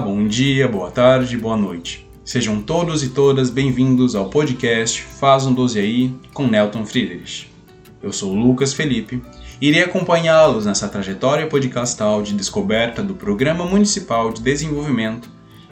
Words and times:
Bom 0.00 0.28
dia, 0.28 0.68
boa 0.68 0.92
tarde, 0.92 1.36
boa 1.36 1.56
noite. 1.56 2.06
Sejam 2.24 2.62
todos 2.62 3.02
e 3.02 3.08
todas 3.08 3.50
bem-vindos 3.50 4.14
ao 4.14 4.30
podcast 4.30 5.02
Faz 5.02 5.44
um 5.44 5.52
12 5.52 5.80
aí 5.80 6.14
com 6.32 6.46
Nelton 6.46 6.86
Friedrich. 6.86 7.50
Eu 8.00 8.12
sou 8.12 8.32
Lucas 8.32 8.72
Felipe 8.72 9.20
e 9.60 9.68
irei 9.68 9.82
acompanhá-los 9.82 10.66
nessa 10.66 10.86
trajetória 10.86 11.48
podcastal 11.48 12.22
de 12.22 12.32
descoberta 12.32 13.02
do 13.02 13.14
Programa 13.14 13.64
Municipal 13.64 14.32
de 14.32 14.40
Desenvolvimento 14.40 15.28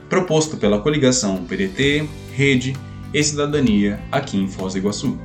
proposto 0.09 0.57
pela 0.57 0.81
coligação 0.81 1.45
PDT, 1.45 2.09
Rede 2.33 2.77
e 3.15 3.23
Cidadania 3.23 4.01
aqui 4.11 4.37
em 4.37 4.49
Foz 4.49 4.73
do 4.73 4.81
Iguaçu. 4.81 5.17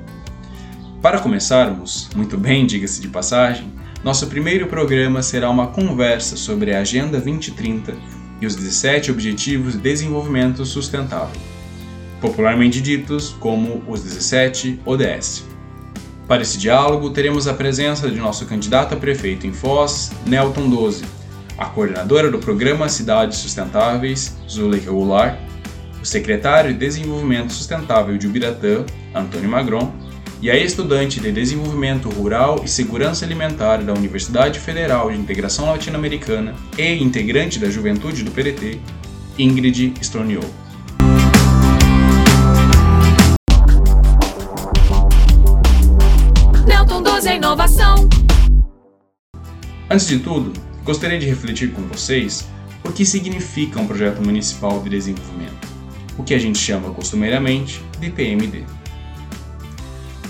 Para 1.01 1.19
começarmos, 1.19 2.07
muito 2.15 2.37
bem, 2.37 2.67
diga-se 2.67 3.01
de 3.01 3.07
passagem, 3.07 3.67
nosso 4.03 4.27
primeiro 4.27 4.67
programa 4.67 5.23
será 5.23 5.49
uma 5.49 5.67
conversa 5.67 6.37
sobre 6.37 6.75
a 6.75 6.81
Agenda 6.81 7.19
2030 7.19 8.20
e 8.41 8.45
os 8.45 8.55
17 8.55 9.11
Objetivos 9.11 9.73
de 9.73 9.79
Desenvolvimento 9.79 10.65
Sustentável, 10.65 11.39
popularmente 12.19 12.81
ditos 12.81 13.35
como 13.39 13.83
os 13.87 14.01
17 14.01 14.81
ODS. 14.83 15.45
Para 16.27 16.41
esse 16.41 16.57
diálogo, 16.57 17.11
teremos 17.11 17.47
a 17.47 17.53
presença 17.53 18.09
de 18.09 18.17
nosso 18.17 18.45
candidato 18.45 18.95
a 18.95 18.97
prefeito 18.97 19.45
em 19.45 19.53
Foz, 19.53 20.11
Nelton 20.25 20.69
Doze, 20.69 21.05
a 21.57 21.65
coordenadora 21.65 22.31
do 22.31 22.39
programa 22.39 22.89
Cidades 22.89 23.37
Sustentáveis, 23.37 24.35
Zuleika 24.49 24.89
Goulart, 24.89 25.37
o 26.01 26.05
secretário 26.05 26.73
de 26.73 26.79
Desenvolvimento 26.79 27.53
Sustentável 27.53 28.17
de 28.17 28.25
Ubiratã, 28.25 28.85
Antônio 29.13 29.49
Magron, 29.49 29.93
e 30.41 30.49
a 30.49 30.57
estudante 30.57 31.19
de 31.19 31.31
Desenvolvimento 31.31 32.09
Rural 32.09 32.61
e 32.63 32.67
Segurança 32.67 33.23
Alimentar 33.23 33.83
da 33.83 33.93
Universidade 33.93 34.59
Federal 34.59 35.11
de 35.11 35.17
Integração 35.17 35.69
Latino-Americana 35.69 36.55
e 36.75 36.95
integrante 36.95 37.59
da 37.59 37.69
Juventude 37.69 38.23
do 38.23 38.31
PDT, 38.31 38.79
Ingrid 39.37 39.93
Stroniou. 40.01 40.43
Nelton 46.65 47.03
12 47.03 47.29
é 47.29 47.35
inovação. 47.35 48.09
Antes 49.87 50.07
de 50.07 50.19
tudo, 50.19 50.53
gostaria 50.83 51.19
de 51.19 51.27
refletir 51.27 51.71
com 51.71 51.83
vocês 51.83 52.47
o 52.83 52.91
que 52.91 53.05
significa 53.05 53.79
um 53.79 53.85
projeto 53.85 54.23
municipal 54.23 54.81
de 54.81 54.89
desenvolvimento, 54.89 55.67
o 56.17 56.23
que 56.23 56.33
a 56.33 56.39
gente 56.39 56.57
chama 56.57 56.89
costumeiramente 56.89 57.83
de 57.99 58.09
PMD. 58.09 58.80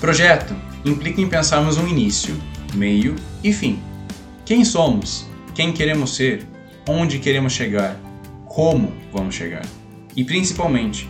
Projeto 0.02 0.56
implica 0.84 1.22
em 1.22 1.30
pensarmos 1.30 1.78
um 1.78 1.88
início, 1.88 2.36
meio 2.74 3.16
e 3.44 3.54
fim. 3.54 3.80
Quem 4.44 4.66
somos? 4.66 5.28
Quem 5.54 5.72
queremos 5.72 6.16
ser? 6.16 6.44
Onde 6.90 7.20
queremos 7.20 7.54
chegar? 7.54 7.96
Como 8.48 8.92
vamos 9.14 9.36
chegar? 9.36 9.64
E 10.16 10.24
principalmente, 10.24 11.08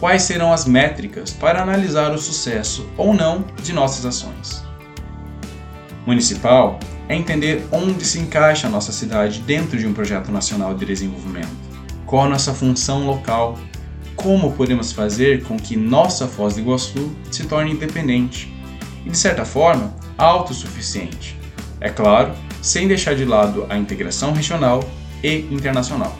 quais 0.00 0.22
serão 0.22 0.52
as 0.52 0.64
métricas 0.64 1.30
para 1.30 1.62
analisar 1.62 2.12
o 2.12 2.18
sucesso 2.18 2.90
ou 2.96 3.14
não 3.14 3.44
de 3.62 3.72
nossas 3.72 4.04
ações? 4.04 4.64
Municipal 6.04 6.80
é 7.08 7.14
entender 7.14 7.64
onde 7.70 8.04
se 8.04 8.18
encaixa 8.18 8.66
a 8.66 8.70
nossa 8.70 8.90
cidade 8.90 9.38
dentro 9.42 9.78
de 9.78 9.86
um 9.86 9.94
projeto 9.94 10.32
nacional 10.32 10.74
de 10.74 10.84
desenvolvimento, 10.84 11.54
qual 12.04 12.24
a 12.24 12.30
nossa 12.30 12.52
função 12.52 13.06
local 13.06 13.56
como 14.22 14.52
podemos 14.52 14.92
fazer 14.92 15.42
com 15.42 15.56
que 15.56 15.76
nossa 15.76 16.28
Foz 16.28 16.54
do 16.54 16.60
Iguaçu 16.60 17.10
se 17.30 17.44
torne 17.44 17.72
independente 17.72 18.54
e, 19.04 19.10
de 19.10 19.18
certa 19.18 19.44
forma, 19.44 19.92
autossuficiente. 20.16 21.36
É 21.80 21.90
claro, 21.90 22.32
sem 22.60 22.86
deixar 22.86 23.16
de 23.16 23.24
lado 23.24 23.66
a 23.68 23.76
integração 23.76 24.32
regional 24.32 24.84
e 25.22 25.48
internacional. 25.50 26.16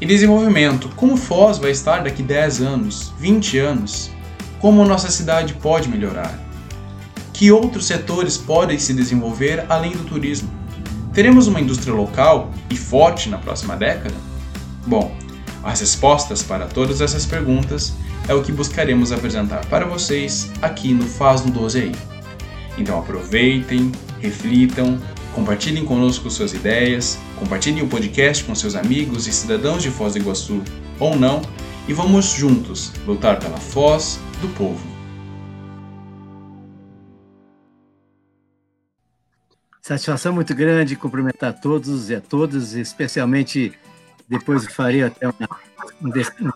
E 0.00 0.06
desenvolvimento: 0.06 0.88
como 0.96 1.16
Foz 1.16 1.58
vai 1.58 1.70
estar 1.70 2.02
daqui 2.02 2.22
10 2.22 2.62
anos, 2.62 3.12
20 3.18 3.58
anos? 3.58 4.10
Como 4.58 4.84
nossa 4.84 5.10
cidade 5.10 5.54
pode 5.54 5.88
melhorar? 5.88 6.38
Que 7.32 7.52
outros 7.52 7.86
setores 7.86 8.36
podem 8.36 8.78
se 8.78 8.94
desenvolver 8.94 9.64
além 9.68 9.92
do 9.92 10.04
turismo? 10.04 10.50
Teremos 11.12 11.46
uma 11.46 11.60
indústria 11.60 11.92
local 11.92 12.50
e 12.70 12.76
forte 12.76 13.28
na 13.28 13.38
próxima 13.38 13.76
década? 13.76 14.14
Bom, 14.86 15.14
as 15.68 15.80
respostas 15.80 16.42
para 16.42 16.66
todas 16.66 17.02
essas 17.02 17.26
perguntas 17.26 17.92
é 18.26 18.32
o 18.32 18.42
que 18.42 18.50
buscaremos 18.50 19.12
apresentar 19.12 19.66
para 19.66 19.84
vocês 19.84 20.50
aqui 20.62 20.94
no 20.94 21.06
Faz 21.06 21.44
no 21.44 21.50
12 21.50 21.82
aí. 21.82 21.92
Então 22.78 22.98
aproveitem, 22.98 23.92
reflitam, 24.18 24.98
compartilhem 25.34 25.84
conosco 25.84 26.30
suas 26.30 26.54
ideias, 26.54 27.18
compartilhem 27.38 27.82
o 27.82 27.86
podcast 27.86 28.44
com 28.44 28.54
seus 28.54 28.74
amigos 28.74 29.26
e 29.26 29.32
cidadãos 29.32 29.82
de 29.82 29.90
Foz 29.90 30.14
do 30.14 30.20
Iguaçu 30.20 30.62
ou 30.98 31.14
não 31.14 31.42
e 31.86 31.92
vamos 31.92 32.32
juntos 32.32 32.90
lutar 33.06 33.38
pela 33.38 33.58
Foz 33.58 34.18
do 34.40 34.48
povo. 34.54 34.80
Satisfação 39.82 40.32
muito 40.32 40.54
grande 40.54 40.96
cumprimentar 40.96 41.60
todos 41.60 42.08
e 42.08 42.14
a 42.14 42.22
todas, 42.22 42.72
especialmente 42.72 43.74
depois 44.28 44.66
farei 44.66 45.02
até 45.02 45.26
um 45.26 46.10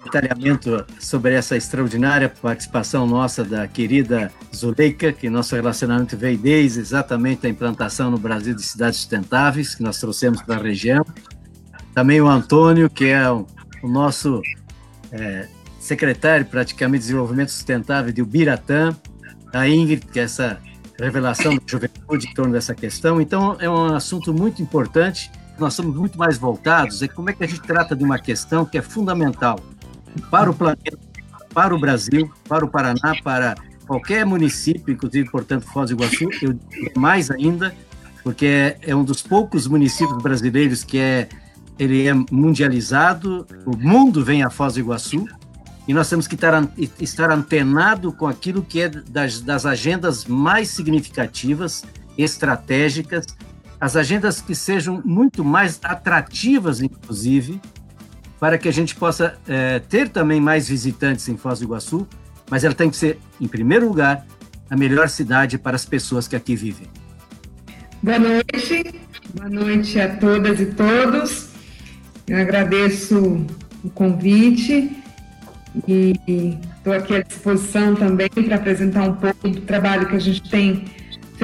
detalhamento 0.05 0.85
sobre 1.01 1.35
essa 1.35 1.57
extraordinária 1.57 2.29
participação 2.29 3.07
nossa 3.07 3.43
da 3.43 3.67
querida 3.67 4.31
Zuleika, 4.55 5.13
que 5.13 5.31
nosso 5.31 5.55
relacionamento 5.55 6.17
veio 6.17 6.37
desde 6.37 6.81
exatamente 6.81 7.47
a 7.47 7.51
implantação 7.51 8.11
no 8.11 8.19
Brasil 8.19 8.55
de 8.55 8.63
cidades 8.63 8.99
sustentáveis, 9.01 9.75
que 9.75 9.83
nós 9.83 9.99
trouxemos 9.99 10.43
para 10.43 10.57
a 10.57 10.63
região. 10.63 11.05
Também 11.95 12.21
o 12.21 12.29
Antônio, 12.29 12.91
que 12.91 13.07
é 13.07 13.31
o, 13.31 13.47
o 13.83 13.89
nosso 13.89 14.43
é, 15.11 15.49
secretário 15.81 16.45
praticamente 16.45 17.01
de 17.01 17.07
Desenvolvimento 17.07 17.51
Sustentável 17.51 18.13
de 18.13 18.21
Ubiratã, 18.21 18.95
a 19.53 19.67
Ingrid, 19.67 20.07
que 20.07 20.21
é 20.21 20.25
essa 20.25 20.61
revelação 20.99 21.57
da 21.57 21.63
juventude 21.67 22.29
em 22.29 22.35
torno 22.35 22.53
dessa 22.53 22.75
questão. 22.75 23.21
Então, 23.21 23.57
é 23.59 23.69
um 23.69 23.95
assunto 23.95 24.33
muito 24.33 24.63
importante 24.63 25.31
nós 25.59 25.75
somos 25.75 25.95
muito 25.97 26.19
mais 26.19 26.39
voltados 26.39 27.03
é 27.03 27.09
como 27.09 27.31
é 27.31 27.33
que 27.33 27.45
a 27.45 27.47
gente 27.47 27.63
trata 27.63 27.95
de 27.95 28.05
uma 28.05 28.19
questão 28.19 28.65
que 28.65 28.79
é 28.79 28.83
fundamental 28.83 29.59
para 30.31 30.51
o 30.51 30.55
planeta, 30.55 30.99
para 31.53 31.75
o 31.75 31.79
Brasil, 31.79 32.31
para 32.49 32.65
o 32.65 32.69
Paraná, 32.69 33.15
para 33.23 33.55
qualquer 33.87 34.25
município, 34.25 34.93
inclusive, 34.93 35.31
portanto, 35.31 35.67
Foz 35.67 35.91
do 35.91 35.97
Iguaçu, 35.97 36.29
eu 36.43 36.59
mais 36.97 37.31
ainda, 37.31 37.75
porque 38.23 38.47
é, 38.47 38.79
é, 38.83 38.97
um 38.97 39.05
dos 39.05 39.23
poucos 39.23 39.67
municípios 39.67 40.23
brasileiros 40.23 40.85
que 40.85 40.99
é 40.99 41.29
ele 41.79 42.07
é 42.07 42.15
mundializado, 42.31 43.47
o 43.67 43.77
mundo 43.77 44.25
vem 44.25 44.43
a 44.43 44.51
Foz 44.51 44.75
do 44.75 44.81
Iguaçu, 44.81 45.27
e 45.87 45.93
nós 45.93 46.09
temos 46.09 46.29
que 46.29 46.37
estar, 46.37 46.69
estar 47.01 47.31
antenado 47.31 48.13
com 48.13 48.27
aquilo 48.27 48.63
que 48.63 48.83
é 48.83 48.89
das, 48.89 49.41
das 49.41 49.67
agendas 49.67 50.25
mais 50.27 50.69
significativas, 50.69 51.85
estratégicas, 52.17 53.27
as 53.83 53.97
agendas 53.97 54.41
que 54.41 54.55
sejam 54.55 55.03
muito 55.05 55.45
mais 55.45 55.81
atrativas, 55.83 56.81
inclusive, 56.81 57.61
para 58.39 58.57
que 58.57 58.69
a 58.69 58.73
gente 58.73 58.95
possa 58.95 59.37
é, 59.45 59.81
ter 59.81 60.09
também 60.09 60.41
mais 60.41 60.69
visitantes 60.69 61.29
em 61.29 61.37
Foz 61.37 61.59
do 61.59 61.65
Iguaçu, 61.65 62.07
mas 62.49 62.63
ela 62.63 62.77
tem 62.77 62.89
que 62.89 62.97
ser, 62.97 63.19
em 63.41 63.49
primeiro 63.49 63.89
lugar, 63.89 64.25
a 64.71 64.77
melhor 64.77 65.09
cidade 65.09 65.59
para 65.59 65.75
as 65.75 65.85
pessoas 65.85 66.29
que 66.29 66.37
aqui 66.37 66.55
vivem. 66.55 66.87
Boa 68.01 68.21
noite, 68.21 68.95
boa 69.35 69.51
noite 69.51 70.01
a 70.01 70.15
todas 70.15 70.61
e 70.61 70.67
todos. 70.67 71.49
Eu 72.29 72.39
agradeço 72.39 73.45
o 73.83 73.91
convite 73.91 74.97
e 75.89 76.57
estou 76.77 76.93
aqui 76.93 77.17
à 77.17 77.23
disposição 77.23 77.97
também 77.97 78.29
para 78.29 78.55
apresentar 78.55 79.03
um 79.09 79.15
pouco 79.15 79.49
do 79.49 79.61
trabalho 79.63 80.07
que 80.07 80.15
a 80.15 80.21
gente 80.21 80.49
tem 80.49 80.85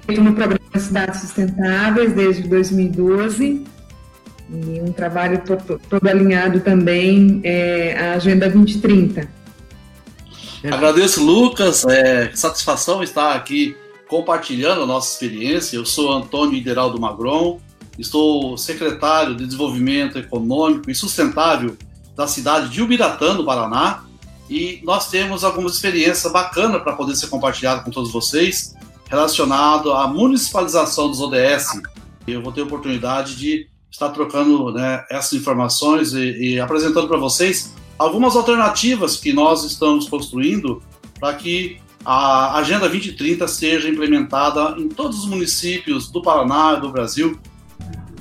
feito 0.07 0.23
no 0.23 0.33
programa 0.35 0.58
Cidades 0.77 1.21
Sustentáveis 1.21 2.13
desde 2.13 2.47
2012 2.49 3.65
e 4.51 4.81
um 4.81 4.93
trabalho 4.93 5.43
todo, 5.45 5.81
todo 5.89 6.07
alinhado 6.09 6.61
também 6.61 7.41
é, 7.45 7.97
à 7.99 8.15
Agenda 8.15 8.49
2030. 8.49 9.29
Agradeço, 10.65 11.25
Lucas. 11.25 11.85
É, 11.85 12.31
satisfação 12.35 13.03
estar 13.03 13.35
aqui 13.35 13.77
compartilhando 14.09 14.83
a 14.83 14.87
nossa 14.87 15.13
experiência. 15.13 15.77
Eu 15.77 15.85
sou 15.85 16.13
Antônio 16.13 16.57
Ideraldo 16.57 17.01
Magron, 17.01 17.61
estou 17.99 18.57
secretário 18.57 19.37
de 19.37 19.45
Desenvolvimento 19.45 20.19
Econômico 20.19 20.91
e 20.91 20.95
Sustentável 20.95 21.77
da 22.17 22.27
cidade 22.27 22.71
de 22.71 22.83
Ubiratã, 22.83 23.35
no 23.35 23.45
Paraná, 23.45 24.03
e 24.51 24.81
nós 24.83 25.09
temos 25.09 25.45
algumas 25.45 25.75
experiências 25.75 26.33
bacanas 26.33 26.83
para 26.83 26.95
poder 26.95 27.15
ser 27.15 27.29
compartilhado 27.29 27.85
com 27.85 27.91
todos 27.91 28.11
vocês 28.11 28.75
relacionado 29.09 29.93
à 29.93 30.07
municipalização 30.07 31.09
dos 31.09 31.21
ODS. 31.21 31.81
Eu 32.27 32.43
vou 32.43 32.53
ter 32.53 32.61
a 32.61 32.65
oportunidade 32.65 33.37
de 33.37 33.67
estar 33.91 34.11
trocando 34.11 34.73
né, 34.73 35.05
essas 35.11 35.33
informações 35.33 36.13
e, 36.13 36.55
e 36.55 36.61
apresentando 36.61 37.09
para 37.09 37.17
vocês 37.17 37.75
algumas 37.99 38.37
alternativas 38.37 39.17
que 39.17 39.33
nós 39.33 39.65
estamos 39.65 40.09
construindo 40.09 40.83
para 41.19 41.35
que 41.35 41.81
a 42.05 42.59
Agenda 42.59 42.89
2030 42.89 43.49
seja 43.49 43.89
implementada 43.89 44.81
em 44.81 44.89
todos 44.89 45.19
os 45.19 45.27
municípios 45.27 46.11
do 46.11 46.23
Paraná 46.23 46.75
e 46.79 46.81
do 46.81 46.91
Brasil. 46.91 47.39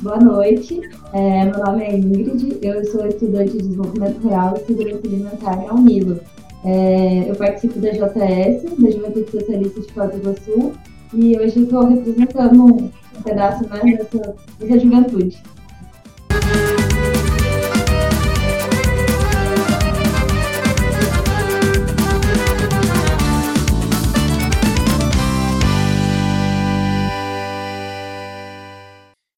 Boa 0.01 0.19
noite, 0.19 0.79
é, 1.13 1.45
meu 1.45 1.57
nome 1.65 1.83
é 1.83 1.95
Ingrid, 1.97 2.59
eu 2.61 2.85
sou 2.85 3.07
estudante 3.07 3.53
de 3.53 3.57
Desenvolvimento 3.59 4.19
Rural 4.19 4.55
e 4.55 4.65
Segurança 4.65 5.07
Alimentar 5.07 5.63
em 5.63 5.67
Almilo. 5.67 6.19
É, 6.69 7.29
eu 7.29 7.35
participo 7.37 7.79
da 7.79 7.91
JS, 7.91 8.63
da 8.77 8.91
Juventude 8.91 9.31
Socialista 9.31 9.79
de 9.79 9.93
Foz 9.93 10.11
do 10.11 10.17
Iguaçu, 10.17 10.73
e 11.13 11.39
hoje 11.39 11.63
estou 11.63 11.87
representando 11.87 12.65
um 12.65 13.21
pedaço 13.23 13.65
mais 13.69 13.97
dessa, 13.97 14.35
dessa 14.59 14.77
juventude. 14.77 15.41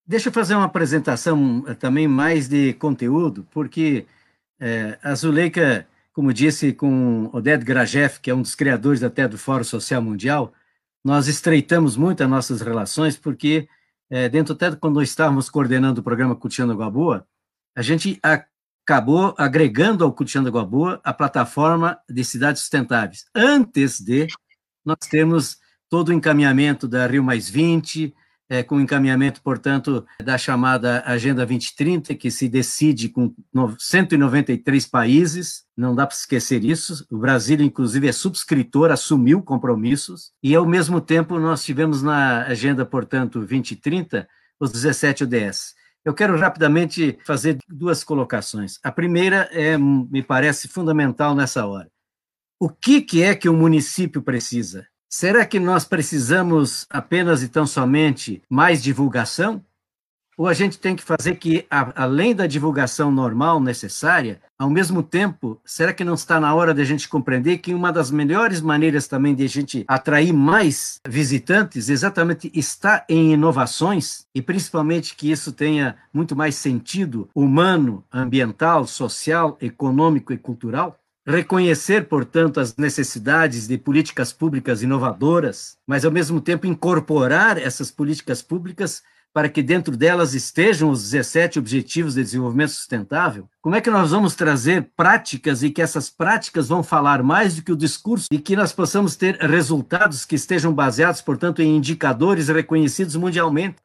Deixa 0.07 0.29
eu 0.29 0.33
fazer 0.33 0.55
uma 0.55 0.65
apresentação 0.65 1.63
eh, 1.67 1.75
também 1.75 2.07
mais 2.07 2.47
de 2.47 2.73
conteúdo, 2.73 3.45
porque 3.51 4.07
é, 4.59 4.97
a 5.03 5.13
Zuleika, 5.13 5.85
como 6.19 6.33
disse 6.33 6.73
com 6.73 7.29
Oded 7.31 7.63
Grajeff, 7.63 8.19
que 8.19 8.29
é 8.29 8.35
um 8.35 8.41
dos 8.41 8.53
criadores 8.53 9.01
até 9.01 9.25
do 9.25 9.37
Fórum 9.37 9.63
Social 9.63 10.01
Mundial, 10.01 10.51
nós 11.01 11.29
estreitamos 11.29 11.95
muito 11.95 12.21
as 12.21 12.29
nossas 12.29 12.59
relações, 12.59 13.15
porque 13.15 13.69
é, 14.09 14.27
dentro 14.27 14.53
até 14.53 14.75
quando 14.75 15.01
estávamos 15.01 15.49
coordenando 15.49 16.01
o 16.01 16.03
programa 16.03 16.35
Cultivando 16.35 16.73
Água 16.73 16.91
Boa, 16.91 17.27
a 17.73 17.81
gente 17.81 18.19
acabou 18.21 19.33
agregando 19.37 20.03
ao 20.03 20.11
Cultivando 20.11 20.49
Água 20.49 20.65
Boa 20.65 20.99
a 21.05 21.13
plataforma 21.13 21.97
de 22.09 22.21
cidades 22.25 22.63
sustentáveis, 22.63 23.23
antes 23.33 24.01
de 24.01 24.27
nós 24.83 24.97
termos 25.09 25.57
todo 25.87 26.09
o 26.09 26.13
encaminhamento 26.13 26.85
da 26.85 27.07
Rio 27.07 27.23
Mais 27.23 27.49
20, 27.49 28.13
é, 28.49 28.63
com 28.63 28.81
encaminhamento, 28.81 29.41
portanto, 29.43 30.05
da 30.23 30.37
chamada 30.37 31.03
Agenda 31.05 31.45
2030, 31.45 32.15
que 32.15 32.31
se 32.31 32.49
decide 32.49 33.09
com 33.09 33.33
193 33.77 34.87
países, 34.87 35.65
não 35.77 35.93
dá 35.93 36.07
para 36.07 36.15
esquecer 36.15 36.65
isso. 36.65 37.05
O 37.11 37.19
Brasil, 37.19 37.61
inclusive, 37.61 38.07
é 38.07 38.11
subscritor, 38.11 38.89
assumiu 38.91 39.43
compromissos, 39.43 40.31
e 40.41 40.55
ao 40.55 40.65
mesmo 40.65 40.99
tempo 40.99 41.37
nós 41.37 41.63
tivemos 41.63 42.01
na 42.01 42.43
Agenda, 42.45 42.85
portanto, 42.85 43.39
2030, 43.39 44.27
os 44.59 44.71
17 44.71 45.25
ODS. 45.25 45.75
Eu 46.03 46.13
quero 46.13 46.35
rapidamente 46.37 47.19
fazer 47.25 47.59
duas 47.67 48.03
colocações. 48.03 48.79
A 48.81 48.91
primeira 48.91 49.47
é, 49.51 49.77
me 49.77 50.23
parece 50.23 50.67
fundamental 50.67 51.35
nessa 51.35 51.67
hora. 51.67 51.89
O 52.59 52.67
que, 52.67 53.01
que 53.01 53.21
é 53.21 53.35
que 53.35 53.47
o 53.47 53.53
município 53.53 54.21
precisa? 54.21 54.87
Será 55.11 55.43
que 55.43 55.59
nós 55.59 55.85
precisamos 55.85 56.85
apenas 56.87 57.41
e 57.41 57.47
tão 57.47 57.65
somente 57.65 58.43
mais 58.47 58.83
divulgação? 58.83 59.65
Ou 60.37 60.47
a 60.47 60.53
gente 60.53 60.77
tem 60.77 60.95
que 60.95 61.01
fazer 61.01 61.35
que, 61.35 61.65
além 61.69 62.35
da 62.35 62.45
divulgação 62.45 63.11
normal 63.11 63.59
necessária, 63.59 64.39
ao 64.57 64.69
mesmo 64.69 65.01
tempo, 65.01 65.59
será 65.65 65.91
que 65.91 66.03
não 66.03 66.13
está 66.13 66.39
na 66.39 66.53
hora 66.53 66.75
de 66.75 66.81
a 66.81 66.85
gente 66.85 67.09
compreender 67.09 67.57
que 67.57 67.73
uma 67.73 67.91
das 67.91 68.11
melhores 68.11 68.61
maneiras 68.61 69.07
também 69.07 69.33
de 69.33 69.43
a 69.43 69.49
gente 69.49 69.83
atrair 69.87 70.31
mais 70.31 71.01
visitantes 71.05 71.89
exatamente 71.89 72.51
está 72.53 73.03
em 73.09 73.33
inovações 73.33 74.27
e 74.33 74.43
principalmente 74.43 75.15
que 75.15 75.31
isso 75.31 75.51
tenha 75.51 75.97
muito 76.13 76.35
mais 76.35 76.53
sentido 76.53 77.27
humano, 77.33 78.05
ambiental, 78.13 78.85
social, 78.85 79.57
econômico 79.59 80.31
e 80.31 80.37
cultural? 80.37 80.99
Reconhecer, 81.29 82.07
portanto, 82.07 82.59
as 82.59 82.75
necessidades 82.75 83.67
de 83.67 83.77
políticas 83.77 84.33
públicas 84.33 84.81
inovadoras, 84.81 85.77
mas 85.85 86.03
ao 86.03 86.11
mesmo 86.11 86.41
tempo 86.41 86.65
incorporar 86.65 87.57
essas 87.57 87.91
políticas 87.91 88.41
públicas 88.41 89.03
para 89.31 89.47
que 89.47 89.61
dentro 89.61 89.95
delas 89.95 90.33
estejam 90.33 90.89
os 90.89 91.03
17 91.03 91.59
Objetivos 91.59 92.15
de 92.15 92.23
Desenvolvimento 92.23 92.71
Sustentável? 92.71 93.47
Como 93.61 93.75
é 93.75 93.81
que 93.81 93.91
nós 93.91 94.09
vamos 94.09 94.33
trazer 94.33 94.89
práticas 94.97 95.61
e 95.61 95.69
que 95.69 95.83
essas 95.83 96.09
práticas 96.09 96.67
vão 96.67 96.81
falar 96.81 97.21
mais 97.21 97.55
do 97.55 97.61
que 97.61 97.71
o 97.71 97.77
discurso 97.77 98.25
e 98.31 98.39
que 98.39 98.55
nós 98.55 98.73
possamos 98.73 99.15
ter 99.15 99.35
resultados 99.35 100.25
que 100.25 100.35
estejam 100.35 100.73
baseados, 100.73 101.21
portanto, 101.21 101.61
em 101.61 101.77
indicadores 101.77 102.47
reconhecidos 102.47 103.15
mundialmente? 103.15 103.77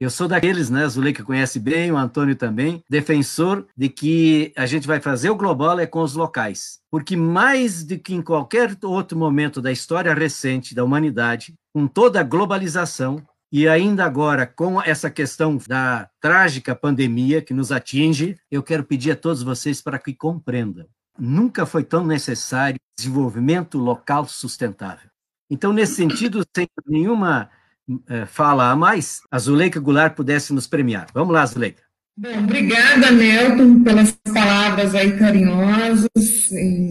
Eu 0.00 0.10
sou 0.10 0.28
daqueles, 0.28 0.70
né, 0.70 0.86
Zuleika 0.88 1.24
conhece 1.24 1.58
bem, 1.58 1.90
o 1.90 1.96
Antônio 1.96 2.36
também, 2.36 2.84
defensor 2.88 3.66
de 3.76 3.88
que 3.88 4.52
a 4.56 4.64
gente 4.64 4.86
vai 4.86 5.00
fazer 5.00 5.28
o 5.28 5.34
global 5.34 5.80
é 5.80 5.86
com 5.86 6.00
os 6.02 6.14
locais. 6.14 6.78
Porque 6.88 7.16
mais 7.16 7.82
do 7.82 7.98
que 7.98 8.14
em 8.14 8.22
qualquer 8.22 8.78
outro 8.84 9.18
momento 9.18 9.60
da 9.60 9.72
história 9.72 10.14
recente 10.14 10.72
da 10.72 10.84
humanidade, 10.84 11.54
com 11.74 11.88
toda 11.88 12.20
a 12.20 12.22
globalização, 12.22 13.20
e 13.50 13.66
ainda 13.66 14.04
agora, 14.04 14.46
com 14.46 14.80
essa 14.80 15.10
questão 15.10 15.58
da 15.66 16.08
trágica 16.20 16.76
pandemia 16.76 17.42
que 17.42 17.54
nos 17.54 17.72
atinge, 17.72 18.36
eu 18.50 18.62
quero 18.62 18.84
pedir 18.84 19.10
a 19.10 19.16
todos 19.16 19.42
vocês 19.42 19.82
para 19.82 19.98
que 19.98 20.14
compreendam. 20.14 20.86
Nunca 21.18 21.66
foi 21.66 21.82
tão 21.82 22.06
necessário 22.06 22.78
desenvolvimento 22.96 23.78
local 23.78 24.28
sustentável. 24.28 25.08
Então, 25.50 25.72
nesse 25.72 25.94
sentido, 25.94 26.44
sem 26.54 26.68
nenhuma 26.86 27.50
fala 28.26 28.70
a 28.70 28.76
mais, 28.76 29.20
a 29.30 29.38
Zuleika 29.38 29.80
Goulart 29.80 30.14
pudesse 30.14 30.52
nos 30.52 30.66
premiar. 30.66 31.06
Vamos 31.14 31.32
lá, 31.32 31.44
Zuleika. 31.46 31.82
Bom, 32.20 32.36
obrigada, 32.36 33.12
Nelton, 33.12 33.84
pelas 33.84 34.10
palavras 34.34 34.92
aí 34.92 35.16
carinhosas, 35.16 36.08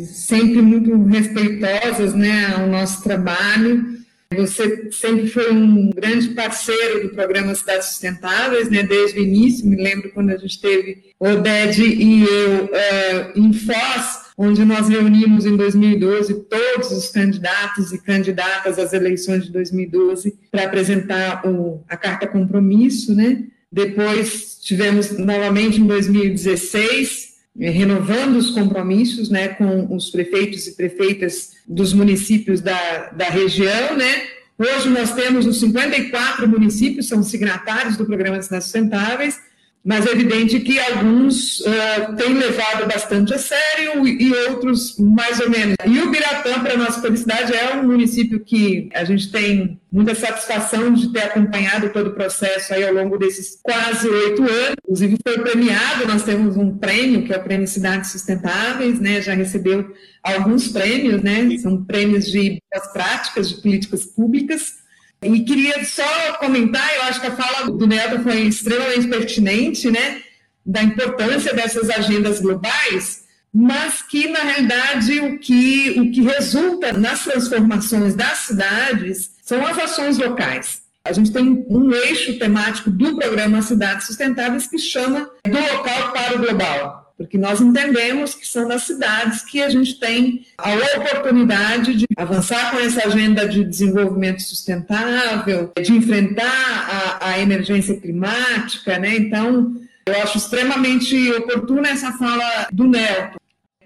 sempre 0.06 0.62
muito 0.62 1.04
respeitosas, 1.04 2.14
né, 2.14 2.56
ao 2.56 2.68
nosso 2.68 3.04
trabalho. 3.04 3.98
Você 4.34 4.90
sempre 4.92 5.28
foi 5.28 5.52
um 5.52 5.90
grande 5.90 6.30
parceiro 6.30 7.04
do 7.04 7.10
programa 7.14 7.54
Cidades 7.56 7.88
Sustentáveis, 7.88 8.70
né, 8.70 8.84
desde 8.84 9.20
o 9.20 9.24
início. 9.24 9.68
Me 9.68 9.76
lembro 9.76 10.12
quando 10.14 10.30
a 10.30 10.38
gente 10.38 10.62
teve 10.62 11.14
Oded 11.20 11.82
e 11.82 12.24
eu 12.24 12.70
é, 12.74 13.32
em 13.36 13.52
Foz, 13.52 14.27
onde 14.38 14.64
nós 14.64 14.88
reunimos 14.88 15.48
em 15.48 15.58
2012 15.58 16.46
todos 16.48 16.92
os 16.92 17.10
candidatos 17.10 17.92
e 17.92 17.98
candidatas 17.98 18.78
às 18.78 18.94
eleições 18.94 19.46
de 19.46 19.52
2012 19.52 20.38
para 20.52 20.66
apresentar 20.66 21.42
o, 21.48 21.84
a 21.90 21.98
carta 21.98 22.28
compromisso, 22.28 23.16
né? 23.16 23.46
Depois 23.72 24.60
tivemos 24.62 25.12
novamente 25.18 25.82
em 25.82 25.88
2016 25.88 27.34
eh, 27.60 27.70
renovando 27.72 28.36
os 28.36 28.52
compromissos, 28.52 29.30
né, 29.30 29.50
com 29.50 29.94
os 29.94 30.12
prefeitos 30.12 30.68
e 30.68 30.76
prefeitas 30.76 31.54
dos 31.68 31.92
municípios 31.92 32.62
da, 32.62 33.10
da 33.10 33.30
região, 33.30 33.98
né? 33.98 34.22
Hoje 34.60 34.90
nós 34.90 35.14
temos 35.14 35.46
os 35.46 35.60
54 35.60 36.48
municípios 36.48 37.08
são 37.08 37.24
signatários 37.24 37.98
do 37.98 38.06
programa 38.06 38.38
de 38.38 38.46
Cidades 38.46 38.68
Sustentáveis 38.68 39.40
mas 39.88 40.06
é 40.06 40.12
evidente 40.12 40.60
que 40.60 40.78
alguns 40.78 41.62
uh, 41.62 42.14
têm 42.18 42.34
levado 42.34 42.86
bastante 42.86 43.34
a 43.34 43.38
sério 43.38 44.06
e 44.06 44.34
outros 44.50 44.98
mais 45.00 45.40
ou 45.40 45.50
menos. 45.50 45.78
E 45.86 46.00
o 46.00 46.12
Biratã, 46.12 46.62
para 46.62 46.76
nossa 46.76 47.02
felicidade, 47.02 47.54
é 47.54 47.74
um 47.74 47.84
município 47.84 48.42
que 48.42 48.90
a 48.94 49.06
gente 49.06 49.32
tem 49.32 49.80
muita 49.90 50.14
satisfação 50.14 50.92
de 50.92 51.14
ter 51.14 51.22
acompanhado 51.22 51.88
todo 51.94 52.08
o 52.08 52.14
processo 52.14 52.74
aí 52.74 52.86
ao 52.86 52.94
longo 52.94 53.18
desses 53.18 53.58
quase 53.64 54.10
oito 54.10 54.42
anos. 54.42 54.76
Inclusive 54.84 55.18
foi 55.26 55.40
premiado, 55.40 56.06
nós 56.06 56.24
temos 56.24 56.58
um 56.58 56.78
prêmio, 56.78 57.24
que 57.24 57.34
é 57.34 57.38
o 57.38 57.44
Prêmio 57.44 57.66
Cidades 57.66 58.12
Sustentáveis, 58.12 59.00
né? 59.00 59.22
já 59.22 59.36
recebeu 59.36 59.90
alguns 60.22 60.68
prêmios, 60.68 61.24
né? 61.24 61.58
são 61.60 61.86
prêmios 61.86 62.26
de 62.26 62.62
boas 62.74 62.92
práticas, 62.92 63.48
de 63.48 63.62
políticas 63.62 64.04
públicas. 64.04 64.86
E 65.22 65.44
queria 65.44 65.84
só 65.84 66.34
comentar, 66.40 66.96
eu 66.96 67.04
acho 67.04 67.20
que 67.20 67.28
a 67.28 67.36
fala 67.36 67.72
do 67.72 67.88
Neto 67.88 68.22
foi 68.22 68.42
extremamente 68.42 69.08
pertinente, 69.08 69.90
né, 69.90 70.22
da 70.66 70.84
importância 70.84 71.54
dessas 71.54 71.90
agendas 71.90 72.40
globais, 72.40 73.24
mas 73.54 74.02
que, 74.04 74.28
na 74.28 74.40
realidade, 74.40 75.20
o 75.20 75.40
que, 75.40 76.00
o 76.00 76.12
que 76.12 76.22
resulta 76.22 76.94
nas 76.94 77.24
transformações 77.24 78.14
das 78.14 78.40
cidades 78.40 79.32
são 79.42 79.66
as 79.66 79.78
ações 79.78 80.18
locais. 80.18 80.82
A 81.04 81.14
gente 81.14 81.32
tem 81.32 81.66
um 81.70 81.92
eixo 81.94 82.38
temático 82.38 82.92
do 82.92 83.16
programa 83.16 83.62
Cidades 83.62 84.08
Sustentáveis 84.08 84.68
que 84.68 84.78
chama 84.78 85.30
do 85.46 85.58
local 85.58 86.12
para 86.12 86.36
o 86.36 86.40
global 86.40 87.07
porque 87.18 87.38
nós 87.38 87.60
entendemos 87.60 88.36
que 88.36 88.46
são 88.46 88.68
nas 88.68 88.84
cidades 88.84 89.42
que 89.42 89.62
a 89.62 89.70
gente 89.70 90.00
tem 90.00 90.46
a 90.58 90.74
oportunidade 91.00 91.96
de 91.96 92.06
avançar 92.16 92.72
com 92.72 92.80
essa 92.80 93.08
agenda 93.08 93.48
de 93.48 93.64
desenvolvimento 93.64 94.44
sustentável, 94.44 95.74
de 95.82 95.94
enfrentar 95.94 97.18
a, 97.20 97.30
a 97.32 97.40
emergência 97.40 98.00
climática, 98.00 99.00
né? 99.00 99.16
Então, 99.16 99.76
eu 100.06 100.22
acho 100.22 100.38
extremamente 100.38 101.32
oportuna 101.32 101.90
essa 101.90 102.12
fala 102.14 102.68
do 102.72 102.88
Nelton. 102.88 103.38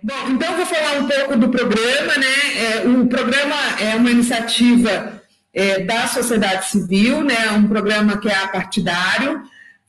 Bom, 0.04 0.30
então 0.30 0.56
vou 0.58 0.66
falar 0.66 1.00
um 1.00 1.08
pouco 1.08 1.38
do 1.38 1.50
programa, 1.50 2.18
né? 2.18 2.36
É, 2.58 2.88
o 2.88 3.08
programa 3.08 3.56
é 3.80 3.96
uma 3.96 4.12
iniciativa 4.12 5.22
é, 5.54 5.80
da 5.84 6.08
sociedade 6.08 6.66
civil, 6.70 7.24
né? 7.24 7.52
Um 7.52 7.68
programa 7.68 8.18
que 8.18 8.28
é 8.28 8.36
apartidário, 8.36 9.42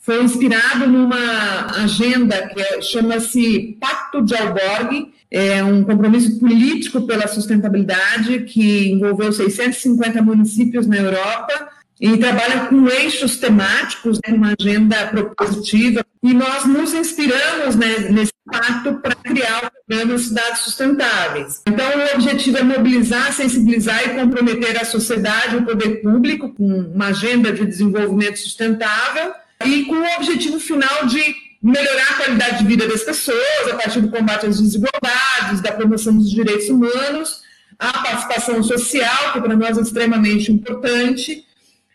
foi 0.03 0.21
inspirado 0.23 0.89
numa 0.89 1.67
agenda 1.83 2.49
que 2.49 2.61
é, 2.61 2.83
chama-se 2.83 3.79
Pacto 3.81 4.21
de 4.21 4.35
Alborg, 4.35 5.13
é 5.31 5.63
um 5.63 5.85
compromisso 5.85 6.41
político 6.41 7.07
pela 7.07 7.29
sustentabilidade 7.29 8.41
que 8.41 8.91
envolveu 8.91 9.33
650 9.33 10.21
municípios 10.21 10.89
na 10.89 10.97
Europa 10.97 11.69
e 12.01 12.19
trabalha 12.19 12.67
com 12.67 12.89
eixos 12.89 13.37
temáticos, 13.37 14.19
né, 14.27 14.35
uma 14.35 14.55
agenda 14.59 15.07
propositiva, 15.07 16.05
e 16.21 16.35
nós 16.35 16.65
nos 16.65 16.93
inspiramos 16.93 17.77
né, 17.77 18.11
nesse 18.11 18.33
pacto 18.45 18.95
para 18.95 19.15
criar 19.15 19.67
o 19.67 19.87
programa 19.87 20.19
Cidades 20.19 20.63
Sustentáveis. 20.63 21.63
Então, 21.65 21.87
o 21.87 22.15
objetivo 22.17 22.59
é 22.59 22.63
mobilizar, 22.65 23.33
sensibilizar 23.33 24.03
e 24.05 24.21
comprometer 24.21 24.83
a 24.83 24.85
sociedade 24.85 25.57
o 25.57 25.65
poder 25.65 26.03
público 26.03 26.53
com 26.53 26.67
uma 26.67 27.07
agenda 27.07 27.53
de 27.53 27.65
desenvolvimento 27.65 28.41
sustentável 28.41 29.33
e 29.65 29.85
com 29.85 29.97
o 29.97 30.17
objetivo 30.17 30.59
final 30.59 31.07
de 31.07 31.35
melhorar 31.63 32.11
a 32.11 32.15
qualidade 32.15 32.59
de 32.59 32.67
vida 32.67 32.89
das 32.89 33.05
pessoas 33.05 33.69
a 33.71 33.77
partir 33.77 34.01
do 34.01 34.09
combate 34.09 34.47
às 34.47 34.61
desigualdades, 34.61 35.61
da 35.61 35.73
promoção 35.73 36.17
dos 36.17 36.31
direitos 36.31 36.69
humanos, 36.69 37.41
a 37.79 37.93
participação 37.93 38.63
social, 38.63 39.33
que 39.33 39.41
para 39.41 39.57
nós 39.57 39.79
é 39.79 39.81
extremamente 39.81 40.51
importante, 40.51 41.45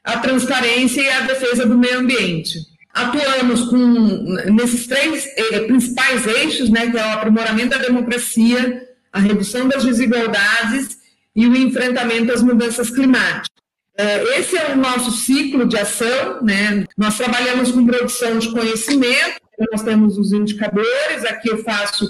a 0.04 0.18
transparência 0.20 1.02
e 1.02 1.10
a 1.10 1.22
defesa 1.22 1.66
do 1.66 1.78
meio 1.78 2.00
ambiente. 2.00 2.60
Atuamos 2.94 3.66
com, 3.70 3.84
nesses 4.52 4.88
três 4.88 5.28
eh, 5.38 5.60
principais 5.62 6.26
eixos, 6.26 6.70
né, 6.70 6.90
que 6.90 6.98
é 6.98 7.06
o 7.06 7.12
aprimoramento 7.12 7.70
da 7.70 7.78
democracia, 7.78 8.88
a 9.12 9.20
redução 9.20 9.68
das 9.68 9.84
desigualdades 9.84 10.98
e 11.36 11.46
o 11.46 11.56
enfrentamento 11.56 12.32
às 12.32 12.42
mudanças 12.42 12.90
climáticas. 12.90 13.47
Eh, 13.98 14.40
esse 14.40 14.56
é 14.56 14.74
o 14.74 14.78
nosso 14.78 15.12
ciclo 15.12 15.66
de 15.66 15.76
ação, 15.76 16.44
né? 16.44 16.86
Nós 16.96 17.18
trabalhamos 17.18 17.72
com 17.72 17.86
produção 17.86 18.38
de 18.38 18.52
conhecimento, 18.52 19.42
nós 19.72 19.82
temos 19.82 20.20
os 20.20 20.32
indicadores, 20.32 21.26
aqui 21.26 21.50
eu 21.50 21.64
faço 21.64 22.08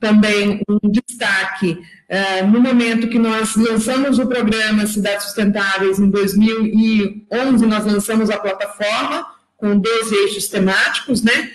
também 0.00 0.62
um 0.68 0.90
destaque 0.90 1.72
uh, 1.72 2.46
no 2.46 2.60
momento 2.60 3.08
que 3.08 3.18
nós 3.18 3.54
lançamos 3.56 4.18
o 4.18 4.26
programa 4.26 4.86
Cidades 4.86 5.26
Sustentáveis, 5.26 5.98
em 5.98 6.08
2011, 6.08 7.66
nós 7.66 7.84
lançamos 7.84 8.30
a 8.30 8.38
plataforma 8.38 9.26
com 9.58 9.78
12 9.78 10.14
eixos 10.14 10.48
temáticos, 10.48 11.22
né? 11.22 11.50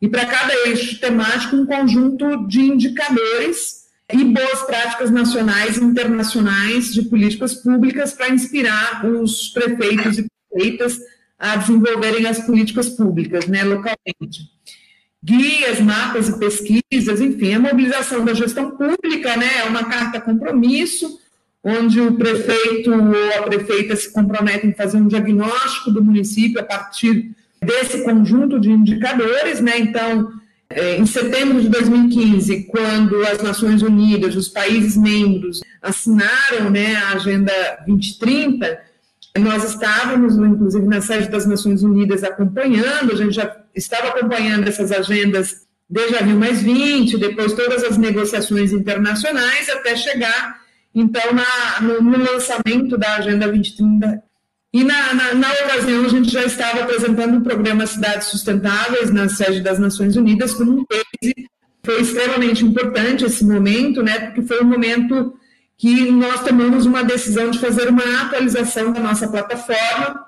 E 0.00 0.08
para 0.08 0.24
cada 0.26 0.54
eixo 0.66 0.98
temático, 0.98 1.56
um 1.56 1.66
conjunto 1.66 2.46
de 2.46 2.60
indicadores 2.60 3.85
e 4.12 4.24
boas 4.24 4.62
práticas 4.62 5.10
nacionais 5.10 5.76
e 5.76 5.84
internacionais 5.84 6.92
de 6.94 7.02
políticas 7.02 7.54
públicas 7.54 8.12
para 8.12 8.30
inspirar 8.30 9.04
os 9.04 9.48
prefeitos 9.48 10.18
e 10.18 10.26
prefeitas 10.50 10.98
a 11.38 11.56
desenvolverem 11.56 12.26
as 12.26 12.40
políticas 12.40 12.88
públicas, 12.88 13.46
né, 13.46 13.64
localmente. 13.64 14.50
Guias, 15.22 15.80
mapas 15.80 16.28
e 16.28 16.38
pesquisas, 16.38 17.20
enfim, 17.20 17.54
a 17.54 17.58
mobilização 17.58 18.24
da 18.24 18.32
gestão 18.32 18.70
pública, 18.76 19.36
né, 19.36 19.58
é 19.58 19.64
uma 19.64 19.84
carta 19.84 20.20
compromisso, 20.20 21.18
onde 21.64 22.00
o 22.00 22.14
prefeito 22.14 22.92
ou 22.92 23.38
a 23.38 23.42
prefeita 23.42 23.96
se 23.96 24.12
comprometem 24.12 24.70
a 24.70 24.74
fazer 24.74 24.98
um 24.98 25.08
diagnóstico 25.08 25.90
do 25.90 26.02
município 26.02 26.60
a 26.60 26.64
partir 26.64 27.32
desse 27.60 28.04
conjunto 28.04 28.60
de 28.60 28.70
indicadores, 28.70 29.60
né, 29.60 29.78
então, 29.78 30.32
em 30.70 31.06
setembro 31.06 31.60
de 31.60 31.68
2015, 31.68 32.64
quando 32.64 33.22
as 33.24 33.42
Nações 33.42 33.82
Unidas, 33.82 34.34
os 34.34 34.48
países 34.48 34.96
membros, 34.96 35.60
assinaram 35.80 36.70
né, 36.70 36.96
a 36.96 37.10
Agenda 37.10 37.52
2030, 37.86 38.80
nós 39.38 39.64
estávamos, 39.64 40.36
inclusive, 40.36 40.86
na 40.86 41.00
sede 41.00 41.28
das 41.28 41.46
Nações 41.46 41.82
Unidas 41.82 42.24
acompanhando, 42.24 43.12
a 43.12 43.16
gente 43.16 43.34
já 43.34 43.56
estava 43.74 44.08
acompanhando 44.08 44.66
essas 44.66 44.90
agendas 44.90 45.66
desde 45.88 46.16
a 46.16 46.22
Rio 46.22 46.36
Mais 46.36 46.62
20, 46.62 47.18
depois 47.18 47.52
todas 47.52 47.84
as 47.84 47.96
negociações 47.96 48.72
internacionais, 48.72 49.68
até 49.68 49.94
chegar, 49.96 50.60
então, 50.94 51.22
na, 51.32 51.80
no, 51.82 52.00
no, 52.00 52.18
lançamento 52.18 52.96
da 52.96 53.16
Agenda 53.16 53.46
2030. 53.46 54.22
E 54.72 54.84
na, 54.84 55.14
na, 55.14 55.34
na, 55.34 55.52
ocasião, 55.52 56.04
a 56.04 56.08
gente 56.08 56.30
já 56.30 56.44
estava 56.44 56.82
apresentando 56.82 57.38
o 57.38 57.40
programa 57.40 57.86
Cidades 57.86 58.28
Sustentáveis 58.28 59.10
na 59.10 59.28
sede 59.28 59.60
das 59.60 59.78
Nações 59.78 60.16
Unidas 60.16 60.54
como 60.54 60.80
um 60.80 60.84
case. 60.84 61.34
Foi 61.84 62.00
extremamente 62.00 62.64
importante 62.64 63.24
esse 63.24 63.44
momento, 63.44 64.02
né, 64.02 64.18
porque 64.18 64.42
foi 64.42 64.60
um 64.60 64.66
momento 64.66 65.34
que 65.78 66.10
nós 66.10 66.42
tomamos 66.42 66.84
uma 66.84 67.04
decisão 67.04 67.50
de 67.50 67.58
fazer 67.58 67.88
uma 67.88 68.22
atualização 68.22 68.92
da 68.92 69.00
nossa 69.00 69.28
plataforma 69.28 70.26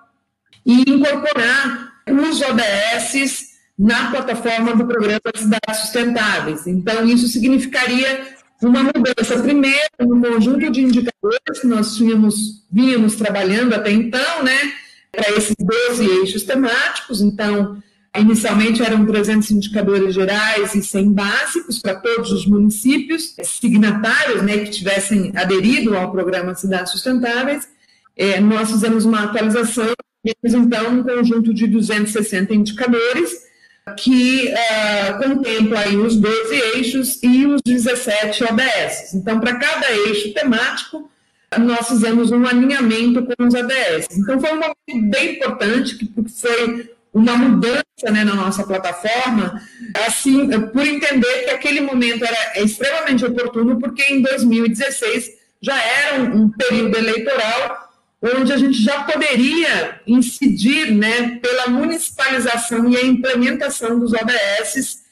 e 0.65 0.83
incorporar 0.89 1.95
os 2.07 2.41
ODS 2.41 3.49
na 3.79 4.11
plataforma 4.11 4.75
do 4.75 4.87
programa 4.87 5.21
Cidades 5.35 5.81
Sustentáveis. 5.81 6.67
Então, 6.67 7.07
isso 7.07 7.29
significaria 7.29 8.38
uma 8.63 8.83
mudança, 8.83 9.41
primeiro, 9.43 9.89
no 10.01 10.21
conjunto 10.21 10.71
de 10.71 10.81
indicadores 10.81 11.61
que 11.61 11.67
nós 11.67 11.97
tínhamos, 11.97 12.65
vínhamos 12.71 13.17
trabalhando 13.17 13.75
até 13.75 13.93
então, 13.93 14.43
né, 14.43 14.73
para 15.13 15.31
esses 15.33 15.55
12 15.59 16.05
eixos 16.05 16.43
temáticos. 16.43 17.21
Então, 17.21 17.81
Inicialmente 18.17 18.83
eram 18.83 19.07
300 19.07 19.51
indicadores 19.53 20.15
gerais 20.15 20.75
e 20.75 20.83
100 20.83 21.13
básicos 21.13 21.79
para 21.79 21.95
todos 21.95 22.33
os 22.33 22.47
municípios 22.47 23.35
signatários 23.45 24.43
né, 24.43 24.59
que 24.59 24.71
tivessem 24.71 25.31
aderido 25.37 25.97
ao 25.97 26.11
programa 26.11 26.55
Cidades 26.55 26.93
Sustentáveis. 26.93 27.69
É, 28.17 28.41
nós 28.41 28.71
fizemos 28.71 29.05
uma 29.05 29.25
atualização 29.25 29.93
e 30.25 30.33
então 30.45 30.91
um 30.99 31.03
conjunto 31.03 31.55
de 31.55 31.67
260 31.67 32.55
indicadores 32.55 33.48
que 33.97 34.53
uh, 34.53 35.19
contempla 35.19 35.81
aí 35.81 35.97
os 35.97 36.17
12 36.17 36.55
eixos 36.77 37.23
e 37.23 37.47
os 37.47 37.61
17 37.65 38.45
ODS. 38.45 39.15
Então, 39.15 39.41
para 39.41 39.57
cada 39.57 39.91
eixo 39.93 40.33
temático, 40.33 41.11
nós 41.59 41.89
fizemos 41.89 42.31
um 42.31 42.47
alinhamento 42.47 43.25
com 43.25 43.47
os 43.47 43.55
ODS. 43.55 44.09
Então, 44.13 44.41
foi 44.41 44.51
um 44.53 44.61
momento 44.61 45.11
bem 45.11 45.37
importante, 45.37 46.05
porque 46.07 46.31
foi 46.31 46.91
uma 47.13 47.37
mudança 47.37 47.85
né, 48.13 48.25
na 48.25 48.35
nossa 48.35 48.65
plataforma, 48.65 49.61
assim, 50.07 50.49
por 50.73 50.87
entender 50.87 51.45
que 51.45 51.51
aquele 51.51 51.81
momento 51.81 52.25
era 52.25 52.63
extremamente 52.63 53.25
oportuno, 53.25 53.79
porque 53.81 54.03
em 54.03 54.23
2016 54.23 55.31
já 55.61 55.77
era 55.83 56.23
um 56.23 56.49
período 56.51 56.97
eleitoral 56.97 57.88
onde 58.21 58.53
a 58.53 58.57
gente 58.57 58.83
já 58.83 59.05
poderia 59.05 60.01
incidir 60.07 60.93
né, 60.93 61.39
pela 61.41 61.69
municipalização 61.69 62.89
e 62.91 62.97
a 62.97 63.05
implementação 63.05 63.99
dos 63.99 64.13
ODS. 64.13 65.03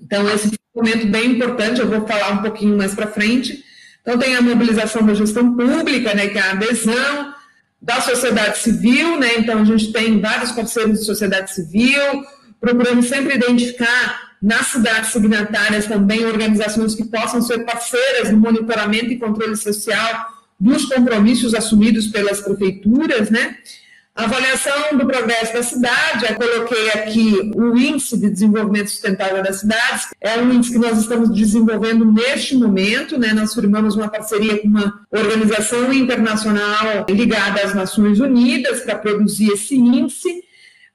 Então, 0.00 0.28
esse 0.30 0.48
foi 0.48 0.58
um 0.74 0.84
momento 0.84 1.06
bem 1.08 1.32
importante, 1.32 1.80
eu 1.80 1.88
vou 1.88 2.06
falar 2.06 2.30
um 2.30 2.42
pouquinho 2.42 2.76
mais 2.76 2.94
para 2.94 3.08
frente. 3.08 3.64
Então, 4.02 4.18
tem 4.18 4.36
a 4.36 4.40
mobilização 4.40 5.04
da 5.04 5.14
gestão 5.14 5.56
pública, 5.56 6.14
né, 6.14 6.28
que 6.28 6.38
é 6.38 6.42
a 6.42 6.52
adesão, 6.52 7.34
da 7.80 8.00
sociedade 8.00 8.58
civil, 8.58 9.18
né? 9.18 9.38
Então 9.38 9.60
a 9.60 9.64
gente 9.64 9.92
tem 9.92 10.20
vários 10.20 10.52
parceiros 10.52 10.98
de 10.98 11.04
sociedade 11.04 11.54
civil, 11.54 12.24
procurando 12.60 13.02
sempre 13.02 13.36
identificar 13.36 14.28
nas 14.42 14.66
cidades 14.68 15.10
signatárias 15.10 15.86
também 15.86 16.24
organizações 16.24 16.94
que 16.94 17.04
possam 17.04 17.40
ser 17.40 17.64
parceiras 17.64 18.30
no 18.30 18.38
monitoramento 18.38 19.06
e 19.06 19.18
controle 19.18 19.56
social 19.56 20.37
dos 20.58 20.86
compromissos 20.86 21.54
assumidos 21.54 22.08
pelas 22.08 22.40
prefeituras, 22.40 23.30
né? 23.30 23.56
Avaliação 24.18 24.98
do 24.98 25.06
progresso 25.06 25.52
da 25.52 25.62
cidade, 25.62 26.26
eu 26.28 26.34
coloquei 26.34 26.90
aqui 26.90 27.52
o 27.54 27.78
Índice 27.78 28.18
de 28.18 28.28
Desenvolvimento 28.28 28.90
Sustentável 28.90 29.44
das 29.44 29.60
Cidades, 29.60 30.08
é 30.20 30.36
um 30.38 30.52
índice 30.52 30.72
que 30.72 30.78
nós 30.78 30.98
estamos 30.98 31.32
desenvolvendo 31.32 32.04
neste 32.04 32.56
momento, 32.56 33.16
né? 33.16 33.32
nós 33.32 33.54
firmamos 33.54 33.94
uma 33.94 34.08
parceria 34.08 34.58
com 34.58 34.66
uma 34.66 35.06
organização 35.12 35.92
internacional 35.92 37.06
ligada 37.08 37.62
às 37.62 37.72
Nações 37.72 38.18
Unidas 38.18 38.80
para 38.80 38.98
produzir 38.98 39.52
esse 39.52 39.76
índice, 39.76 40.42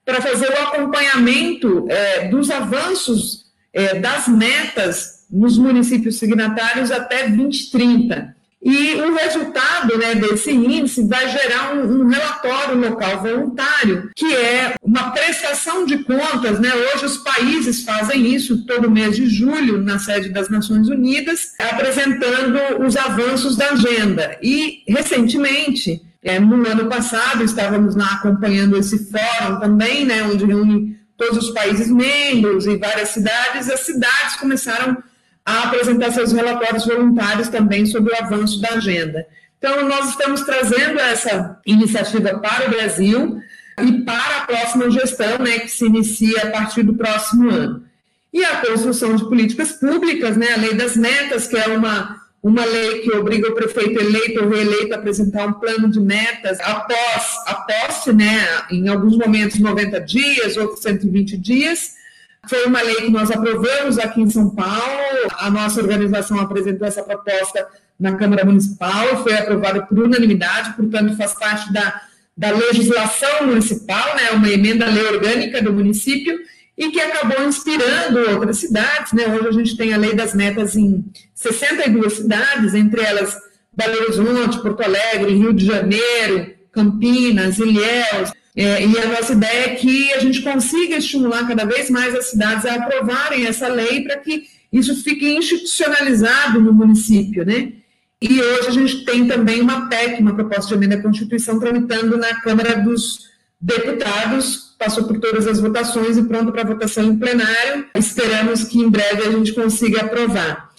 para 0.03 0.19
fazer 0.21 0.49
o 0.49 0.61
acompanhamento 0.61 1.85
é, 1.87 2.27
dos 2.27 2.51
avanços 2.51 3.45
é, 3.71 4.01
das 4.01 4.27
metas 4.27 5.25
nos 5.31 5.57
municípios 5.57 6.19
signatários 6.19 6.91
até 6.91 7.29
2030. 7.29 8.35
E 8.63 8.95
o 8.95 9.13
resultado 9.13 9.97
né, 9.97 10.15
desse 10.15 10.51
índice 10.51 11.05
vai 11.05 11.27
gerar 11.29 11.75
um, 11.75 12.03
um, 12.03 12.07
relatório 12.07 12.79
local 12.79 13.21
voluntário, 13.21 14.09
que 14.15 14.33
é 14.33 14.75
uma 14.81 15.11
prestação 15.11 15.85
de 15.85 15.97
contas. 16.03 16.59
Né? 16.61 16.69
Hoje 16.73 17.05
os 17.05 17.17
países 17.17 17.83
fazem 17.83 18.33
isso 18.33 18.65
todo 18.65 18.89
mês 18.89 19.17
de 19.17 19.27
julho, 19.27 19.81
na 19.81 19.99
sede 19.99 20.29
das 20.29 20.49
Nações 20.49 20.87
Unidas, 20.87 21.51
apresentando 21.59 22.85
os 22.85 22.95
avanços 22.95 23.57
da 23.57 23.71
agenda. 23.71 24.37
E, 24.41 24.83
recentemente, 24.87 26.01
é, 26.23 26.39
no 26.39 26.65
ano 26.65 26.87
passado, 26.87 27.43
estávamos 27.43 27.97
lá 27.97 28.13
acompanhando 28.13 28.77
esse 28.77 29.11
fórum 29.11 29.59
também, 29.59 30.05
né, 30.05 30.23
onde 30.23 30.45
reúne 30.45 30.97
todos 31.17 31.37
os 31.37 31.51
países 31.51 31.89
membros 31.89 32.65
e 32.65 32.77
várias 32.77 33.09
cidades, 33.09 33.69
as 33.69 33.81
cidades 33.81 34.35
começaram 34.37 34.91
a 34.91 34.97
apresentar 35.45 36.11
seus 36.11 36.31
relatórios 36.31 36.85
voluntários 36.85 37.49
também 37.49 37.85
sobre 37.85 38.13
o 38.13 38.17
avanço 38.17 38.61
da 38.61 38.69
agenda. 38.69 39.25
Então, 39.57 39.87
nós 39.87 40.09
estamos 40.09 40.41
trazendo 40.41 40.99
essa 40.99 41.59
iniciativa 41.65 42.37
para 42.39 42.67
o 42.67 42.69
Brasil 42.69 43.41
e 43.81 44.01
para 44.01 44.37
a 44.37 44.45
próxima 44.45 44.91
gestão, 44.91 45.39
né, 45.39 45.59
que 45.59 45.69
se 45.69 45.85
inicia 45.85 46.43
a 46.43 46.51
partir 46.51 46.83
do 46.83 46.93
próximo 46.93 47.49
ano. 47.49 47.83
E 48.31 48.43
a 48.43 48.57
construção 48.57 49.15
de 49.15 49.23
políticas 49.25 49.73
públicas, 49.73 50.35
né, 50.35 50.53
a 50.53 50.57
lei 50.57 50.73
das 50.73 50.97
metas, 50.97 51.47
que 51.47 51.55
é 51.55 51.67
uma, 51.67 52.21
uma 52.41 52.65
lei 52.65 52.99
que 53.01 53.11
obriga 53.15 53.49
o 53.49 53.55
prefeito 53.55 53.99
eleito 53.99 54.43
ou 54.43 54.49
reeleito 54.49 54.93
a 54.93 54.97
apresentar 54.97 55.45
um 55.47 55.53
plano 55.53 55.89
de 55.89 55.99
metas 55.99 56.59
após 56.59 57.37
a 57.47 57.53
posse, 57.55 58.11
né, 58.11 58.63
em 58.69 58.87
alguns 58.89 59.17
momentos 59.17 59.59
90 59.59 60.01
dias, 60.01 60.57
outros 60.57 60.81
120 60.81 61.37
dias. 61.37 62.02
Foi 62.47 62.65
uma 62.65 62.81
lei 62.81 62.95
que 62.95 63.09
nós 63.09 63.31
aprovamos 63.31 63.97
aqui 63.97 64.21
em 64.21 64.29
São 64.29 64.49
Paulo, 64.49 65.29
a 65.37 65.49
nossa 65.49 65.81
organização 65.81 66.39
apresentou 66.39 66.85
essa 66.85 67.01
proposta 67.01 67.65
na 67.99 68.15
Câmara 68.15 68.43
Municipal, 68.43 69.23
foi 69.23 69.33
aprovada 69.33 69.83
por 69.83 69.97
unanimidade, 69.99 70.73
portanto, 70.73 71.15
faz 71.15 71.33
parte 71.33 71.71
da, 71.71 72.01
da 72.35 72.51
legislação 72.51 73.47
municipal, 73.47 74.15
né, 74.15 74.31
uma 74.31 74.49
emenda 74.49 74.85
à 74.85 74.89
lei 74.89 75.05
orgânica 75.05 75.61
do 75.61 75.71
município, 75.71 76.37
e 76.77 76.89
que 76.89 76.99
acabou 76.99 77.45
inspirando 77.45 78.19
outras 78.31 78.57
cidades. 78.57 79.13
Né? 79.13 79.27
Hoje 79.27 79.47
a 79.47 79.51
gente 79.51 79.77
tem 79.77 79.93
a 79.93 79.97
lei 79.97 80.13
das 80.13 80.33
metas 80.33 80.75
em 80.75 81.05
62 81.35 82.13
cidades, 82.13 82.73
entre 82.73 83.01
elas 83.01 83.37
Belo 83.75 84.01
Horizonte, 84.01 84.61
Porto 84.61 84.81
Alegre, 84.81 85.35
Rio 85.35 85.53
de 85.53 85.65
Janeiro, 85.65 86.51
Campinas, 86.71 87.57
Ilhéus. 87.57 88.31
É, 88.55 88.85
e 88.85 88.99
a 88.99 89.07
nossa 89.07 89.33
ideia 89.33 89.71
é 89.71 89.75
que 89.75 90.13
a 90.13 90.19
gente 90.19 90.41
consiga 90.41 90.97
estimular 90.97 91.47
cada 91.47 91.65
vez 91.65 91.89
mais 91.89 92.13
as 92.13 92.27
cidades 92.27 92.65
a 92.65 92.75
aprovarem 92.75 93.47
essa 93.47 93.67
lei 93.67 94.03
para 94.03 94.17
que 94.17 94.43
isso 94.71 95.03
fique 95.03 95.27
institucionalizado 95.27 96.59
no 96.59 96.71
município, 96.71 97.45
né? 97.45 97.73
E 98.21 98.41
hoje 98.41 98.67
a 98.67 98.71
gente 98.71 99.05
tem 99.05 99.27
também 99.27 99.59
uma 99.59 99.89
PEC, 99.89 100.21
uma 100.21 100.33
proposta 100.33 100.69
de 100.69 100.75
emenda 100.75 100.95
à 100.95 101.01
Constituição, 101.01 101.59
tramitando 101.59 102.17
na 102.17 102.39
Câmara 102.41 102.77
dos 102.77 103.31
Deputados, 103.59 104.75
passou 104.77 105.05
por 105.05 105.19
todas 105.19 105.47
as 105.47 105.59
votações 105.59 106.17
e 106.17 106.23
pronto 106.23 106.51
para 106.51 106.63
votação 106.63 107.03
em 107.03 107.17
plenário. 107.17 107.85
Esperamos 107.95 108.63
que 108.65 108.79
em 108.79 108.89
breve 108.89 109.23
a 109.23 109.31
gente 109.31 109.53
consiga 109.53 110.01
aprovar. 110.01 110.69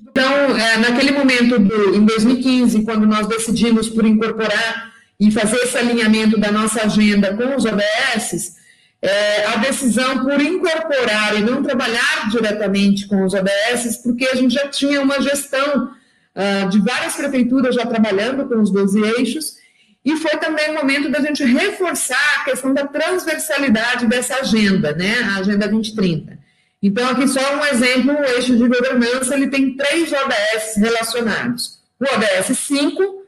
Então, 0.00 0.56
é, 0.56 0.76
naquele 0.78 1.10
momento, 1.10 1.58
do, 1.58 1.94
em 1.94 2.04
2015, 2.04 2.84
quando 2.84 3.04
nós 3.06 3.26
decidimos 3.26 3.88
por 3.88 4.04
incorporar 4.06 4.93
e 5.18 5.30
fazer 5.30 5.56
esse 5.58 5.76
alinhamento 5.78 6.38
da 6.38 6.50
nossa 6.50 6.82
agenda 6.82 7.34
com 7.34 7.56
os 7.56 7.64
ODS, 7.64 8.56
é, 9.00 9.46
a 9.46 9.56
decisão 9.56 10.24
por 10.24 10.40
incorporar 10.40 11.38
e 11.38 11.42
não 11.42 11.62
trabalhar 11.62 12.30
diretamente 12.30 13.06
com 13.06 13.24
os 13.24 13.34
ODS, 13.34 13.98
porque 14.02 14.26
a 14.26 14.34
gente 14.34 14.54
já 14.54 14.66
tinha 14.68 15.00
uma 15.00 15.20
gestão 15.20 15.90
uh, 16.34 16.68
de 16.70 16.80
várias 16.80 17.14
prefeituras 17.14 17.74
já 17.74 17.84
trabalhando 17.84 18.48
com 18.48 18.60
os 18.60 18.70
12 18.70 19.00
eixos, 19.18 19.56
e 20.04 20.16
foi 20.16 20.32
também 20.38 20.70
o 20.70 20.74
momento 20.74 21.10
da 21.10 21.20
gente 21.20 21.44
reforçar 21.44 22.40
a 22.40 22.44
questão 22.44 22.74
da 22.74 22.86
transversalidade 22.86 24.06
dessa 24.06 24.36
agenda, 24.36 24.92
né, 24.92 25.20
a 25.34 25.38
Agenda 25.38 25.66
2030. 25.66 26.38
Então, 26.82 27.08
aqui 27.08 27.26
só 27.26 27.40
um 27.56 27.64
exemplo, 27.64 28.12
o 28.12 28.24
eixo 28.24 28.54
de 28.56 28.68
governança, 28.68 29.34
ele 29.34 29.48
tem 29.48 29.74
três 29.74 30.12
ODS 30.12 30.76
relacionados. 30.76 31.78
O 31.98 32.04
ODS 32.04 32.58
5, 32.58 33.23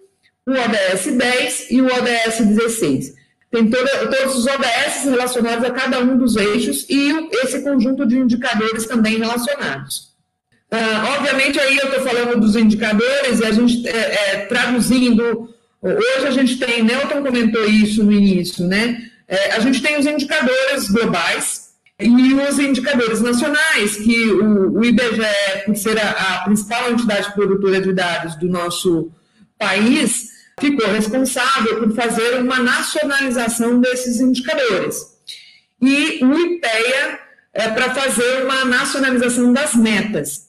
o 0.47 0.51
ODS 0.51 1.17
10 1.17 1.71
e 1.71 1.81
o 1.81 1.87
ODS 1.87 2.41
16. 2.41 3.15
Tem 3.51 3.69
toda, 3.71 4.07
todos 4.09 4.37
os 4.37 4.47
ODS 4.47 5.05
relacionados 5.05 5.65
a 5.65 5.71
cada 5.71 6.01
um 6.01 6.17
dos 6.17 6.37
eixos 6.37 6.87
e 6.89 7.29
esse 7.43 7.63
conjunto 7.63 8.07
de 8.07 8.19
indicadores 8.19 8.87
também 8.87 9.19
relacionados. 9.19 10.15
Uh, 10.73 11.17
obviamente, 11.17 11.61
aí 11.61 11.77
eu 11.79 11.89
estou 11.89 12.03
falando 12.03 12.41
dos 12.41 12.57
indicadores, 12.57 13.41
e 13.41 13.45
a 13.45 13.53
gente 13.53 13.89
é, 13.89 14.35
é, 14.35 14.37
traduzindo 14.47 15.55
Hoje 15.83 16.27
a 16.27 16.31
gente 16.31 16.59
tem, 16.59 16.83
Nelton 16.83 17.23
comentou 17.23 17.65
isso 17.65 18.03
no 18.03 18.11
início, 18.11 18.67
né? 18.67 18.99
É, 19.29 19.53
a 19.53 19.61
gente 19.61 19.81
tem 19.81 19.97
os 19.97 20.07
indicadores 20.07 20.91
globais 20.91 21.67
e 22.01 22.35
os 22.35 22.59
indicadores 22.59 23.21
nacionais, 23.21 23.97
que 23.97 24.31
o, 24.31 24.79
o 24.79 24.85
IBGE, 24.85 25.65
por 25.65 25.77
ser 25.77 25.99
a, 25.99 26.11
a, 26.11 26.45
principal 26.45 26.91
entidade 26.91 27.33
produtora 27.35 27.81
de 27.81 27.93
dados 27.93 28.37
do 28.37 28.49
nosso 28.49 29.13
país, 29.59 30.31
ficou 30.59 30.87
responsável 30.89 31.81
por 31.81 31.95
fazer 31.95 32.41
uma 32.41 32.59
nacionalização 32.59 33.81
desses 33.81 34.21
indicadores. 34.21 35.17
E 35.81 36.25
o 36.25 36.39
IPEA 36.39 37.21
é 37.53 37.69
para 37.69 37.95
fazer 37.95 38.45
uma 38.45 38.65
nacionalização 38.65 39.53
das 39.53 39.75
metas. 39.75 40.47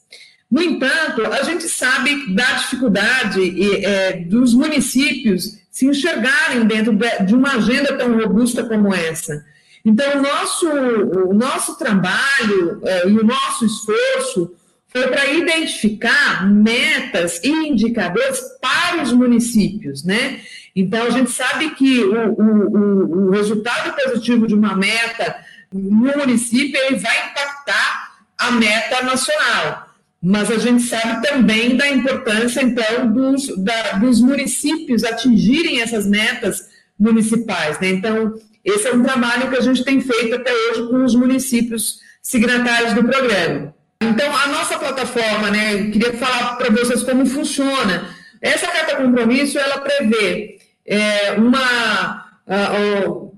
No 0.50 0.62
entanto, 0.62 1.26
a 1.26 1.42
gente 1.42 1.68
sabe 1.68 2.34
da 2.34 2.52
dificuldade 2.54 3.84
é, 3.84 4.12
dos 4.24 4.54
municípios 4.54 5.58
se 5.70 5.86
enxergarem 5.86 6.66
dentro 6.66 6.96
de 7.26 7.34
uma 7.34 7.56
agenda 7.56 7.96
tão 7.96 8.18
robusta 8.18 8.64
como 8.64 8.94
essa. 8.94 9.44
Então, 9.84 10.18
o 10.18 10.22
nosso, 10.22 10.68
o 10.68 11.34
nosso 11.34 11.78
trabalho 11.78 12.80
é, 12.82 13.08
e 13.08 13.12
o 13.12 13.24
nosso 13.24 13.66
esforço 13.66 14.52
foi 14.88 15.06
para 15.08 15.26
identificar 15.32 16.46
metas 16.50 17.40
e 17.44 17.48
indicadores 17.48 18.40
para 18.60 19.02
os 19.02 19.12
municípios, 19.12 20.04
né? 20.04 20.40
Então, 20.74 21.06
a 21.06 21.10
gente 21.10 21.30
sabe 21.30 21.70
que 21.70 22.04
o, 22.04 22.32
o, 22.32 23.26
o 23.26 23.30
resultado 23.30 23.94
positivo 23.94 24.46
de 24.46 24.54
uma 24.54 24.76
meta 24.76 25.36
no 25.72 26.16
município 26.16 26.80
ele 26.80 26.96
vai 26.96 27.30
impactar 27.30 28.18
a 28.38 28.50
meta 28.52 29.02
nacional 29.02 29.88
mas 30.20 30.50
a 30.50 30.58
gente 30.58 30.82
sabe 30.82 31.26
também 31.26 31.76
da 31.76 31.88
importância, 31.88 32.60
então, 32.60 33.10
dos, 33.12 33.56
da, 33.56 33.92
dos 33.92 34.20
municípios 34.20 35.04
atingirem 35.04 35.80
essas 35.80 36.06
metas 36.06 36.68
municipais. 36.98 37.78
Né? 37.78 37.90
Então, 37.90 38.34
esse 38.64 38.88
é 38.88 38.94
um 38.94 39.02
trabalho 39.02 39.48
que 39.48 39.56
a 39.56 39.60
gente 39.60 39.84
tem 39.84 40.00
feito 40.00 40.34
até 40.34 40.52
hoje 40.52 40.88
com 40.88 41.04
os 41.04 41.14
municípios 41.14 42.00
signatários 42.20 42.94
do 42.94 43.04
programa. 43.04 43.74
Então, 44.02 44.34
a 44.36 44.46
nossa 44.48 44.78
plataforma, 44.78 45.50
né, 45.50 45.90
queria 45.90 46.12
falar 46.14 46.56
para 46.56 46.70
vocês 46.70 47.02
como 47.02 47.26
funciona. 47.26 48.08
Essa 48.40 48.68
carta 48.68 48.96
compromisso, 48.96 49.58
ela 49.58 49.78
prevê 49.78 50.58
é, 50.86 51.32
uma... 51.32 52.24
Uh, 52.46 53.32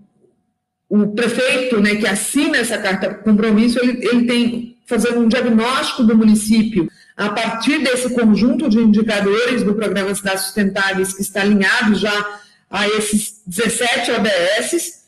o, 0.88 1.02
o 1.02 1.14
prefeito 1.14 1.80
né, 1.80 1.96
que 1.96 2.06
assina 2.06 2.58
essa 2.58 2.78
carta 2.78 3.14
compromisso, 3.14 3.78
ele, 3.80 4.06
ele 4.06 4.26
tem 4.26 4.70
fazer 4.90 5.16
um 5.16 5.28
diagnóstico 5.28 6.02
do 6.02 6.16
município 6.16 6.90
a 7.16 7.28
partir 7.28 7.78
desse 7.78 8.12
conjunto 8.12 8.68
de 8.68 8.78
indicadores 8.78 9.62
do 9.62 9.74
Programa 9.74 10.12
Cidades 10.14 10.44
Sustentáveis, 10.44 11.14
que 11.14 11.22
está 11.22 11.42
alinhado 11.42 11.94
já 11.94 12.40
a 12.68 12.88
esses 12.88 13.40
17 13.46 14.10
ODSs, 14.10 14.99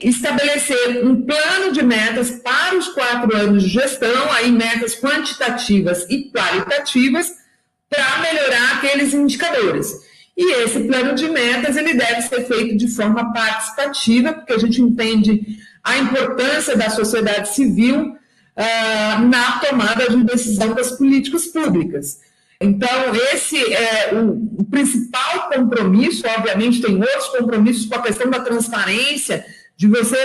estabelecer 0.00 1.04
um 1.04 1.22
plano 1.22 1.72
de 1.72 1.82
metas 1.82 2.30
para 2.30 2.76
os 2.76 2.88
quatro 2.88 3.36
anos 3.36 3.64
de 3.64 3.68
gestão, 3.68 4.32
aí 4.32 4.50
metas 4.52 4.94
quantitativas 4.94 6.06
e 6.08 6.30
qualitativas, 6.30 7.32
para 7.90 8.18
melhorar 8.20 8.76
aqueles 8.76 9.12
indicadores. 9.14 9.92
E 10.36 10.62
esse 10.62 10.80
plano 10.80 11.14
de 11.14 11.28
metas 11.28 11.76
ele 11.76 11.94
deve 11.94 12.22
ser 12.22 12.46
feito 12.46 12.76
de 12.76 12.88
forma 12.88 13.32
participativa, 13.32 14.32
porque 14.32 14.52
a 14.52 14.58
gente 14.58 14.80
entende 14.80 15.58
a 15.82 15.98
importância 15.98 16.76
da 16.76 16.90
sociedade 16.90 17.48
civil 17.54 18.14
uh, 18.58 19.24
na 19.26 19.58
tomada 19.58 20.08
de 20.08 20.22
decisão 20.22 20.74
das 20.74 20.92
políticas 20.92 21.46
públicas. 21.46 22.20
Então, 22.60 23.14
esse 23.32 23.56
é 23.72 24.14
o, 24.14 24.60
o, 24.60 24.64
principal 24.64 25.48
compromisso, 25.48 26.24
obviamente, 26.36 26.82
tem 26.82 26.96
outros 26.96 27.28
compromissos 27.28 27.86
com 27.86 27.94
a 27.94 28.02
questão 28.02 28.28
da 28.28 28.40
transparência, 28.40 29.44
de 29.78 29.86
você 29.86 30.16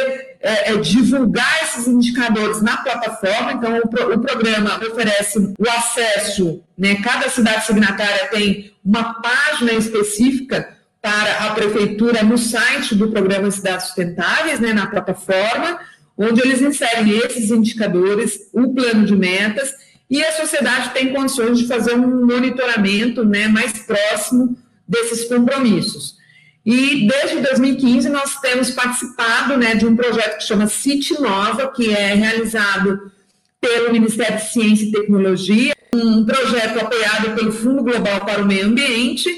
é, 0.41 0.73
é, 0.73 0.77
divulgar 0.77 1.63
esses 1.63 1.87
indicadores 1.87 2.61
na 2.61 2.75
plataforma. 2.77 3.53
Então, 3.53 3.77
o, 3.77 3.87
pro, 3.87 4.15
o, 4.15 4.19
programa 4.19 4.81
oferece 4.85 5.37
o 5.39 5.69
acesso, 5.69 6.61
né, 6.77 6.95
cada 6.95 7.29
cidade 7.29 7.65
signatária 7.65 8.27
tem 8.29 8.73
uma 8.83 9.21
página 9.21 9.71
específica 9.73 10.75
para 10.99 11.45
a 11.45 11.51
prefeitura 11.53 12.23
no 12.23 12.37
site 12.37 12.95
do 12.95 13.11
programa 13.11 13.51
Cidades 13.51 13.85
Sustentáveis, 13.85 14.59
né, 14.59 14.73
na 14.73 14.87
plataforma 14.87 15.79
onde 16.17 16.41
eles 16.41 16.61
inserem 16.61 17.17
esses 17.17 17.49
indicadores, 17.49 18.49
o 18.53 18.73
plano 18.73 19.05
de 19.05 19.15
metas, 19.15 19.73
e 20.09 20.23
a 20.23 20.31
sociedade 20.33 20.91
tem 20.91 21.13
condições 21.13 21.57
de 21.57 21.67
fazer 21.67 21.93
um 21.93 22.25
monitoramento 22.25 23.25
né, 23.25 23.47
mais 23.47 23.73
próximo 23.79 24.55
desses 24.87 25.25
compromissos. 25.25 26.17
E 26.65 27.07
desde 27.07 27.41
2015 27.41 28.09
nós 28.09 28.39
temos 28.39 28.71
participado 28.71 29.57
né, 29.57 29.75
de 29.75 29.85
um 29.85 29.95
projeto 29.95 30.37
que 30.37 30.43
chama 30.43 30.67
City 30.67 31.19
Nova, 31.19 31.67
que 31.67 31.93
é 31.93 32.13
realizado 32.13 33.11
pelo 33.59 33.91
Ministério 33.91 34.37
de 34.37 34.51
Ciência 34.51 34.85
e 34.85 34.91
Tecnologia, 34.91 35.75
um 35.93 36.25
projeto 36.25 36.79
apoiado 36.79 37.35
pelo 37.35 37.51
Fundo 37.51 37.83
Global 37.83 38.21
para 38.25 38.41
o 38.41 38.45
Meio 38.45 38.67
Ambiente 38.67 39.29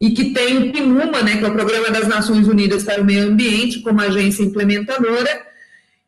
e 0.00 0.10
que 0.10 0.32
tem 0.32 0.58
o 0.58 0.72
PNUMA, 0.72 1.22
né, 1.22 1.36
que 1.36 1.44
é 1.44 1.48
o 1.48 1.52
Programa 1.52 1.90
das 1.90 2.08
Nações 2.08 2.48
Unidas 2.48 2.82
para 2.82 3.00
o 3.00 3.04
Meio 3.04 3.28
Ambiente, 3.28 3.80
como 3.80 4.00
agência 4.00 4.42
implementadora, 4.42 5.46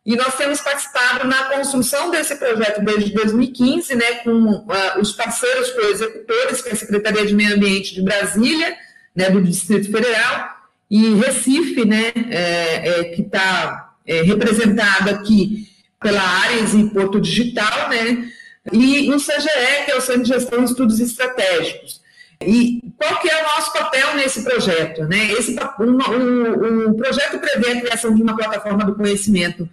e 0.05 0.17
nós 0.17 0.37
temos 0.37 0.61
participado 0.61 1.27
na 1.27 1.45
construção 1.45 2.11
desse 2.11 2.37
projeto 2.37 2.85
desde 2.85 3.13
2015, 3.15 3.95
né, 3.95 4.15
com 4.17 4.31
uh, 4.31 5.01
os 5.01 5.13
parceiros 5.13 5.71
co-executores, 5.71 6.61
que 6.61 6.69
é 6.69 6.73
a 6.73 6.77
Secretaria 6.77 7.25
de 7.25 7.35
Meio 7.35 7.55
Ambiente 7.55 7.95
de 7.95 8.03
Brasília, 8.03 8.77
né, 9.15 9.31
do 9.31 9.41
Distrito 9.41 9.91
Federal, 9.91 10.54
e 10.91 11.15
Recife, 11.15 11.85
né, 11.85 12.13
é, 12.31 12.89
é, 12.89 13.05
que 13.05 13.23
está 13.23 13.95
é, 14.07 14.23
representado 14.23 15.11
aqui 15.11 15.69
pela 16.01 16.21
Ares 16.21 16.75
e 16.75 16.91
Porto 16.91 17.21
Digital, 17.21 17.89
né, 17.89 18.29
e 18.73 19.11
o 19.11 19.17
CGE, 19.17 19.85
que 19.85 19.91
é 19.91 19.97
o 19.97 20.01
Centro 20.01 20.23
de 20.23 20.29
Gestão 20.29 20.65
de 20.65 20.71
Estudos 20.71 21.01
Estratégicos. 21.01 22.03
E 22.41 22.83
qual 22.99 23.21
que 23.21 23.31
é 23.31 23.41
o 23.41 23.43
nosso 23.43 23.73
papel 23.73 24.17
nesse 24.17 24.43
projeto? 24.43 25.05
Né? 25.05 25.33
Esse, 25.33 25.57
o, 25.79 26.91
o 26.91 26.95
projeto 26.95 27.39
prevê 27.39 27.73
a 27.73 27.81
criação 27.81 28.15
de 28.15 28.23
uma 28.23 28.37
plataforma 28.37 28.85
do 28.85 28.95
conhecimento 28.95 29.69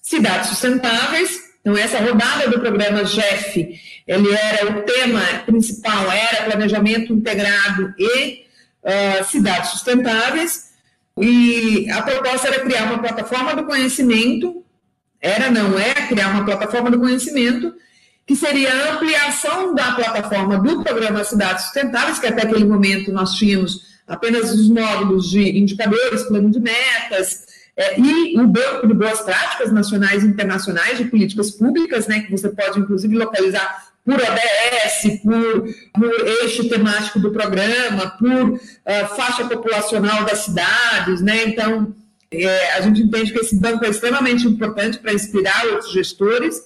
Cidades 0.00 0.50
Sustentáveis. 0.50 1.40
Então, 1.60 1.76
essa 1.76 1.98
rodada 1.98 2.48
do 2.48 2.60
programa 2.60 3.04
GEF, 3.06 3.80
ele 4.06 4.32
era 4.32 4.70
o 4.70 4.82
tema 4.82 5.20
principal, 5.46 6.12
era 6.12 6.44
planejamento 6.44 7.12
integrado 7.12 7.94
e 7.98 8.43
uh, 8.84 9.24
cidades 9.24 9.70
sustentáveis. 9.70 10.72
E 11.18 11.90
a 11.90 12.02
proposta 12.02 12.48
era 12.48 12.60
criar 12.60 12.84
uma 12.84 12.98
plataforma 12.98 13.54
do 13.54 13.64
conhecimento, 13.64 14.64
era, 15.20 15.50
não 15.50 15.78
é, 15.78 15.94
criar 16.08 16.28
uma 16.28 16.44
plataforma 16.44 16.90
do 16.90 16.98
conhecimento 16.98 17.74
que 18.26 18.34
seria 18.34 18.72
a 18.72 18.94
ampliação 18.94 19.74
da 19.74 19.92
plataforma 19.92 20.58
do 20.58 20.82
programa 20.82 21.24
Cidades 21.24 21.64
Sustentáveis, 21.64 22.18
que 22.18 22.26
até 22.26 22.42
aquele 22.42 22.64
momento 22.64 23.12
nós 23.12 23.34
tínhamos 23.34 23.94
apenas 24.06 24.50
os 24.52 24.68
módulos 24.68 25.30
de 25.30 25.58
indicadores, 25.58 26.22
plano 26.24 26.50
de 26.50 26.58
metas, 26.58 27.44
é, 27.76 28.00
e 28.00 28.38
o 28.38 28.46
banco 28.46 28.86
de 28.86 28.94
boas 28.94 29.20
práticas 29.20 29.72
nacionais 29.72 30.22
e 30.22 30.26
internacionais 30.26 30.98
de 30.98 31.04
políticas 31.04 31.50
públicas, 31.50 32.06
né, 32.06 32.20
que 32.20 32.30
você 32.30 32.48
pode 32.48 32.78
inclusive 32.78 33.16
localizar 33.16 33.93
por 34.04 34.14
ODS, 34.14 35.20
por, 35.22 35.74
por 35.94 36.28
eixo 36.42 36.68
temático 36.68 37.18
do 37.18 37.32
programa, 37.32 38.10
por 38.18 38.50
uh, 38.52 38.60
faixa 39.16 39.44
populacional 39.44 40.24
das 40.24 40.40
cidades, 40.40 41.22
né? 41.22 41.44
Então, 41.46 41.94
é, 42.30 42.72
a 42.74 42.80
gente 42.80 43.00
entende 43.02 43.32
que 43.32 43.38
esse 43.38 43.58
banco 43.58 43.84
é 43.84 43.88
extremamente 43.88 44.46
importante 44.46 44.98
para 44.98 45.12
inspirar 45.12 45.66
outros 45.66 45.92
gestores 45.92 46.62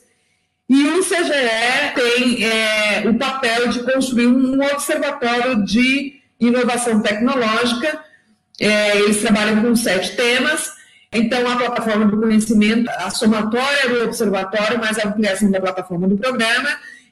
e 0.68 0.86
o 0.86 1.00
CGE 1.02 1.94
tem 1.94 2.44
é, 2.44 3.08
o 3.08 3.14
papel 3.14 3.68
de 3.68 3.82
construir 3.84 4.26
um 4.26 4.62
observatório 4.62 5.64
de 5.64 6.20
inovação 6.38 7.00
tecnológica. 7.00 8.00
É, 8.60 8.98
eles 8.98 9.22
trabalham 9.22 9.62
com 9.62 9.74
sete 9.74 10.14
temas. 10.14 10.70
Então, 11.10 11.50
a 11.50 11.56
plataforma 11.56 12.04
do 12.04 12.20
conhecimento, 12.20 12.90
a 12.90 13.08
somatória 13.08 13.88
do 13.88 14.04
observatório, 14.04 14.78
mais 14.78 14.98
a 14.98 15.08
ampliação 15.08 15.50
da 15.50 15.58
plataforma 15.58 16.06
do 16.06 16.18
programa, 16.18 16.68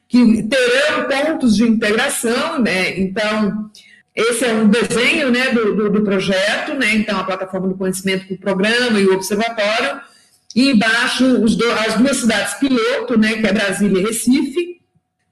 que 0.09 0.43
terão 0.45 1.09
pontos 1.09 1.57
de 1.57 1.65
integração, 1.65 2.61
né? 2.61 2.99
Então, 2.99 3.71
esse 4.15 4.45
é 4.45 4.53
um 4.55 4.69
desenho 4.69 5.31
né, 5.31 5.51
do, 5.51 5.75
do, 5.75 5.91
do 5.91 6.03
projeto, 6.03 6.75
né? 6.75 6.95
Então, 6.95 7.19
a 7.19 7.25
plataforma 7.25 7.69
do 7.69 7.77
conhecimento, 7.77 8.33
o 8.33 8.39
programa 8.39 8.99
e 8.99 9.07
o 9.07 9.15
observatório 9.15 10.01
e 10.55 10.71
embaixo 10.71 11.39
do, 11.39 11.71
as 11.73 11.99
duas 11.99 12.17
cidades 12.17 12.55
piloto, 12.55 13.19
né, 13.19 13.35
que 13.35 13.47
é 13.47 13.53
Brasília 13.53 14.01
e 14.01 14.05
Recife. 14.05 14.81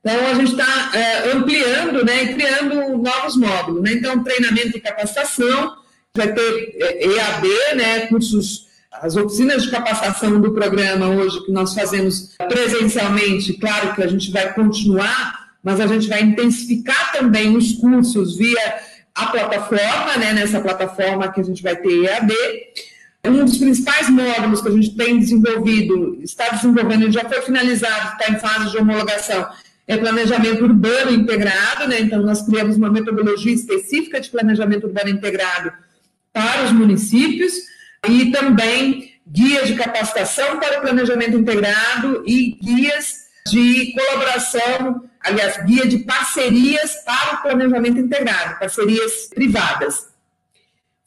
Então, 0.00 0.26
a 0.26 0.34
gente 0.34 0.50
está 0.50 0.90
é, 0.92 1.32
ampliando 1.32 2.04
né, 2.04 2.24
e 2.24 2.34
criando 2.34 2.98
novos 2.98 3.36
módulos. 3.36 3.82
Né? 3.82 3.92
Então, 3.94 4.22
treinamento 4.22 4.76
e 4.76 4.80
capacitação, 4.82 5.76
vai 6.14 6.30
ter 6.30 6.76
EAD, 6.78 7.74
né, 7.74 8.06
cursos, 8.08 8.66
as 9.00 9.16
oficinas 9.16 9.64
de 9.64 9.70
capacitação 9.70 10.40
do 10.40 10.52
programa 10.52 11.08
hoje 11.08 11.44
que 11.44 11.52
nós 11.52 11.74
fazemos 11.74 12.34
presencialmente, 12.48 13.54
claro 13.54 13.94
que 13.94 14.02
a 14.02 14.06
gente 14.06 14.30
vai 14.30 14.52
continuar, 14.54 15.50
mas 15.62 15.80
a 15.80 15.86
gente 15.86 16.08
vai 16.08 16.22
intensificar 16.22 17.12
também 17.12 17.56
os 17.56 17.72
cursos 17.72 18.36
via 18.36 18.78
a 19.14 19.26
plataforma, 19.26 20.16
né, 20.18 20.32
nessa 20.32 20.60
plataforma 20.60 21.30
que 21.32 21.40
a 21.40 21.44
gente 21.44 21.62
vai 21.62 21.76
ter 21.76 22.04
EAD. 22.04 22.34
Um 23.26 23.44
dos 23.44 23.56
principais 23.56 24.10
módulos 24.10 24.60
que 24.60 24.68
a 24.68 24.72
gente 24.72 24.94
tem 24.96 25.18
desenvolvido, 25.18 26.18
está 26.22 26.50
desenvolvendo, 26.50 27.10
já 27.10 27.24
foi 27.24 27.40
finalizado, 27.40 28.12
está 28.20 28.32
em 28.32 28.38
fase 28.38 28.70
de 28.70 28.76
homologação, 28.76 29.46
é 29.86 29.96
planejamento 29.96 30.64
urbano 30.64 31.10
integrado, 31.10 31.88
né? 31.88 32.00
Então, 32.00 32.22
nós 32.22 32.42
criamos 32.42 32.76
uma 32.76 32.90
metodologia 32.90 33.52
específica 33.52 34.20
de 34.20 34.30
planejamento 34.30 34.86
urbano 34.86 35.10
integrado 35.10 35.72
para 36.32 36.64
os 36.64 36.72
municípios 36.72 37.54
e 38.08 38.30
também 38.30 39.14
guias 39.26 39.68
de 39.68 39.74
capacitação 39.74 40.58
para 40.58 40.78
o 40.78 40.82
planejamento 40.82 41.36
integrado 41.36 42.22
e 42.26 42.58
guias 42.62 43.24
de 43.48 43.92
colaboração, 43.92 45.04
aliás, 45.20 45.62
guia 45.64 45.86
de 45.86 45.98
parcerias 45.98 46.96
para 47.04 47.34
o 47.34 47.42
planejamento 47.42 47.98
integrado, 47.98 48.58
parcerias 48.58 49.28
privadas. 49.34 50.12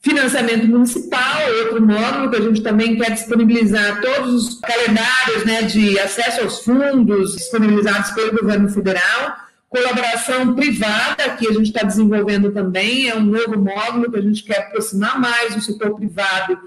Financiamento 0.00 0.68
municipal, 0.68 1.40
outro 1.64 1.84
módulo 1.84 2.30
que 2.30 2.36
a 2.36 2.40
gente 2.40 2.62
também 2.62 2.96
quer 2.96 3.10
disponibilizar 3.10 4.00
todos 4.00 4.32
os 4.32 4.60
calendários 4.60 5.44
né, 5.44 5.62
de 5.62 5.98
acesso 5.98 6.42
aos 6.42 6.60
fundos 6.60 7.34
disponibilizados 7.34 8.12
pelo 8.12 8.38
governo 8.40 8.68
federal. 8.68 9.36
Colaboração 9.68 10.54
privada, 10.54 11.30
que 11.36 11.48
a 11.48 11.52
gente 11.52 11.66
está 11.66 11.82
desenvolvendo 11.82 12.52
também, 12.52 13.08
é 13.08 13.16
um 13.16 13.24
novo 13.24 13.58
módulo 13.58 14.10
que 14.10 14.18
a 14.18 14.22
gente 14.22 14.44
quer 14.44 14.60
aproximar 14.60 15.20
mais 15.20 15.56
o 15.56 15.60
setor 15.60 15.94
privado 15.96 16.58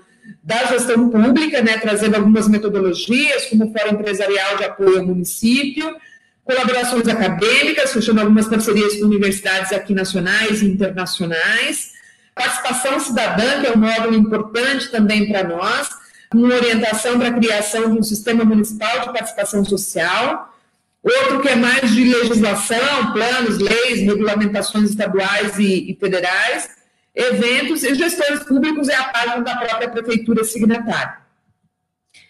da 0.43 0.65
gestão 0.65 1.09
pública, 1.09 1.61
né, 1.61 1.77
trazendo 1.77 2.15
algumas 2.15 2.47
metodologias, 2.47 3.45
como 3.45 3.65
o 3.65 3.73
Fórum 3.73 3.93
Empresarial 3.93 4.57
de 4.57 4.63
Apoio 4.63 4.99
ao 4.99 5.05
Município, 5.05 5.95
colaborações 6.43 7.07
acadêmicas, 7.07 7.93
fechando 7.93 8.21
algumas 8.21 8.47
parcerias 8.47 8.95
com 8.95 9.05
universidades 9.05 9.71
aqui 9.71 9.93
nacionais 9.93 10.61
e 10.61 10.65
internacionais, 10.65 11.91
Participação 12.33 12.99
cidadã, 12.99 13.59
que 13.59 13.67
é 13.67 13.71
um 13.71 13.77
módulo 13.77 14.15
importante 14.15 14.89
também 14.89 15.29
para 15.29 15.43
nós, 15.43 15.89
uma 16.33 16.55
orientação 16.55 17.19
para 17.19 17.27
a 17.27 17.33
criação 17.33 17.91
de 17.91 17.99
um 17.99 18.03
sistema 18.03 18.45
municipal 18.45 19.01
de 19.01 19.11
participação 19.11 19.65
social. 19.65 20.55
Outro 21.03 21.41
que 21.41 21.49
é 21.49 21.55
mais 21.55 21.91
de 21.91 22.03
legislação, 22.03 23.11
planos, 23.11 23.57
leis, 23.57 24.01
regulamentações 24.01 24.91
estaduais 24.91 25.57
e, 25.59 25.91
e 25.91 25.97
federais, 25.99 26.69
eventos 27.15 27.83
e 27.83 27.93
gestores 27.95 28.43
públicos 28.43 28.87
é 28.89 28.95
a 28.95 29.05
página 29.05 29.41
da 29.41 29.55
própria 29.55 29.89
prefeitura 29.89 30.43
signatária. 30.43 31.17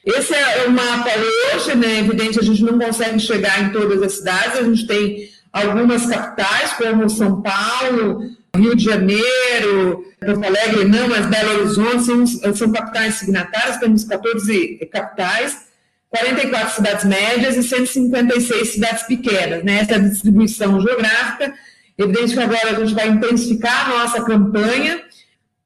Esse 0.05 0.33
é 0.33 0.65
o 0.65 0.71
mapa 0.71 1.09
hoje, 1.53 1.75
né? 1.75 1.99
Evidente, 1.99 2.39
a 2.39 2.43
gente 2.43 2.63
não 2.63 2.79
consegue 2.79 3.19
chegar 3.19 3.61
em 3.61 3.71
todas 3.71 4.01
as 4.01 4.13
cidades, 4.13 4.59
a 4.59 4.63
gente 4.63 4.87
tem 4.87 5.29
algumas 5.53 6.05
capitais, 6.07 6.73
como 6.73 7.09
São 7.09 7.41
Paulo, 7.41 8.21
Rio 8.55 8.75
de 8.75 8.83
Janeiro, 8.83 10.05
Porto 10.19 10.43
Alegre, 10.43 10.85
não, 10.85 11.07
mas 11.07 11.25
Belo 11.27 11.59
Horizonte, 11.59 12.03
são, 12.03 12.55
são 12.55 12.71
capitais 12.71 13.15
signatárias, 13.15 13.77
temos 13.77 14.03
14 14.03 14.89
capitais, 14.91 15.67
44 16.09 16.75
cidades 16.75 17.05
médias 17.05 17.55
e 17.55 17.63
156 17.63 18.67
cidades 18.67 19.03
pequenas, 19.03 19.63
né? 19.63 19.79
Essa 19.79 19.99
distribuição 19.99 20.81
geográfica. 20.81 21.53
Evidente 22.03 22.33
que 22.33 22.39
agora 22.39 22.71
a 22.71 22.73
gente 22.73 22.93
vai 22.93 23.07
intensificar 23.09 23.85
a 23.85 23.89
nossa 23.89 24.23
campanha. 24.23 25.01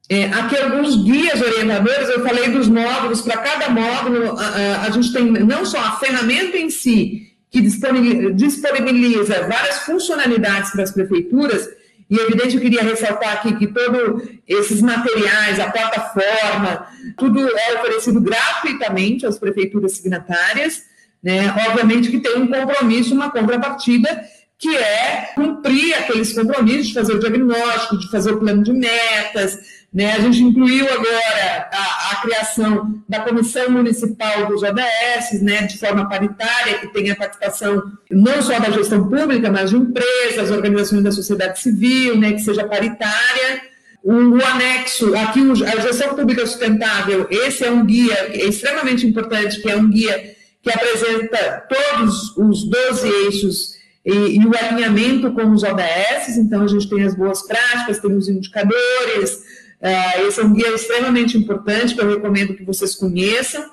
É, 0.08 0.26
aqui 0.26 0.56
alguns 0.58 1.04
guias 1.04 1.42
orientadores, 1.42 2.10
eu 2.10 2.24
falei 2.24 2.50
dos 2.50 2.68
módulos, 2.68 3.22
para 3.22 3.38
cada 3.38 3.70
módulo 3.70 4.38
a, 4.38 4.46
a, 4.46 4.82
a 4.84 4.90
gente 4.92 5.12
tem 5.12 5.32
não 5.32 5.66
só 5.66 5.80
a 5.80 5.98
ferramenta 5.98 6.58
em 6.58 6.70
si, 6.70 7.32
que 7.50 7.60
disponibiliza 7.62 9.48
várias 9.48 9.80
funcionalidades 9.80 10.72
para 10.72 10.84
as 10.84 10.92
prefeituras, 10.92 11.68
e, 12.10 12.20
evidente, 12.20 12.56
eu 12.56 12.62
queria 12.62 12.84
ressaltar 12.84 13.34
aqui 13.34 13.56
que 13.56 13.68
todos 13.68 14.30
esses 14.48 14.82
materiais, 14.82 15.60
a 15.60 15.72
plataforma, 15.72 16.88
tudo 17.18 17.40
é 17.42 17.74
oferecido 17.80 18.22
gratuitamente 18.22 19.26
às 19.26 19.40
prefeituras 19.40 19.94
signatárias, 19.94 20.84
né? 21.24 21.52
Obviamente 21.68 22.12
que 22.12 22.20
tem 22.20 22.38
um 22.38 22.48
compromisso, 22.48 23.16
uma 23.16 23.32
contrapartida, 23.32 24.24
que 24.66 24.76
é 24.76 25.30
cumprir 25.36 25.94
aqueles 25.94 26.34
compromissos 26.34 26.88
de 26.88 26.94
fazer 26.96 27.14
o 27.14 27.20
diagnóstico, 27.20 28.00
de 28.00 28.10
fazer 28.10 28.32
o 28.32 28.40
plano 28.40 28.64
de 28.64 28.74
metas, 28.74 29.60
né? 29.94 30.14
A 30.14 30.20
gente 30.20 30.42
incluiu 30.42 30.92
agora 30.92 31.70
a, 31.72 32.12
a, 32.12 32.16
criação 32.24 33.00
da 33.08 33.20
Comissão 33.20 33.70
Municipal 33.70 34.48
dos 34.48 34.64
ODS, 34.64 35.42
né, 35.42 35.62
de 35.68 35.78
forma 35.78 36.10
paritária, 36.10 36.80
que 36.80 36.88
tenha 36.88 37.16
participação 37.16 37.84
não 38.10 38.42
só 38.42 38.60
da 38.60 38.72
gestão 38.72 39.08
pública, 39.08 39.52
mas 39.52 39.70
de 39.70 39.78
empresas, 39.78 40.50
organizações 40.50 41.04
da 41.04 41.12
sociedade 41.12 41.60
civil, 41.62 42.18
né, 42.18 42.34
que 42.34 42.40
seja 42.40 42.68
paritária. 42.68 43.62
O, 44.04 44.14
o 44.14 44.46
anexo, 44.46 45.16
aqui 45.16 45.40
a 45.66 45.80
gestão 45.80 46.16
pública 46.16 46.46
sustentável, 46.46 47.28
esse 47.30 47.64
é 47.64 47.72
um 47.72 47.86
guia 47.86 48.14
é 48.34 48.46
extremamente 48.46 49.06
importante, 49.06 49.62
que 49.62 49.70
é 49.70 49.76
um 49.78 49.90
guia 49.90 50.36
que 50.62 50.72
apresenta 50.72 51.64
todos 51.70 52.36
os 52.36 52.68
12 52.68 53.08
eixos 53.08 53.75
e, 54.06 54.38
e, 54.38 54.46
o 54.46 54.52
alinhamento 54.56 55.32
com 55.32 55.50
os 55.52 55.64
ODS, 55.64 56.38
então 56.38 56.62
a 56.62 56.68
gente 56.68 56.88
tem 56.88 57.04
as 57.04 57.16
boas 57.16 57.42
práticas, 57.42 58.00
tem 58.00 58.16
os 58.16 58.30
indicadores, 58.30 59.42
Uh, 59.86 60.28
esse 60.28 60.40
é 60.40 60.44
um 60.44 60.54
guia 60.54 60.74
extremamente 60.74 61.38
importante 61.38 61.94
que 61.94 62.02
eu 62.02 62.10
recomendo 62.10 62.56
que 62.56 62.64
vocês 62.64 62.96
conheçam. 62.96 63.70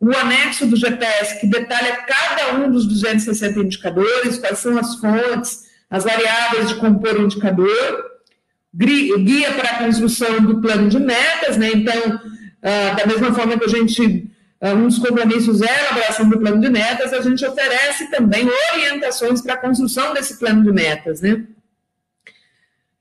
O 0.00 0.14
anexo 0.14 0.66
do 0.66 0.76
GPS, 0.76 1.40
que 1.40 1.46
detalha 1.46 2.04
cada 2.06 2.56
um 2.56 2.70
dos 2.70 2.86
260 2.86 3.60
indicadores, 3.60 4.38
quais 4.38 4.58
são 4.58 4.76
as 4.76 4.96
fontes, 4.96 5.64
as 5.88 6.04
variáveis 6.04 6.68
de 6.68 6.74
compor 6.74 7.14
o 7.14 7.22
indicador. 7.22 8.04
Guia 8.74 9.52
para 9.52 9.70
a 9.70 9.78
construção 9.84 10.40
do 10.40 10.60
plano 10.60 10.88
de 10.88 10.98
metas, 10.98 11.56
né? 11.56 11.70
Então, 11.72 12.16
uh, 12.16 12.96
da 12.96 13.06
mesma 13.06 13.32
forma 13.32 13.56
que 13.56 13.64
a 13.64 13.68
gente 13.68 14.28
um 14.72 14.86
dos 14.86 14.98
compromissos 14.98 15.60
é 15.60 15.68
a 15.68 15.80
elaboração 15.80 16.28
do 16.28 16.38
plano 16.38 16.60
de 16.60 16.70
metas, 16.70 17.12
a 17.12 17.20
gente 17.20 17.44
oferece 17.44 18.10
também 18.10 18.48
orientações 18.72 19.42
para 19.42 19.54
a 19.54 19.58
construção 19.58 20.14
desse 20.14 20.38
plano 20.38 20.62
de 20.62 20.72
metas, 20.72 21.20
né? 21.20 21.44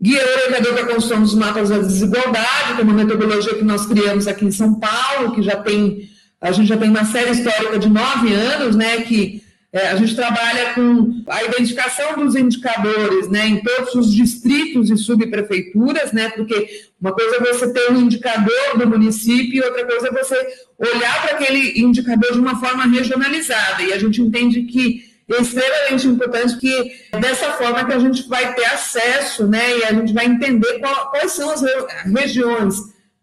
Guia 0.02 0.22
orientador 0.22 0.74
para 0.74 0.84
a 0.84 0.88
construção 0.88 1.22
dos 1.22 1.36
mapas 1.36 1.70
da 1.70 1.78
desigualdade, 1.78 2.76
que 2.76 2.82
é 2.82 2.84
uma 2.84 2.94
metodologia 2.94 3.56
que 3.56 3.64
nós 3.64 3.86
criamos 3.86 4.28
aqui 4.28 4.46
em 4.46 4.52
São 4.52 4.78
Paulo, 4.80 5.34
que 5.34 5.42
já 5.42 5.56
tem, 5.56 6.10
a 6.42 6.52
gente 6.52 6.68
já 6.68 6.76
tem 6.76 6.90
uma 6.90 7.06
série 7.06 7.32
histórica 7.32 7.80
de 7.80 7.88
nove 7.88 8.34
anos, 8.34 8.76
né, 8.76 9.02
que 9.04 9.43
é, 9.74 9.88
a 9.88 9.96
gente 9.96 10.16
trabalha 10.16 10.76
com 10.76 11.24
a 11.28 11.44
identificação 11.46 12.16
dos 12.16 12.36
indicadores 12.36 13.28
né, 13.28 13.48
em 13.48 13.64
todos 13.64 13.96
os 13.96 14.14
distritos 14.14 14.92
e 14.92 14.98
subprefeituras, 14.98 16.12
né, 16.12 16.30
porque 16.30 16.70
uma 17.02 17.12
coisa 17.12 17.38
é 17.38 17.40
você 17.40 17.74
ter 17.74 17.92
um 17.92 18.02
indicador 18.02 18.78
do 18.78 18.88
município 18.88 19.56
e 19.56 19.66
outra 19.66 19.84
coisa 19.84 20.10
é 20.10 20.12
você 20.12 20.36
olhar 20.78 21.22
para 21.24 21.38
aquele 21.38 21.82
indicador 21.82 22.34
de 22.34 22.40
uma 22.40 22.60
forma 22.60 22.86
regionalizada. 22.86 23.82
E 23.82 23.92
a 23.92 23.98
gente 23.98 24.22
entende 24.22 24.62
que 24.62 25.12
é 25.28 25.42
extremamente 25.42 26.06
importante 26.06 26.58
que 26.58 26.92
dessa 27.20 27.54
forma 27.54 27.84
que 27.84 27.94
a 27.94 28.00
gente 28.00 28.30
vai 28.30 28.54
ter 28.54 28.66
acesso 28.66 29.48
né, 29.48 29.80
e 29.80 29.84
a 29.86 29.94
gente 29.94 30.14
vai 30.14 30.28
entender 30.28 30.78
qual, 30.82 31.10
quais 31.10 31.32
são 31.32 31.50
as 31.50 31.64
regiões 32.06 32.76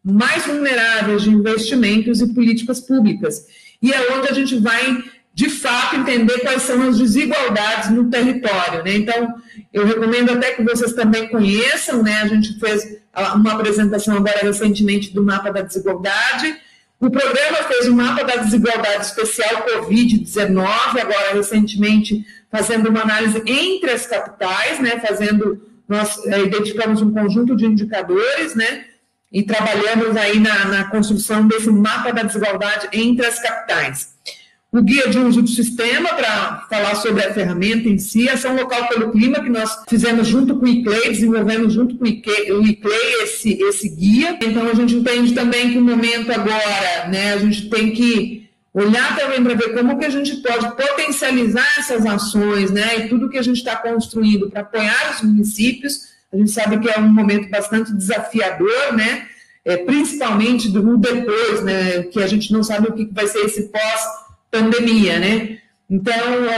mais 0.02 0.44
vulneráveis 0.46 1.22
de 1.22 1.30
investimentos 1.30 2.20
e 2.20 2.34
políticas 2.34 2.80
públicas. 2.80 3.46
E 3.80 3.92
é 3.92 4.12
onde 4.14 4.28
a 4.28 4.34
gente 4.34 4.56
vai 4.56 5.00
de 5.32 5.48
fato, 5.48 5.96
entender 5.96 6.40
quais 6.40 6.62
são 6.62 6.88
as 6.88 6.98
desigualdades 6.98 7.90
no 7.90 8.10
território. 8.10 8.82
Né? 8.84 8.96
Então, 8.96 9.34
eu 9.72 9.86
recomendo 9.86 10.32
até 10.32 10.52
que 10.52 10.62
vocês 10.62 10.92
também 10.92 11.28
conheçam, 11.28 12.02
né? 12.02 12.20
a 12.22 12.26
gente 12.26 12.58
fez 12.58 12.98
uma 13.34 13.52
apresentação 13.54 14.16
agora 14.16 14.40
recentemente 14.42 15.14
do 15.14 15.22
mapa 15.22 15.52
da 15.52 15.62
desigualdade. 15.62 16.54
O 16.98 17.10
programa 17.10 17.58
fez 17.68 17.88
um 17.88 17.94
mapa 17.94 18.24
da 18.24 18.36
desigualdade 18.36 19.06
especial 19.06 19.66
Covid-19, 19.66 20.66
agora 21.00 21.34
recentemente 21.34 22.24
fazendo 22.50 22.90
uma 22.90 23.02
análise 23.02 23.42
entre 23.46 23.90
as 23.90 24.06
capitais, 24.06 24.80
né? 24.80 24.98
fazendo, 24.98 25.62
nós 25.88 26.22
é, 26.26 26.42
identificamos 26.42 27.00
um 27.00 27.12
conjunto 27.12 27.56
de 27.56 27.64
indicadores, 27.64 28.54
né? 28.54 28.84
e 29.32 29.44
trabalhamos 29.44 30.16
aí 30.16 30.40
na, 30.40 30.64
na 30.64 30.84
construção 30.90 31.46
desse 31.46 31.70
mapa 31.70 32.12
da 32.12 32.24
desigualdade 32.24 32.88
entre 32.92 33.24
as 33.24 33.40
capitais 33.40 34.10
o 34.72 34.82
guia 34.82 35.08
de 35.08 35.18
uso 35.18 35.42
do 35.42 35.48
sistema 35.48 36.10
para 36.10 36.66
falar 36.70 36.94
sobre 36.94 37.24
a 37.24 37.34
ferramenta 37.34 37.88
em 37.88 37.98
si, 37.98 38.28
ação 38.28 38.54
local 38.54 38.88
pelo 38.88 39.10
clima, 39.10 39.40
que 39.40 39.48
nós 39.48 39.82
fizemos 39.88 40.28
junto 40.28 40.56
com 40.56 40.64
o 40.64 40.68
ICLEI, 40.68 41.08
desenvolvemos 41.08 41.72
junto 41.72 41.96
com 41.96 42.04
o 42.04 42.06
ICLEI 42.06 43.22
esse, 43.22 43.60
esse 43.60 43.88
guia. 43.88 44.38
Então, 44.40 44.68
a 44.68 44.74
gente 44.74 44.94
entende 44.94 45.34
também 45.34 45.72
que 45.72 45.78
o 45.78 45.82
momento 45.82 46.30
agora, 46.30 47.08
né, 47.08 47.32
a 47.32 47.38
gente 47.38 47.68
tem 47.68 47.90
que 47.90 48.48
olhar 48.72 49.16
também 49.16 49.42
para 49.42 49.54
ver 49.54 49.74
como 49.74 49.98
que 49.98 50.04
a 50.04 50.10
gente 50.10 50.36
pode 50.36 50.76
potencializar 50.76 51.66
essas 51.76 52.06
ações, 52.06 52.70
né, 52.70 52.98
e 52.98 53.08
tudo 53.08 53.28
que 53.28 53.38
a 53.38 53.42
gente 53.42 53.56
está 53.56 53.74
construindo 53.74 54.48
para 54.48 54.60
apoiar 54.60 55.16
os 55.16 55.22
municípios. 55.22 56.10
A 56.32 56.36
gente 56.36 56.52
sabe 56.52 56.78
que 56.78 56.88
é 56.88 56.96
um 57.00 57.12
momento 57.12 57.50
bastante 57.50 57.92
desafiador, 57.92 58.92
né, 58.96 59.26
é, 59.64 59.78
principalmente 59.78 60.68
do 60.68 60.96
depois, 60.96 61.64
né, 61.64 62.04
que 62.04 62.22
a 62.22 62.28
gente 62.28 62.52
não 62.52 62.62
sabe 62.62 62.86
o 62.86 62.92
que 62.92 63.08
vai 63.12 63.26
ser 63.26 63.40
esse 63.40 63.62
pós 63.62 64.19
pandemia, 64.50 65.18
né? 65.18 65.58
Então, 65.88 66.14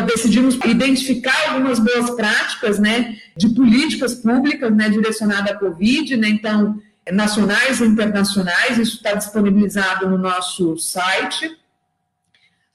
decidimos 0.06 0.56
identificar 0.66 1.52
algumas 1.52 1.78
boas 1.78 2.10
práticas, 2.10 2.78
né, 2.78 3.16
de 3.34 3.48
políticas 3.54 4.14
públicas, 4.14 4.74
né, 4.74 4.90
direcionada 4.90 5.52
à 5.52 5.58
Covid, 5.58 6.16
né, 6.18 6.28
então, 6.28 6.78
nacionais 7.10 7.80
e 7.80 7.84
internacionais, 7.84 8.76
isso 8.76 8.96
está 8.96 9.14
disponibilizado 9.14 10.06
no 10.08 10.18
nosso 10.18 10.76
site. 10.76 11.50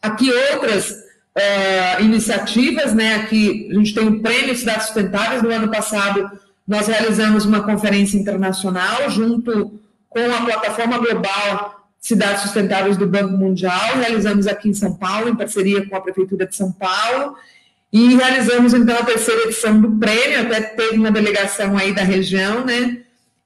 Aqui 0.02 0.32
outras 0.32 0.90
uh, 0.90 2.04
iniciativas, 2.04 2.92
né, 2.94 3.16
aqui 3.18 3.70
a 3.72 3.76
gente 3.76 3.94
tem 3.94 4.08
o 4.08 4.20
Prêmio 4.20 4.56
Cidades 4.56 4.88
Sustentáveis, 4.88 5.44
no 5.44 5.52
ano 5.52 5.70
passado 5.70 6.30
nós 6.68 6.88
realizamos 6.88 7.46
uma 7.46 7.64
conferência 7.64 8.18
internacional 8.18 9.10
junto 9.10 9.80
com 10.10 10.20
a 10.20 10.42
plataforma 10.44 10.98
global 10.98 11.77
cidades 12.08 12.44
sustentáveis 12.44 12.96
do 12.96 13.06
Banco 13.06 13.36
Mundial, 13.36 13.98
realizamos 13.98 14.48
aqui 14.48 14.70
em 14.70 14.74
São 14.74 14.94
Paulo, 14.94 15.30
em 15.30 15.36
parceria 15.36 15.86
com 15.86 15.96
a 15.96 16.02
Prefeitura 16.02 16.48
de 16.48 16.56
São 16.56 16.72
Paulo, 16.72 17.36
e 17.92 18.16
realizamos 18.16 18.74
então 18.74 18.98
a 18.98 19.04
terceira 19.04 19.44
edição 19.44 19.80
do 19.80 19.92
prêmio, 19.92 20.42
até 20.42 20.62
teve 20.62 20.98
uma 20.98 21.12
delegação 21.12 21.78
aí 21.78 21.94
da 21.94 22.04
região, 22.04 22.66
né, 22.66 23.00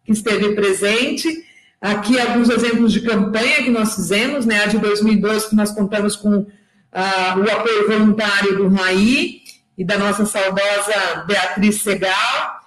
que 0.06 0.12
esteve 0.12 0.54
presente. 0.54 1.28
Aqui 1.80 2.20
alguns 2.20 2.50
exemplos 2.50 2.94
de 2.94 3.02
campanha 3.02 3.64
que 3.64 3.72
nós 3.72 3.96
fizemos, 3.96 4.46
né, 4.46 4.64
a 4.64 4.68
de 4.68 4.78
2002, 4.78 5.48
que 5.48 5.56
nós 5.56 5.72
contamos 5.72 6.16
com 6.16 6.46
ah, 6.92 7.36
o 7.38 7.52
apoio 7.52 7.88
voluntário 7.88 8.58
do 8.58 8.68
RAI 8.68 9.42
e 9.78 9.84
da 9.84 9.98
nossa 9.98 10.26
saudosa 10.26 11.24
Beatriz 11.26 11.82
Segal, 11.82 12.61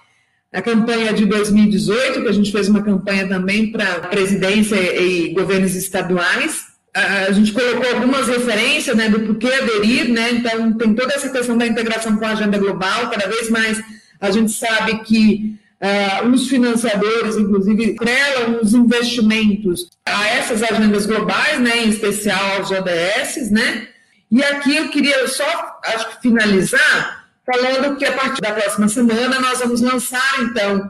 a 0.55 0.61
campanha 0.61 1.11
de 1.11 1.25
2018, 1.25 2.21
que 2.21 2.27
a 2.29 2.31
gente 2.31 2.49
fez 2.49 2.69
uma 2.69 2.81
campanha 2.81 3.27
também 3.27 3.73
para 3.73 3.99
presidência 4.07 4.75
e 4.75 5.33
governos 5.33 5.75
estaduais. 5.75 6.67
A 6.93 7.31
gente 7.33 7.51
colocou 7.51 7.85
algumas 7.93 8.29
referências 8.29 8.95
né, 8.95 9.09
do 9.09 9.19
porquê 9.19 9.47
aderir, 9.47 10.07
né? 10.07 10.31
Então, 10.31 10.71
tem 10.77 10.93
toda 10.93 11.13
essa 11.13 11.29
questão 11.29 11.57
da 11.57 11.67
integração 11.67 12.15
com 12.15 12.25
a 12.25 12.31
agenda 12.31 12.57
global. 12.57 13.09
Cada 13.09 13.27
vez 13.27 13.49
mais 13.49 13.83
a 14.21 14.31
gente 14.31 14.53
sabe 14.53 14.99
que 14.99 15.55
uh, 15.81 16.29
os 16.29 16.47
financiadores, 16.47 17.35
inclusive, 17.35 17.95
crelam 17.95 18.61
os 18.61 18.73
investimentos 18.73 19.89
a 20.07 20.27
essas 20.29 20.63
agendas 20.63 21.05
globais, 21.05 21.59
né, 21.59 21.83
em 21.83 21.89
especial 21.89 22.57
aos 22.57 22.71
ODS, 22.71 23.51
né? 23.51 23.89
E 24.31 24.41
aqui 24.41 24.77
eu 24.77 24.87
queria 24.87 25.27
só, 25.27 25.79
acho 25.83 26.11
que, 26.11 26.21
finalizar 26.21 27.24
falando 27.45 27.95
que 27.97 28.05
a 28.05 28.11
partir 28.11 28.41
da 28.41 28.51
próxima 28.51 28.89
semana 28.89 29.39
nós 29.39 29.59
vamos 29.59 29.81
lançar, 29.81 30.41
então, 30.41 30.89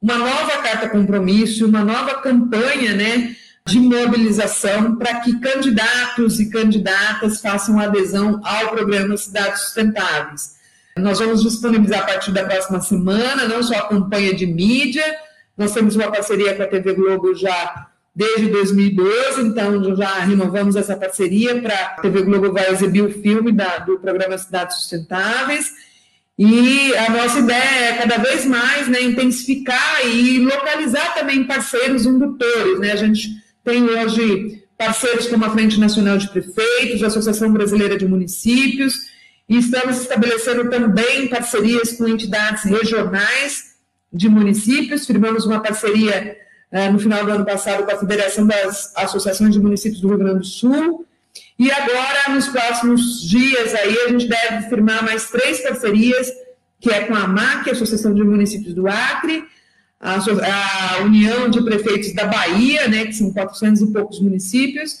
uma 0.00 0.18
nova 0.18 0.58
carta 0.58 0.88
compromisso, 0.88 1.66
uma 1.66 1.82
nova 1.82 2.20
campanha, 2.20 2.94
né, 2.94 3.34
de 3.66 3.80
mobilização 3.80 4.96
para 4.96 5.20
que 5.20 5.40
candidatos 5.40 6.38
e 6.38 6.50
candidatas 6.50 7.40
façam 7.40 7.80
adesão 7.80 8.40
ao 8.44 8.68
programa 8.68 9.16
Cidades 9.16 9.62
Sustentáveis. 9.62 10.54
Nós 10.98 11.18
vamos 11.18 11.42
disponibilizar 11.42 12.00
a 12.00 12.06
partir 12.06 12.30
da 12.30 12.44
próxima 12.44 12.80
semana, 12.80 13.48
não 13.48 13.62
só 13.62 13.74
a 13.74 13.88
campanha 13.88 14.34
de 14.34 14.46
mídia, 14.46 15.04
nós 15.56 15.72
temos 15.72 15.96
uma 15.96 16.10
parceria 16.10 16.54
com 16.54 16.62
a 16.62 16.66
TV 16.66 16.92
Globo 16.92 17.34
já 17.34 17.88
desde 18.14 18.48
2012, 18.48 19.40
então 19.40 19.96
já 19.96 20.18
renovamos 20.20 20.76
essa 20.76 20.94
parceria 20.94 21.60
para 21.60 21.74
a 21.74 22.00
TV 22.00 22.22
Globo 22.22 22.52
vai 22.52 22.70
exibir 22.70 23.02
o 23.02 23.10
filme 23.10 23.50
da, 23.50 23.78
do 23.78 23.98
programa 23.98 24.38
Cidades 24.38 24.76
Sustentáveis 24.76 25.72
e 26.38 26.94
a 26.96 27.10
nossa 27.10 27.38
ideia 27.38 27.90
é 27.90 27.96
cada 27.96 28.18
vez 28.18 28.44
mais 28.44 28.88
né, 28.88 29.02
intensificar 29.02 30.04
e 30.04 30.40
localizar 30.40 31.14
também 31.14 31.44
parceiros 31.44 32.06
indutores. 32.06 32.80
Né? 32.80 32.90
A 32.90 32.96
gente 32.96 33.28
tem 33.62 33.84
hoje 33.84 34.64
parceiros 34.76 35.28
como 35.28 35.44
a 35.44 35.50
Frente 35.50 35.78
Nacional 35.78 36.18
de 36.18 36.28
Prefeitos, 36.28 37.02
a 37.02 37.06
Associação 37.06 37.52
Brasileira 37.52 37.96
de 37.96 38.06
Municípios, 38.06 38.94
e 39.48 39.58
estamos 39.58 40.00
estabelecendo 40.00 40.68
também 40.68 41.28
parcerias 41.28 41.92
com 41.92 42.08
entidades 42.08 42.64
regionais 42.64 43.74
de 44.12 44.28
municípios. 44.28 45.06
Firmamos 45.06 45.46
uma 45.46 45.60
parceria 45.60 46.36
uh, 46.72 46.92
no 46.92 46.98
final 46.98 47.24
do 47.24 47.30
ano 47.30 47.44
passado 47.44 47.84
com 47.84 47.92
a 47.92 47.98
Federação 47.98 48.46
das 48.46 48.92
Associações 48.96 49.52
de 49.52 49.60
Municípios 49.60 50.00
do 50.00 50.08
Rio 50.08 50.18
Grande 50.18 50.38
do 50.40 50.44
Sul, 50.44 51.06
e 51.58 51.70
agora, 51.70 52.34
nos 52.34 52.48
próximos 52.48 53.22
dias, 53.28 53.74
aí, 53.74 53.96
a 54.06 54.08
gente 54.08 54.26
deve 54.26 54.68
firmar 54.68 55.04
mais 55.04 55.30
três 55.30 55.60
parcerias, 55.60 56.28
que 56.80 56.90
é 56.90 57.04
com 57.04 57.14
a 57.14 57.28
MAC, 57.28 57.70
Associação 57.70 58.12
de 58.12 58.24
Municípios 58.24 58.74
do 58.74 58.88
Acre, 58.88 59.44
a, 60.00 60.16
a 60.16 61.02
União 61.02 61.48
de 61.48 61.62
Prefeitos 61.64 62.12
da 62.12 62.26
Bahia, 62.26 62.88
né, 62.88 63.06
que 63.06 63.12
são 63.12 63.32
400 63.32 63.82
e 63.82 63.92
poucos 63.92 64.20
municípios, 64.20 64.98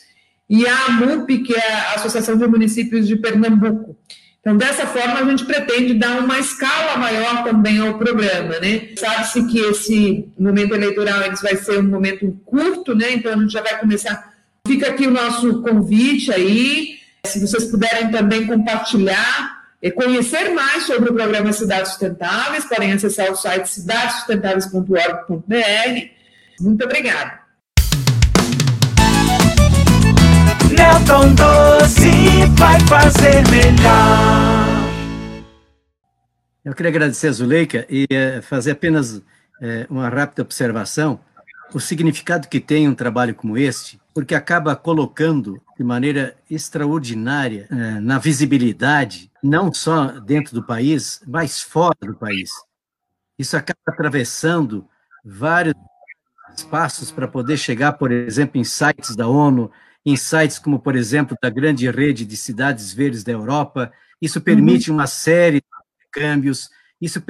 e 0.48 0.66
a 0.66 0.86
AMUP, 0.86 1.38
que 1.38 1.54
é 1.54 1.72
a 1.72 1.94
Associação 1.94 2.38
de 2.38 2.46
Municípios 2.46 3.08
de 3.08 3.16
Pernambuco. 3.16 3.96
Então, 4.40 4.56
dessa 4.56 4.86
forma, 4.86 5.20
a 5.20 5.24
gente 5.24 5.44
pretende 5.46 5.94
dar 5.94 6.20
uma 6.20 6.38
escala 6.38 6.98
maior 6.98 7.42
também 7.44 7.78
ao 7.78 7.98
programa, 7.98 8.60
né? 8.60 8.90
Sabe-se 8.94 9.46
que 9.46 9.58
esse 9.58 10.28
momento 10.38 10.74
eleitoral 10.74 11.18
vai 11.42 11.56
ser 11.56 11.78
um 11.78 11.88
momento 11.88 12.30
curto, 12.44 12.94
né? 12.94 13.14
Então, 13.14 13.32
a 13.32 13.36
gente 13.38 13.52
já 13.52 13.62
vai 13.62 13.80
começar 13.80 14.33
Fica 14.66 14.88
aqui 14.88 15.06
o 15.06 15.10
nosso 15.10 15.60
convite 15.60 16.32
aí, 16.32 16.98
se 17.26 17.38
vocês 17.38 17.66
puderem 17.66 18.10
também 18.10 18.46
compartilhar 18.46 19.62
e 19.82 19.90
conhecer 19.90 20.54
mais 20.54 20.84
sobre 20.84 21.10
o 21.10 21.14
programa 21.14 21.52
Cidades 21.52 21.90
Sustentáveis, 21.90 22.64
podem 22.64 22.90
acessar 22.90 23.30
o 23.30 23.36
site 23.36 23.68
cidadessustentáveis.org.br. 23.68 26.62
Muito 26.62 26.82
obrigada. 26.82 27.40
Nelton 30.70 31.34
Doce 31.34 32.46
vai 32.56 32.80
fazer 32.88 33.46
melhor. 33.50 34.64
Eu 36.64 36.74
queria 36.74 36.88
agradecer 36.88 37.28
a 37.28 37.32
Zuleika 37.32 37.86
e 37.90 38.06
eh, 38.10 38.40
fazer 38.40 38.70
apenas 38.70 39.20
eh, 39.60 39.86
uma 39.90 40.08
rápida 40.08 40.40
observação. 40.40 41.20
O 41.74 41.80
significado 41.80 42.48
que 42.48 42.60
tem 42.60 42.88
um 42.88 42.94
trabalho 42.94 43.34
como 43.34 43.58
este 43.58 44.02
porque 44.14 44.34
acaba 44.34 44.76
colocando 44.76 45.60
de 45.76 45.82
maneira 45.82 46.36
extraordinária 46.48 47.66
eh, 47.68 48.00
na 48.00 48.16
visibilidade, 48.18 49.30
não 49.42 49.74
só 49.74 50.20
dentro 50.20 50.54
do 50.54 50.62
país, 50.62 51.20
mas 51.26 51.60
fora 51.60 51.96
do 52.00 52.14
país. 52.14 52.50
Isso 53.36 53.56
acaba 53.56 53.80
atravessando 53.88 54.86
vários 55.24 55.74
espaços 56.56 57.10
para 57.10 57.26
poder 57.26 57.56
chegar, 57.56 57.94
por 57.94 58.12
exemplo, 58.12 58.60
em 58.60 58.64
sites 58.64 59.16
da 59.16 59.26
ONU, 59.26 59.70
em 60.06 60.16
sites 60.16 60.60
como, 60.60 60.78
por 60.78 60.94
exemplo, 60.94 61.36
da 61.42 61.50
grande 61.50 61.90
rede 61.90 62.24
de 62.24 62.36
cidades 62.36 62.92
verdes 62.92 63.24
da 63.24 63.32
Europa. 63.32 63.92
Isso 64.22 64.40
permite 64.40 64.90
uhum. 64.90 64.98
uma 64.98 65.08
série 65.08 65.60
de 65.60 66.10
câmbios. 66.12 66.70
Isso, 67.00 67.20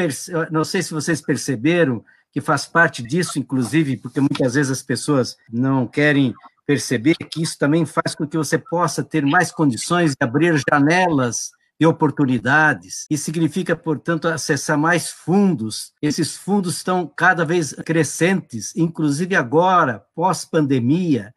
não 0.50 0.64
sei 0.64 0.82
se 0.82 0.92
vocês 0.92 1.22
perceberam 1.22 2.04
que 2.30 2.40
faz 2.40 2.66
parte 2.66 3.02
disso, 3.02 3.38
inclusive, 3.38 3.96
porque 3.96 4.20
muitas 4.20 4.54
vezes 4.54 4.72
as 4.72 4.82
pessoas 4.82 5.38
não 5.50 5.86
querem 5.86 6.34
perceber 6.66 7.14
que 7.14 7.42
isso 7.42 7.58
também 7.58 7.84
faz 7.84 8.14
com 8.14 8.26
que 8.26 8.36
você 8.36 8.58
possa 8.58 9.02
ter 9.02 9.24
mais 9.24 9.52
condições 9.52 10.12
de 10.12 10.16
abrir 10.20 10.60
janelas 10.70 11.50
e 11.78 11.86
oportunidades. 11.86 13.06
Isso 13.10 13.24
significa, 13.24 13.74
portanto, 13.74 14.28
acessar 14.28 14.78
mais 14.78 15.10
fundos. 15.10 15.92
Esses 16.00 16.36
fundos 16.36 16.76
estão 16.76 17.06
cada 17.06 17.44
vez 17.44 17.72
crescentes, 17.72 18.74
inclusive 18.76 19.34
agora, 19.34 20.04
pós-pandemia. 20.14 21.34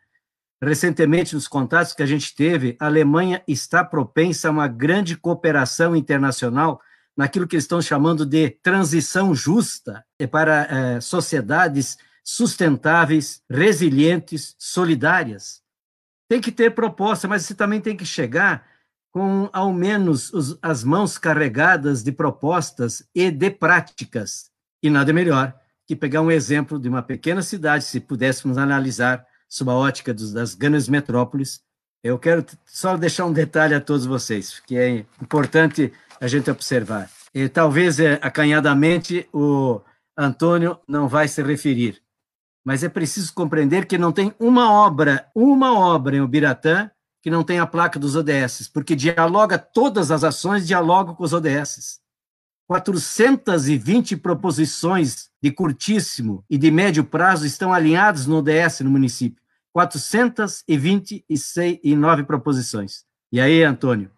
Recentemente, 0.62 1.36
nos 1.36 1.48
contatos 1.48 1.94
que 1.94 2.04
a 2.04 2.06
gente 2.06 2.36
teve, 2.36 2.76
a 2.80 2.86
Alemanha 2.86 3.44
está 3.48 3.84
propensa 3.84 4.48
a 4.48 4.52
uma 4.52 4.68
grande 4.68 5.16
cooperação 5.16 5.96
internacional 5.96 6.80
naquilo 7.16 7.48
que 7.48 7.56
eles 7.56 7.64
estão 7.64 7.82
chamando 7.82 8.26
de 8.26 8.52
transição 8.62 9.34
justa 9.34 10.06
para 10.32 10.68
é, 10.98 11.02
sociedades 11.02 11.98
sustentáveis, 12.30 13.42
resilientes, 13.50 14.54
solidárias. 14.60 15.62
Tem 16.30 16.42
que 16.42 16.52
ter 16.52 16.76
proposta, 16.76 17.26
mas 17.26 17.44
você 17.44 17.56
também 17.56 17.80
tem 17.80 17.96
que 17.96 18.04
chegar 18.04 18.68
com 19.14 19.50
ao 19.54 19.72
menos 19.72 20.34
os, 20.34 20.60
as 20.62 20.84
mãos 20.84 21.18
carregadas 21.18 22.04
de 22.04 22.12
propostas 22.12 23.02
e 23.16 23.32
de 23.32 23.50
práticas. 23.50 24.52
E 24.84 24.90
nada 24.90 25.14
melhor 25.14 25.58
que 25.88 25.96
pegar 25.96 26.22
um 26.22 26.30
exemplo 26.30 26.78
de 26.78 26.90
uma 26.90 27.02
pequena 27.02 27.42
cidade, 27.42 27.86
se 27.86 28.02
pudéssemos 28.02 28.58
analisar 28.58 29.26
sob 29.48 29.72
a 29.72 29.76
ótica 29.76 30.14
dos, 30.14 30.34
das 30.34 30.54
grandes 30.54 30.90
metrópoles. 30.90 31.62
Eu 32.04 32.20
quero 32.20 32.46
só 32.66 32.98
deixar 32.98 33.26
um 33.26 33.32
detalhe 33.32 33.74
a 33.74 33.80
todos 33.80 34.06
vocês, 34.06 34.60
que 34.68 34.78
é 34.78 35.06
importante 35.22 35.94
a 36.20 36.28
gente 36.28 36.52
observar. 36.52 37.10
E 37.34 37.48
talvez 37.48 38.02
é, 38.02 38.20
acanhadamente 38.22 39.30
o 39.32 39.80
Antônio 40.18 40.78
não 40.86 41.08
vai 41.08 41.30
se 41.30 41.42
referir, 41.42 42.02
mas 42.68 42.84
é 42.84 42.90
preciso 42.90 43.34
compreender 43.34 43.86
que 43.86 43.98
não 43.98 44.12
tem 44.12 44.36
uma 44.38 44.70
obra, 44.70 45.26
uma 45.34 45.80
obra 45.80 46.18
em 46.18 46.20
Ubiratã 46.20 46.92
que 47.24 47.30
não 47.30 47.42
tem 47.42 47.60
a 47.60 47.66
placa 47.66 47.98
dos 47.98 48.18
ODS, 48.18 48.70
porque 48.74 48.94
dialoga 48.94 49.58
todas 49.58 50.12
as 50.12 50.22
ações 50.22 50.68
dialogam 50.68 51.16
com 51.16 51.24
os 51.24 51.32
ODS. 51.32 52.02
420 52.68 54.18
proposições 54.18 55.30
de 55.42 55.50
curtíssimo 55.50 56.44
e 56.50 56.58
de 56.58 56.70
médio 56.70 57.06
prazo 57.06 57.46
estão 57.46 57.72
alinhadas 57.72 58.28
no 58.28 58.40
ODS 58.40 58.82
no 58.82 58.90
município. 58.90 59.42
429 59.72 62.26
proposições. 62.26 63.06
E 63.32 63.40
aí, 63.40 63.64
Antônio, 63.64 64.12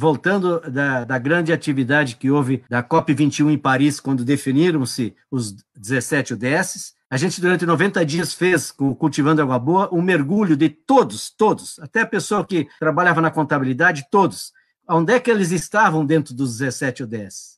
voltando 0.00 0.60
da, 0.70 1.02
da, 1.02 1.18
grande 1.18 1.52
atividade 1.52 2.14
que 2.14 2.30
houve 2.30 2.62
da 2.70 2.84
COP21 2.84 3.50
em 3.50 3.58
Paris, 3.58 3.98
quando 3.98 4.24
definiram-se 4.24 5.12
os 5.28 5.56
17 5.76 6.34
ODS, 6.34 6.94
a 7.16 7.18
gente, 7.18 7.40
durante 7.40 7.64
90 7.64 8.04
dias, 8.04 8.34
fez, 8.34 8.70
com 8.70 8.90
o 8.90 8.94
Cultivando 8.94 9.40
Água 9.40 9.58
Boa, 9.58 9.88
um 9.90 10.02
mergulho 10.02 10.54
de 10.54 10.68
todos, 10.68 11.30
todos, 11.30 11.78
até 11.78 12.02
a 12.02 12.06
pessoa 12.06 12.44
que 12.44 12.68
trabalhava 12.78 13.22
na 13.22 13.30
contabilidade, 13.30 14.06
todos. 14.10 14.52
Onde 14.86 15.14
é 15.14 15.18
que 15.18 15.30
eles 15.30 15.50
estavam 15.50 16.04
dentro 16.04 16.34
dos 16.34 16.58
17 16.58 17.04
ODS? 17.04 17.56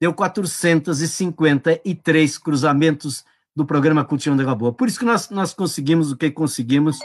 Deu 0.00 0.14
453 0.14 2.38
cruzamentos 2.38 3.26
do 3.54 3.66
programa 3.66 4.06
Cultivando 4.06 4.40
Água 4.40 4.54
Boa. 4.54 4.72
Por 4.72 4.88
isso 4.88 4.98
que 4.98 5.04
nós, 5.04 5.28
nós 5.28 5.52
conseguimos 5.52 6.10
o 6.10 6.16
que 6.16 6.30
conseguimos 6.30 6.98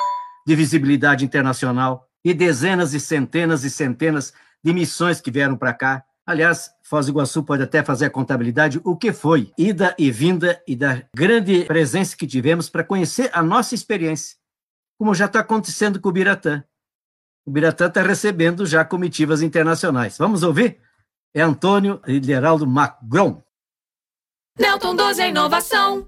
de 0.48 0.56
visibilidade 0.56 1.26
internacional 1.26 2.08
e 2.24 2.34
dezenas 2.34 2.94
e 2.94 3.00
centenas 3.02 3.66
e 3.66 3.70
centenas 3.70 4.32
de 4.64 4.72
missões 4.72 5.20
que 5.20 5.30
vieram 5.30 5.58
para 5.58 5.74
cá 5.74 6.06
Aliás, 6.30 6.72
Foz 6.84 7.08
do 7.08 7.12
Iguaçu 7.12 7.42
pode 7.42 7.64
até 7.64 7.84
fazer 7.84 8.06
a 8.06 8.10
contabilidade, 8.12 8.80
o 8.84 8.96
que 8.96 9.12
foi 9.12 9.52
ida 9.58 9.96
e 9.98 10.12
vinda 10.12 10.62
e 10.68 10.76
da 10.76 11.02
grande 11.12 11.66
presença 11.66 12.16
que 12.16 12.28
tivemos 12.28 12.70
para 12.70 12.84
conhecer 12.84 13.32
a 13.34 13.42
nossa 13.42 13.74
experiência, 13.74 14.38
como 14.96 15.16
já 15.16 15.26
está 15.26 15.40
acontecendo 15.40 16.00
com 16.00 16.08
o 16.08 16.12
Biratã. 16.12 16.64
O 17.48 17.50
Biratã 17.50 17.88
está 17.88 18.04
recebendo 18.04 18.64
já 18.68 18.86
comitivas 18.86 19.42
internacionais. 19.42 20.20
Vamos 20.20 20.44
ouvir? 20.44 20.80
É 21.34 21.42
Antônio 21.42 22.00
Lideraldo 22.06 22.68
Macron. 22.68 23.42
Nelton 24.56 24.96
12 24.96 25.24
é 25.24 25.30
inovação. 25.30 26.08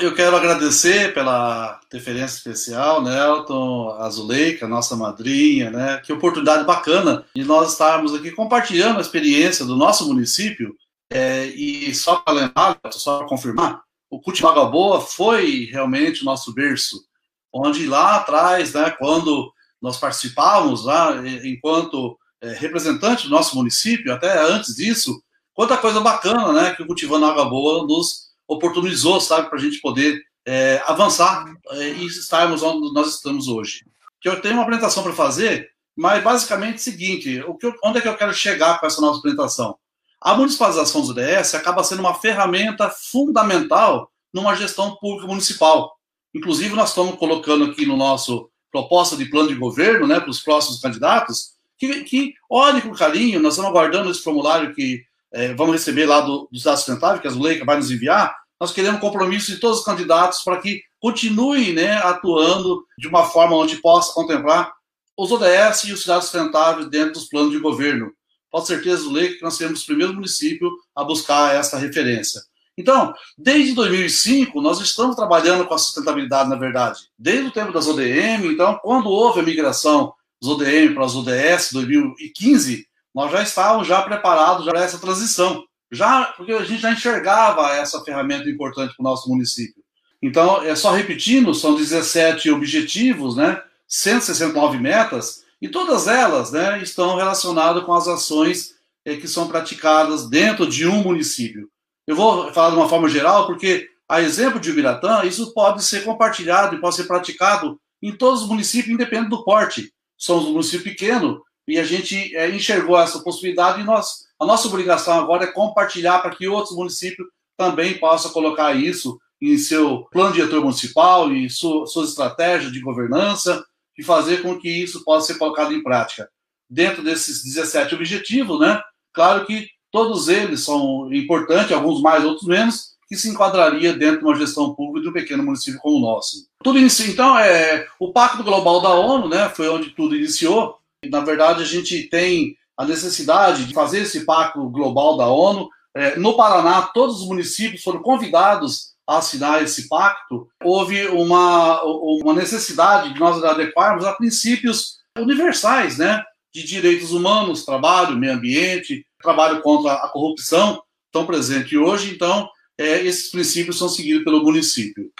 Eu 0.00 0.12
quero 0.12 0.34
agradecer 0.34 1.14
pela 1.14 1.80
deferência 1.90 2.36
especial, 2.36 3.00
Nelton, 3.00 3.90
a 3.90 4.10
Zuleika, 4.10 4.66
nossa 4.66 4.96
madrinha, 4.96 5.70
né? 5.70 6.00
Que 6.04 6.12
oportunidade 6.12 6.64
bacana 6.64 7.24
de 7.34 7.44
nós 7.44 7.72
estarmos 7.72 8.12
aqui 8.12 8.32
compartilhando 8.32 8.98
a 8.98 9.00
experiência 9.00 9.64
do 9.64 9.76
nosso 9.76 10.06
município. 10.08 10.74
É, 11.10 11.46
e 11.46 11.94
só 11.94 12.16
para 12.16 12.34
lembrar, 12.34 12.80
só 12.90 13.18
para 13.18 13.28
confirmar, 13.28 13.82
o 14.10 14.20
Cultivaga 14.20 14.64
Boa 14.64 15.00
foi 15.00 15.68
realmente 15.70 16.22
o 16.22 16.24
nosso 16.24 16.52
berço, 16.52 17.04
onde 17.52 17.86
lá 17.86 18.16
atrás, 18.16 18.74
né, 18.74 18.90
quando 18.98 19.52
nós 19.80 19.96
participávamos 19.96 20.84
lá, 20.84 21.14
enquanto 21.44 22.18
é, 22.40 22.52
representante 22.52 23.24
do 23.24 23.30
nosso 23.30 23.54
município, 23.56 24.12
até 24.12 24.42
antes 24.42 24.74
disso, 24.74 25.22
quanta 25.52 25.76
coisa 25.76 26.00
bacana, 26.00 26.52
né, 26.52 26.74
que 26.74 26.82
o 26.82 26.86
Cultivando 26.86 27.26
Água 27.26 27.44
Boa 27.44 27.86
nos 27.86 28.33
oportunizou, 28.46 29.20
sabe, 29.20 29.48
para 29.48 29.58
a 29.58 29.62
gente 29.62 29.80
poder 29.80 30.22
é, 30.46 30.82
avançar 30.86 31.44
é, 31.70 31.88
e 31.90 32.06
estarmos 32.06 32.62
onde 32.62 32.92
nós 32.92 33.14
estamos 33.14 33.48
hoje. 33.48 33.84
Que 34.20 34.28
eu 34.28 34.40
tenho 34.40 34.54
uma 34.54 34.62
apresentação 34.62 35.02
para 35.02 35.12
fazer, 35.12 35.70
mas 35.96 36.22
basicamente 36.22 36.74
é 36.74 36.76
o 36.76 36.80
seguinte: 36.80 37.40
o 37.46 37.54
que 37.54 37.66
eu, 37.66 37.74
onde 37.84 37.98
é 37.98 38.00
que 38.00 38.08
eu 38.08 38.16
quero 38.16 38.34
chegar 38.34 38.78
com 38.78 38.86
essa 38.86 39.00
nossa 39.00 39.18
apresentação? 39.18 39.76
A 40.20 40.34
municipalização 40.34 41.02
dos 41.02 41.10
ODS 41.10 41.54
acaba 41.54 41.84
sendo 41.84 42.00
uma 42.00 42.14
ferramenta 42.14 42.88
fundamental 42.90 44.10
numa 44.32 44.54
gestão 44.54 44.96
pública 44.96 45.26
municipal. 45.26 45.94
Inclusive, 46.34 46.74
nós 46.74 46.88
estamos 46.88 47.16
colocando 47.16 47.64
aqui 47.64 47.86
no 47.86 47.96
nosso 47.96 48.50
proposta 48.70 49.16
de 49.16 49.26
plano 49.26 49.48
de 49.48 49.54
governo, 49.54 50.04
né, 50.04 50.18
para 50.18 50.30
os 50.30 50.40
próximos 50.40 50.80
candidatos, 50.80 51.52
que, 51.78 52.02
que 52.02 52.34
olhe 52.50 52.82
com 52.82 52.90
carinho, 52.92 53.38
nós 53.38 53.52
estamos 53.52 53.70
aguardando 53.70 54.10
esse 54.10 54.20
formulário 54.20 54.74
que 54.74 55.04
é, 55.34 55.52
vamos 55.52 55.74
receber 55.74 56.06
lá 56.06 56.20
do, 56.20 56.48
dos 56.50 56.62
dados 56.62 56.80
sustentáveis, 56.80 57.20
que 57.20 57.26
a 57.26 57.30
Zuleika 57.30 57.64
vai 57.64 57.76
nos 57.76 57.90
enviar, 57.90 58.34
nós 58.60 58.72
queremos 58.72 59.00
compromisso 59.00 59.50
de 59.50 59.58
todos 59.58 59.80
os 59.80 59.84
candidatos 59.84 60.42
para 60.42 60.58
que 60.58 60.80
continue 61.00 61.72
né, 61.72 61.94
atuando 61.98 62.84
de 62.96 63.08
uma 63.08 63.24
forma 63.24 63.56
onde 63.56 63.76
possa 63.76 64.14
contemplar 64.14 64.72
os 65.16 65.30
ODS 65.30 65.84
e 65.84 65.92
os 65.92 66.02
cidades 66.02 66.28
sustentáveis 66.28 66.88
dentro 66.88 67.14
dos 67.14 67.28
planos 67.28 67.52
de 67.52 67.58
governo. 67.58 68.12
Pode 68.50 68.68
certeza, 68.68 69.02
Zuleika, 69.02 69.36
que 69.36 69.42
nós 69.42 69.54
seremos 69.54 69.82
o 69.82 69.86
primeiro 69.86 70.14
município 70.14 70.70
a 70.94 71.02
buscar 71.02 71.54
essa 71.54 71.76
referência. 71.76 72.40
Então, 72.76 73.12
desde 73.36 73.74
2005, 73.74 74.60
nós 74.60 74.80
estamos 74.80 75.14
trabalhando 75.14 75.66
com 75.66 75.74
a 75.74 75.78
sustentabilidade, 75.78 76.48
na 76.48 76.56
verdade. 76.56 77.00
Desde 77.18 77.48
o 77.48 77.52
tempo 77.52 77.72
das 77.72 77.86
ODM, 77.86 78.46
então, 78.46 78.78
quando 78.82 79.08
houve 79.08 79.40
a 79.40 79.42
migração 79.42 80.12
dos 80.40 80.50
ODM 80.50 80.94
para 80.94 81.04
as 81.04 81.14
ODS, 81.14 81.72
2015, 81.72 82.86
nós 83.14 83.30
já 83.30 83.42
estávamos 83.42 83.86
já 83.86 84.02
preparados 84.02 84.66
para 84.66 84.82
essa 84.82 84.98
transição, 84.98 85.64
já 85.90 86.24
porque 86.36 86.52
a 86.52 86.64
gente 86.64 86.82
já 86.82 86.92
enxergava 86.92 87.70
essa 87.74 88.02
ferramenta 88.02 88.50
importante 88.50 88.94
para 88.96 89.02
o 89.02 89.08
nosso 89.08 89.28
município. 89.28 89.82
Então, 90.20 90.62
é 90.62 90.74
só 90.74 90.90
repetindo, 90.90 91.54
são 91.54 91.74
17 91.74 92.50
objetivos, 92.50 93.36
né, 93.36 93.62
169 93.86 94.78
metas, 94.78 95.44
e 95.60 95.68
todas 95.68 96.08
elas 96.08 96.50
né, 96.50 96.82
estão 96.82 97.16
relacionadas 97.16 97.84
com 97.84 97.92
as 97.92 98.08
ações 98.08 98.74
é, 99.04 99.16
que 99.16 99.28
são 99.28 99.46
praticadas 99.46 100.28
dentro 100.28 100.66
de 100.66 100.86
um 100.86 101.02
município. 101.02 101.68
Eu 102.06 102.16
vou 102.16 102.52
falar 102.52 102.70
de 102.70 102.76
uma 102.76 102.88
forma 102.88 103.08
geral, 103.08 103.46
porque, 103.46 103.88
a 104.08 104.20
exemplo 104.20 104.58
de 104.58 104.70
Ubiratã, 104.70 105.24
isso 105.24 105.52
pode 105.52 105.84
ser 105.84 106.04
compartilhado 106.04 106.74
e 106.74 106.80
pode 106.80 106.96
ser 106.96 107.04
praticado 107.04 107.78
em 108.02 108.12
todos 108.12 108.42
os 108.42 108.48
municípios, 108.48 108.92
independente 108.92 109.30
do 109.30 109.44
porte. 109.44 109.92
Somos 110.16 110.46
um 110.46 110.52
município 110.52 110.84
pequeno, 110.84 111.42
e 111.66 111.78
a 111.78 111.84
gente 111.84 112.36
é, 112.36 112.50
enxergou 112.50 112.98
essa 112.98 113.20
possibilidade 113.20 113.80
e 113.80 113.84
nós, 113.84 114.26
a 114.38 114.46
nossa 114.46 114.68
obrigação 114.68 115.18
agora 115.18 115.44
é 115.44 115.52
compartilhar 115.52 116.20
para 116.20 116.34
que 116.34 116.46
outros 116.46 116.76
municípios 116.76 117.28
também 117.56 117.98
possam 117.98 118.30
colocar 118.32 118.74
isso 118.74 119.18
em 119.40 119.58
seu 119.58 120.06
plano 120.10 120.32
diretor 120.32 120.60
municipal 120.60 121.32
e 121.32 121.48
su, 121.50 121.86
suas 121.86 122.10
estratégias 122.10 122.72
de 122.72 122.80
governança 122.80 123.64
e 123.96 124.02
fazer 124.02 124.42
com 124.42 124.58
que 124.58 124.68
isso 124.68 125.04
possa 125.04 125.32
ser 125.32 125.38
colocado 125.38 125.72
em 125.72 125.82
prática. 125.82 126.28
Dentro 126.68 127.02
desses 127.02 127.42
17 127.42 127.94
objetivos, 127.94 128.58
né? 128.58 128.80
Claro 129.12 129.46
que 129.46 129.68
todos 129.92 130.28
eles 130.28 130.60
são 130.60 131.12
importantes, 131.12 131.72
alguns 131.72 132.00
mais, 132.00 132.24
outros 132.24 132.48
menos, 132.48 132.94
que 133.06 133.16
se 133.16 133.28
enquadraria 133.28 133.92
dentro 133.92 134.20
de 134.20 134.24
uma 134.24 134.34
gestão 134.34 134.74
pública 134.74 135.02
de 135.02 135.08
um 135.08 135.12
pequeno 135.12 135.42
município 135.42 135.78
como 135.80 135.98
o 135.98 136.00
nosso. 136.00 136.48
Tudo 136.62 136.78
inicia, 136.78 137.06
então, 137.06 137.38
é, 137.38 137.86
o 138.00 138.12
Pacto 138.12 138.42
Global 138.42 138.80
da 138.80 138.94
ONU, 138.94 139.28
né, 139.28 139.48
foi 139.50 139.68
onde 139.68 139.90
tudo 139.90 140.16
iniciou. 140.16 140.78
Na 141.10 141.20
verdade, 141.20 141.62
a 141.62 141.66
gente 141.66 142.08
tem 142.08 142.56
a 142.76 142.84
necessidade 142.84 143.66
de 143.66 143.74
fazer 143.74 144.00
esse 144.00 144.24
Pacto 144.24 144.68
Global 144.68 145.16
da 145.16 145.28
ONU. 145.28 145.68
É, 145.96 146.16
no 146.16 146.36
Paraná, 146.36 146.82
todos 146.82 147.20
os 147.22 147.28
municípios 147.28 147.82
foram 147.82 148.02
convidados 148.02 148.94
a 149.06 149.18
assinar 149.18 149.62
esse 149.62 149.88
pacto. 149.88 150.48
Houve 150.62 151.06
uma, 151.08 151.82
uma 151.82 152.34
necessidade 152.34 153.12
de 153.12 153.20
nós 153.20 153.42
adequarmos 153.44 154.04
a 154.04 154.12
princípios 154.12 154.96
universais, 155.16 155.98
né, 155.98 156.22
de 156.52 156.64
direitos 156.64 157.12
humanos, 157.12 157.64
trabalho, 157.64 158.16
meio 158.16 158.32
ambiente, 158.32 159.06
trabalho 159.22 159.62
contra 159.62 159.92
a 159.92 160.08
corrupção, 160.08 160.82
estão 161.06 161.26
presentes 161.26 161.78
hoje. 161.78 162.12
Então, 162.12 162.48
é, 162.78 163.02
esses 163.02 163.30
princípios 163.30 163.78
são 163.78 163.88
seguidos 163.88 164.24
pelo 164.24 164.42
município. 164.42 165.10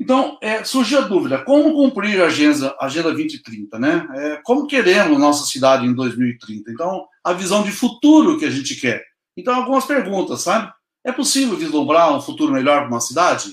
Então, 0.00 0.38
é, 0.40 0.64
surgiu 0.64 1.00
a 1.00 1.02
dúvida: 1.02 1.44
como 1.44 1.74
cumprir 1.74 2.22
a 2.22 2.26
Agenda, 2.26 2.74
agenda 2.80 3.10
2030? 3.12 3.78
Né? 3.78 4.08
É, 4.14 4.40
como 4.42 4.66
queremos 4.66 5.20
nossa 5.20 5.44
cidade 5.44 5.86
em 5.86 5.92
2030? 5.92 6.70
Então, 6.72 7.06
a 7.22 7.34
visão 7.34 7.62
de 7.62 7.70
futuro 7.70 8.38
que 8.38 8.46
a 8.46 8.50
gente 8.50 8.76
quer. 8.76 9.04
Então, 9.36 9.54
algumas 9.54 9.84
perguntas, 9.84 10.40
sabe? 10.40 10.72
É 11.04 11.12
possível 11.12 11.56
vislumbrar 11.56 12.16
um 12.16 12.20
futuro 12.20 12.52
melhor 12.52 12.80
para 12.80 12.88
uma 12.88 13.00
cidade? 13.00 13.50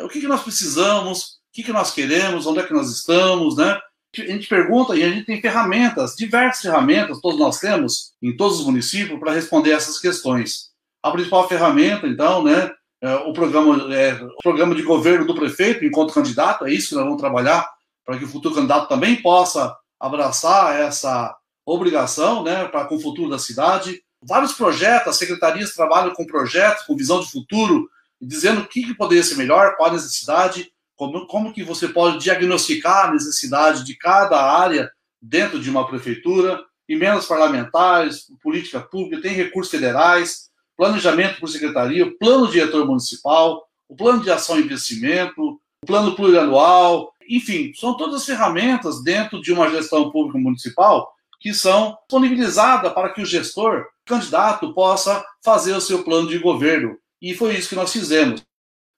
O 0.00 0.08
que, 0.08 0.20
que 0.20 0.28
nós 0.28 0.42
precisamos? 0.42 1.22
O 1.22 1.52
que, 1.52 1.64
que 1.64 1.72
nós 1.72 1.92
queremos? 1.92 2.46
Onde 2.46 2.60
é 2.60 2.62
que 2.62 2.72
nós 2.72 2.90
estamos? 2.90 3.56
Né? 3.56 3.76
A 4.16 4.20
gente 4.22 4.48
pergunta 4.48 4.94
e 4.96 5.02
a 5.02 5.08
gente 5.08 5.26
tem 5.26 5.40
ferramentas, 5.40 6.14
diversas 6.16 6.62
ferramentas, 6.62 7.20
todos 7.20 7.38
nós 7.38 7.58
temos, 7.58 8.12
em 8.22 8.36
todos 8.36 8.60
os 8.60 8.66
municípios, 8.66 9.18
para 9.20 9.32
responder 9.32 9.72
essas 9.72 9.98
questões. 9.98 10.70
A 11.02 11.10
principal 11.10 11.48
ferramenta, 11.48 12.06
então, 12.06 12.42
né, 12.42 12.70
é, 13.02 13.14
o, 13.14 13.32
programa, 13.32 13.94
é, 13.94 14.12
o 14.22 14.42
programa 14.42 14.74
de 14.74 14.82
governo 14.82 15.26
do 15.26 15.34
prefeito 15.34 15.84
enquanto 15.84 16.12
candidato, 16.12 16.66
é 16.66 16.72
isso 16.72 16.90
que 16.90 16.94
nós 16.94 17.04
vamos 17.04 17.20
trabalhar 17.20 17.68
para 18.04 18.18
que 18.18 18.24
o 18.24 18.28
futuro 18.28 18.54
candidato 18.54 18.88
também 18.88 19.22
possa 19.22 19.74
abraçar 19.98 20.78
essa 20.80 21.34
obrigação 21.64 22.42
né, 22.42 22.66
para 22.66 22.84
com 22.84 22.96
o 22.96 23.00
futuro 23.00 23.30
da 23.30 23.38
cidade. 23.38 24.02
Vários 24.22 24.52
projetos, 24.52 25.08
as 25.08 25.16
secretarias 25.16 25.74
trabalham 25.74 26.12
com 26.14 26.26
projetos, 26.26 26.84
com 26.84 26.96
visão 26.96 27.20
de 27.20 27.30
futuro, 27.30 27.88
dizendo 28.20 28.60
o 28.60 28.66
que, 28.66 28.82
que 28.82 28.94
poderia 28.94 29.22
ser 29.22 29.36
melhor, 29.36 29.76
qual 29.76 29.90
a 29.90 29.94
necessidade, 29.94 30.70
como, 30.94 31.26
como 31.26 31.52
que 31.52 31.62
você 31.62 31.88
pode 31.88 32.18
diagnosticar 32.18 33.08
a 33.08 33.12
necessidade 33.12 33.84
de 33.84 33.96
cada 33.96 34.42
área 34.42 34.90
dentro 35.22 35.58
de 35.58 35.70
uma 35.70 35.86
prefeitura, 35.86 36.62
emendas 36.88 37.26
parlamentares, 37.26 38.26
política 38.42 38.80
pública, 38.80 39.22
tem 39.22 39.32
recursos 39.32 39.70
federais, 39.70 40.49
planejamento 40.80 41.38
por 41.38 41.48
secretaria, 41.50 42.10
plano 42.18 42.50
diretor 42.50 42.86
municipal, 42.86 43.68
o 43.86 43.94
plano 43.94 44.22
de 44.22 44.30
ação 44.30 44.58
e 44.58 44.62
investimento, 44.62 45.60
o 45.82 45.86
plano 45.86 46.16
plurianual, 46.16 47.12
enfim, 47.28 47.70
são 47.74 47.94
todas 47.98 48.14
as 48.14 48.24
ferramentas 48.24 49.04
dentro 49.04 49.42
de 49.42 49.52
uma 49.52 49.68
gestão 49.68 50.10
pública 50.10 50.38
municipal 50.38 51.12
que 51.38 51.52
são 51.52 51.98
disponibilizadas 52.08 52.94
para 52.94 53.10
que 53.10 53.20
o 53.20 53.26
gestor, 53.26 53.80
o 53.80 54.08
candidato, 54.08 54.72
possa 54.72 55.22
fazer 55.44 55.74
o 55.74 55.82
seu 55.82 56.02
plano 56.02 56.28
de 56.28 56.38
governo. 56.38 56.96
E 57.20 57.34
foi 57.34 57.56
isso 57.56 57.68
que 57.68 57.76
nós 57.76 57.92
fizemos. 57.92 58.42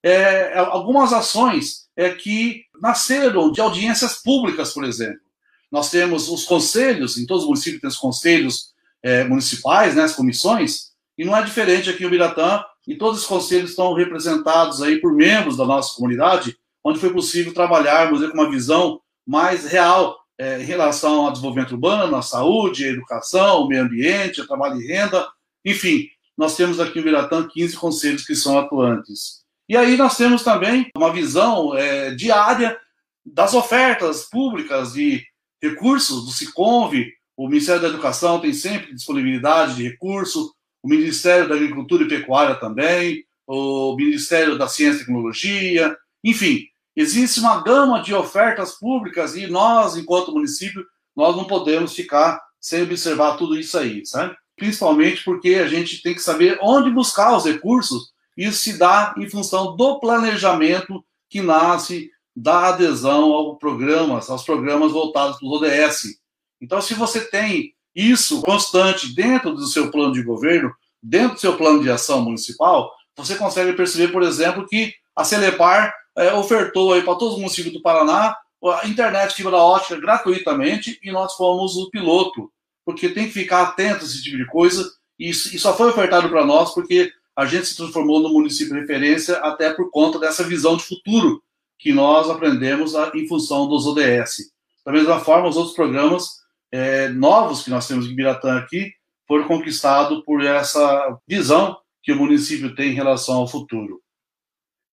É, 0.05 0.53
é 0.53 0.59
algumas 0.59 1.13
ações 1.13 1.89
é 1.97 2.11
que 2.11 2.63
nasceram 2.81 3.51
de 3.51 3.61
audiências 3.61 4.23
públicas, 4.23 4.73
por 4.73 4.85
exemplo. 4.85 5.21
Nós 5.69 5.91
temos 5.91 6.29
os 6.29 6.45
conselhos, 6.45 7.19
em 7.19 7.27
todos 7.27 7.43
os 7.43 7.49
municípios 7.49 7.81
tem 7.81 7.89
os 7.89 7.97
conselhos 7.97 8.73
é, 9.03 9.25
municipais, 9.25 9.97
né, 9.97 10.05
as 10.05 10.15
comissões, 10.15 10.92
e 11.23 11.25
não 11.25 11.37
é 11.37 11.43
diferente 11.43 11.89
aqui 11.89 12.03
em 12.03 12.07
Ubiratã, 12.07 12.65
e 12.85 12.97
todos 12.97 13.21
os 13.21 13.27
conselhos 13.27 13.71
estão 13.71 13.95
representados 13.95 14.83
aí 14.83 15.01
por 15.01 15.15
membros 15.15 15.57
da 15.57 15.65
nossa 15.65 15.95
comunidade, 15.95 16.59
onde 16.83 16.99
foi 16.99 17.13
possível 17.13 17.55
trabalharmos 17.55 18.29
com 18.29 18.35
uma 18.35 18.51
visão 18.51 19.01
mais 19.25 19.65
real 19.65 20.19
é, 20.37 20.61
em 20.61 20.65
relação 20.65 21.25
ao 21.25 21.31
desenvolvimento 21.31 21.73
urbano, 21.73 22.17
à 22.17 22.23
saúde, 22.23 22.87
à 22.87 22.89
educação, 22.89 23.47
ao 23.47 23.69
meio 23.69 23.85
ambiente, 23.85 24.41
ao 24.41 24.49
trabalho 24.49 24.81
e 24.81 24.87
renda, 24.89 25.29
enfim, 25.65 26.09
nós 26.37 26.57
temos 26.57 26.81
aqui 26.81 26.99
em 26.99 27.03
Ubiratã 27.03 27.47
15 27.47 27.77
conselhos 27.77 28.27
que 28.27 28.35
são 28.35 28.59
atuantes. 28.59 29.43
E 29.69 29.77
aí 29.77 29.97
nós 29.97 30.17
temos 30.17 30.43
também 30.43 30.91
uma 30.97 31.13
visão 31.13 31.77
é, 31.79 32.11
diária 32.17 32.77
das 33.25 33.55
ofertas 33.55 34.25
públicas 34.29 34.95
de 34.95 35.23
recursos 35.63 36.25
do 36.25 36.33
SICOMV, 36.33 37.13
o 37.37 37.49
Ministério 37.49 37.81
da 37.81 37.89
Educação 37.89 38.41
tem 38.41 38.53
sempre 38.53 38.93
disponibilidade 38.93 39.77
de 39.77 39.85
recursos, 39.85 40.51
o 40.83 40.89
Ministério 40.89 41.49
da 41.49 41.55
Agricultura 41.55 42.05
e 42.05 42.09
Pecuária 42.09 42.57
também, 42.57 43.25
o 43.47 43.95
Ministério 43.97 44.59
da 44.59 44.67
Ciência 44.69 44.97
e 44.97 45.05
Tecnologia, 45.05 45.97
enfim, 46.25 46.67
existe 46.97 47.41
uma 47.41 47.63
gama 47.63 48.03
de 48.03 48.15
ofertas 48.15 48.79
públicas 48.79 49.37
e 49.37 49.47
nós, 49.47 49.97
enquanto 49.97 50.33
município, 50.33 50.85
nós 51.15 51.37
não 51.37 51.45
podemos 51.45 51.95
ficar 51.95 52.41
sem 52.61 52.83
observar 52.83 53.37
tudo 53.37 53.59
isso 53.59 53.79
aí, 53.79 54.05
sabe? 54.07 54.35
Principalmente 54.57 55.25
porque 55.25 55.55
a 55.55 55.67
gente 55.67 56.03
tem 56.03 56.15
que 56.15 56.23
saber 56.23 56.59
onde 56.63 56.91
buscar 56.91 57.37
os 57.37 57.45
recursos. 57.45 58.13
Isso 58.37 58.59
se 58.59 58.79
dá 58.79 59.15
em 59.19 59.29
função 59.29 59.77
do 59.77 59.99
planejamento 60.01 61.05
que 61.29 61.41
nasce 61.41 62.11
da 62.35 62.69
adesão 62.69 63.33
ao 63.33 63.57
programas, 63.57 64.31
aos 64.31 64.45
programas 64.45 64.93
voltados 64.93 65.39
para 65.39 65.47
os 65.47 65.63
ODS. 65.63 66.19
Então, 66.61 66.81
se 66.81 66.95
você 66.95 67.21
tem 67.21 67.75
isso 67.95 68.43
constante 68.43 69.15
dentro 69.15 69.55
do 69.55 69.67
seu 69.67 69.91
plano 69.91 70.13
de 70.13 70.23
governo, 70.23 70.73
dentro 71.03 71.35
do 71.35 71.41
seu 71.41 71.57
plano 71.57 71.83
de 71.83 71.91
ação 71.91 72.23
municipal, 72.23 72.91
você 73.17 73.37
consegue 73.37 73.73
perceber, 73.75 74.13
por 74.13 74.23
exemplo, 74.23 74.67
que 74.67 74.95
a 75.15 75.25
Celepar 75.25 75.95
é, 76.17 76.33
ofertou 76.33 76.93
aí 76.93 77.03
para 77.03 77.15
todos 77.15 77.35
os 77.35 77.41
municípios 77.41 77.75
do 77.75 77.83
Paraná 77.83 78.37
a 78.71 78.87
internet 78.87 79.35
fibra 79.35 79.57
ótica 79.57 79.99
gratuitamente 79.99 80.99
e 81.03 81.11
nós 81.11 81.35
fomos 81.35 81.77
o 81.77 81.91
piloto, 81.91 82.51
porque 82.85 83.09
tem 83.09 83.27
que 83.27 83.33
ficar 83.33 83.63
atento 83.63 84.05
a 84.05 84.07
esse 84.07 84.23
tipo 84.23 84.37
de 84.37 84.47
coisa 84.47 84.89
e, 85.19 85.31
e 85.31 85.59
só 85.59 85.77
foi 85.77 85.89
ofertado 85.89 86.29
para 86.29 86.47
nós 86.47 86.73
porque 86.73 87.13
a 87.35 87.45
gente 87.45 87.67
se 87.67 87.77
transformou 87.77 88.21
no 88.21 88.29
município 88.29 88.75
referência 88.75 89.37
até 89.39 89.73
por 89.73 89.91
conta 89.91 90.19
dessa 90.19 90.45
visão 90.45 90.77
de 90.77 90.85
futuro 90.85 91.43
que 91.79 91.93
nós 91.93 92.31
aprendemos 92.31 92.95
a, 92.95 93.11
em 93.15 93.27
função 93.27 93.69
dos 93.69 93.87
ODS. 93.87 94.53
Da 94.85 94.93
mesma 94.93 95.19
forma, 95.19 95.49
os 95.49 95.57
outros 95.57 95.75
programas 95.75 96.42
é, 96.73 97.09
novos 97.09 97.63
que 97.63 97.71
nós 97.71 97.87
temos 97.87 98.07
em 98.07 98.15
Biratã 98.15 98.57
aqui 98.57 98.93
foram 99.29 99.47
conquistados 99.47 100.25
por 100.25 100.43
essa 100.43 101.19
visão 101.29 101.79
que 102.03 102.13
o 102.13 102.17
município 102.17 102.75
tem 102.75 102.91
em 102.91 102.95
relação 102.95 103.37
ao 103.37 103.49
futuro. 103.49 104.01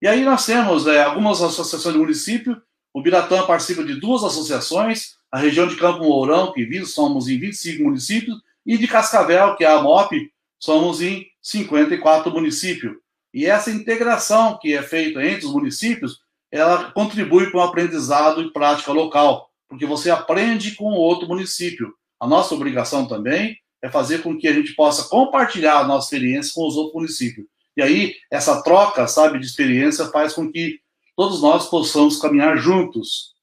E 0.01 0.07
aí 0.07 0.23
nós 0.23 0.45
temos 0.45 0.85
é, 0.87 1.01
algumas 1.01 1.41
associações 1.41 1.93
do 1.93 2.01
município. 2.01 2.61
O 2.93 3.01
Biratã 3.01 3.45
participa 3.45 3.83
de 3.83 3.95
duas 3.95 4.23
associações, 4.23 5.15
a 5.31 5.39
região 5.39 5.67
de 5.67 5.75
Campo 5.77 6.03
Mourão, 6.03 6.51
que 6.51 6.85
somos 6.85 7.27
em 7.27 7.39
25 7.39 7.83
municípios, 7.83 8.37
e 8.65 8.77
de 8.77 8.87
Cascavel, 8.87 9.55
que 9.55 9.63
é 9.63 9.67
a 9.67 9.81
MOP, 9.81 10.31
somos 10.59 11.01
em 11.01 11.25
54 11.41 12.31
municípios. 12.31 12.95
E 13.33 13.45
essa 13.45 13.71
integração 13.71 14.57
que 14.59 14.73
é 14.73 14.81
feita 14.81 15.23
entre 15.23 15.45
os 15.45 15.53
municípios, 15.53 16.19
ela 16.51 16.91
contribui 16.91 17.49
para 17.49 17.59
o 17.59 17.63
aprendizado 17.63 18.41
e 18.41 18.51
prática 18.51 18.91
local 18.91 19.48
porque 19.69 19.85
você 19.85 20.09
aprende 20.09 20.75
com 20.75 20.85
outro 20.85 21.27
município. 21.27 21.93
A 22.19 22.27
nossa 22.27 22.55
obrigação 22.55 23.07
também 23.07 23.55
é 23.81 23.89
fazer 23.89 24.21
com 24.23 24.37
que 24.37 24.47
a 24.47 24.53
gente 24.53 24.73
possa 24.73 25.07
compartilhar 25.07 25.79
a 25.79 25.87
nossa 25.87 26.07
experiência 26.07 26.51
com 26.53 26.67
os 26.67 26.75
outros 26.75 26.95
municípios. 26.95 27.45
E 27.77 27.81
aí, 27.81 28.15
essa 28.29 28.61
troca, 28.61 29.07
sabe, 29.07 29.39
de 29.39 29.45
experiência 29.45 30.07
faz 30.07 30.33
com 30.33 30.51
que 30.51 30.79
todos 31.15 31.41
nós 31.41 31.69
possamos 31.69 32.19
caminhar 32.19 32.57
juntos. 32.57 33.33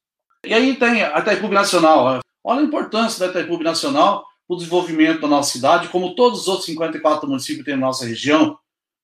E 0.45 0.53
aí 0.53 0.77
tem 0.77 1.03
a 1.03 1.19
Itaipu 1.21 1.49
Nacional. 1.49 2.21
Olha 2.45 2.61
a 2.61 2.65
importância 2.65 3.21
da 3.21 3.31
Itaipu 3.31 3.63
Nacional 3.63 4.27
para 4.47 4.55
o 4.55 4.57
desenvolvimento 4.57 5.23
da 5.23 5.29
nossa 5.29 5.53
cidade, 5.53 5.89
como 5.89 6.15
todos 6.15 6.43
os 6.43 6.49
outros 6.49 6.67
54 6.67 7.29
municípios 7.29 7.65
têm 7.65 7.77
na 7.77 7.87
nossa 7.87 8.05
região. 8.05 8.59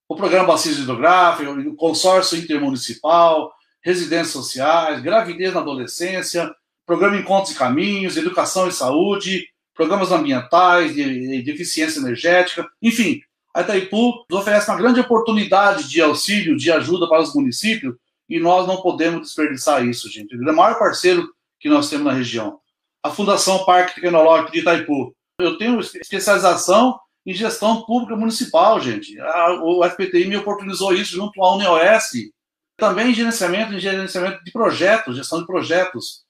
O 0.08 0.14
programa 0.14 0.48
Bacia 0.48 0.72
Hidrográfico, 0.72 1.50
o 1.50 1.74
consórcio 1.76 2.36
intermunicipal, 2.36 3.52
residências 3.82 4.32
sociais, 4.32 5.02
gravidez 5.02 5.54
na 5.54 5.60
adolescência, 5.60 6.54
programa 6.92 7.16
Encontros 7.16 7.54
e 7.54 7.58
Caminhos, 7.58 8.18
Educação 8.18 8.68
e 8.68 8.72
Saúde, 8.72 9.48
programas 9.74 10.12
ambientais, 10.12 10.94
de, 10.94 11.42
de 11.42 11.50
eficiência 11.50 11.98
energética, 11.98 12.68
enfim, 12.82 13.22
a 13.54 13.62
Itaipu 13.62 14.26
oferece 14.30 14.70
uma 14.70 14.76
grande 14.76 15.00
oportunidade 15.00 15.88
de 15.88 16.02
auxílio, 16.02 16.54
de 16.54 16.70
ajuda 16.70 17.08
para 17.08 17.22
os 17.22 17.34
municípios, 17.34 17.94
e 18.28 18.38
nós 18.38 18.66
não 18.66 18.82
podemos 18.82 19.22
desperdiçar 19.22 19.86
isso, 19.86 20.10
gente. 20.10 20.34
É 20.34 20.50
o 20.50 20.54
maior 20.54 20.78
parceiro 20.78 21.26
que 21.58 21.68
nós 21.68 21.88
temos 21.88 22.04
na 22.04 22.12
região. 22.12 22.58
A 23.02 23.10
Fundação 23.10 23.64
Parque 23.64 23.94
Tecnológico 23.94 24.52
de 24.52 24.58
Itaipu. 24.58 25.14
Eu 25.40 25.56
tenho 25.56 25.80
especialização 25.80 26.98
em 27.24 27.32
gestão 27.32 27.82
pública 27.86 28.14
municipal, 28.14 28.78
gente. 28.80 29.18
A, 29.18 29.62
o 29.62 29.82
FPTI 29.88 30.26
me 30.26 30.36
oportunizou 30.36 30.92
isso 30.92 31.14
junto 31.14 31.42
à 31.42 31.54
UniOS. 31.54 32.30
Também 32.76 33.14
gerenciamento, 33.14 33.78
gerenciamento 33.78 34.44
de 34.44 34.52
projetos, 34.52 35.16
gestão 35.16 35.40
de 35.40 35.46
projetos. 35.46 36.22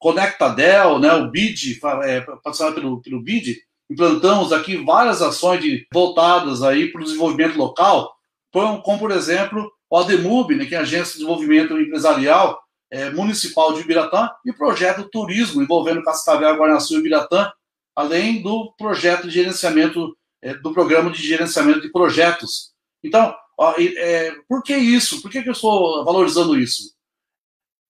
Conectadel, 0.00 0.98
né, 0.98 1.12
o 1.12 1.30
BID, 1.30 1.78
é, 2.04 2.22
patrocinado 2.22 2.74
pelo, 2.74 3.02
pelo 3.02 3.22
BID, 3.22 3.58
implantamos 3.90 4.50
aqui 4.50 4.76
várias 4.76 5.20
ações 5.20 5.60
de, 5.60 5.86
voltadas 5.92 6.62
aí 6.62 6.90
para 6.90 7.02
o 7.02 7.04
desenvolvimento 7.04 7.58
local, 7.58 8.10
como, 8.50 8.82
como, 8.82 8.98
por 8.98 9.10
exemplo, 9.10 9.70
o 9.90 9.96
ADEMUB, 9.98 10.56
né, 10.56 10.64
que 10.64 10.74
é 10.74 10.78
a 10.78 10.82
Agência 10.82 11.12
de 11.12 11.18
Desenvolvimento 11.18 11.78
Empresarial 11.78 12.58
é, 12.90 13.10
Municipal 13.10 13.74
de 13.74 13.80
Ibiratã, 13.80 14.30
e 14.44 14.50
o 14.50 14.56
projeto 14.56 15.08
Turismo, 15.10 15.62
envolvendo 15.62 16.02
Cascavel, 16.02 16.56
Guarnaçu 16.56 16.94
e 16.94 16.98
Ibiratã, 16.98 17.52
além 17.94 18.40
do 18.40 18.72
projeto 18.78 19.28
de 19.28 19.34
gerenciamento, 19.34 20.16
é, 20.42 20.54
do 20.54 20.72
programa 20.72 21.10
de 21.10 21.22
gerenciamento 21.22 21.82
de 21.82 21.92
projetos. 21.92 22.72
Então, 23.04 23.34
ó, 23.58 23.74
é, 23.78 24.34
por 24.48 24.62
que 24.62 24.74
isso? 24.74 25.20
Por 25.20 25.30
que, 25.30 25.42
que 25.42 25.48
eu 25.50 25.52
estou 25.52 26.04
valorizando 26.06 26.58
isso? 26.58 26.94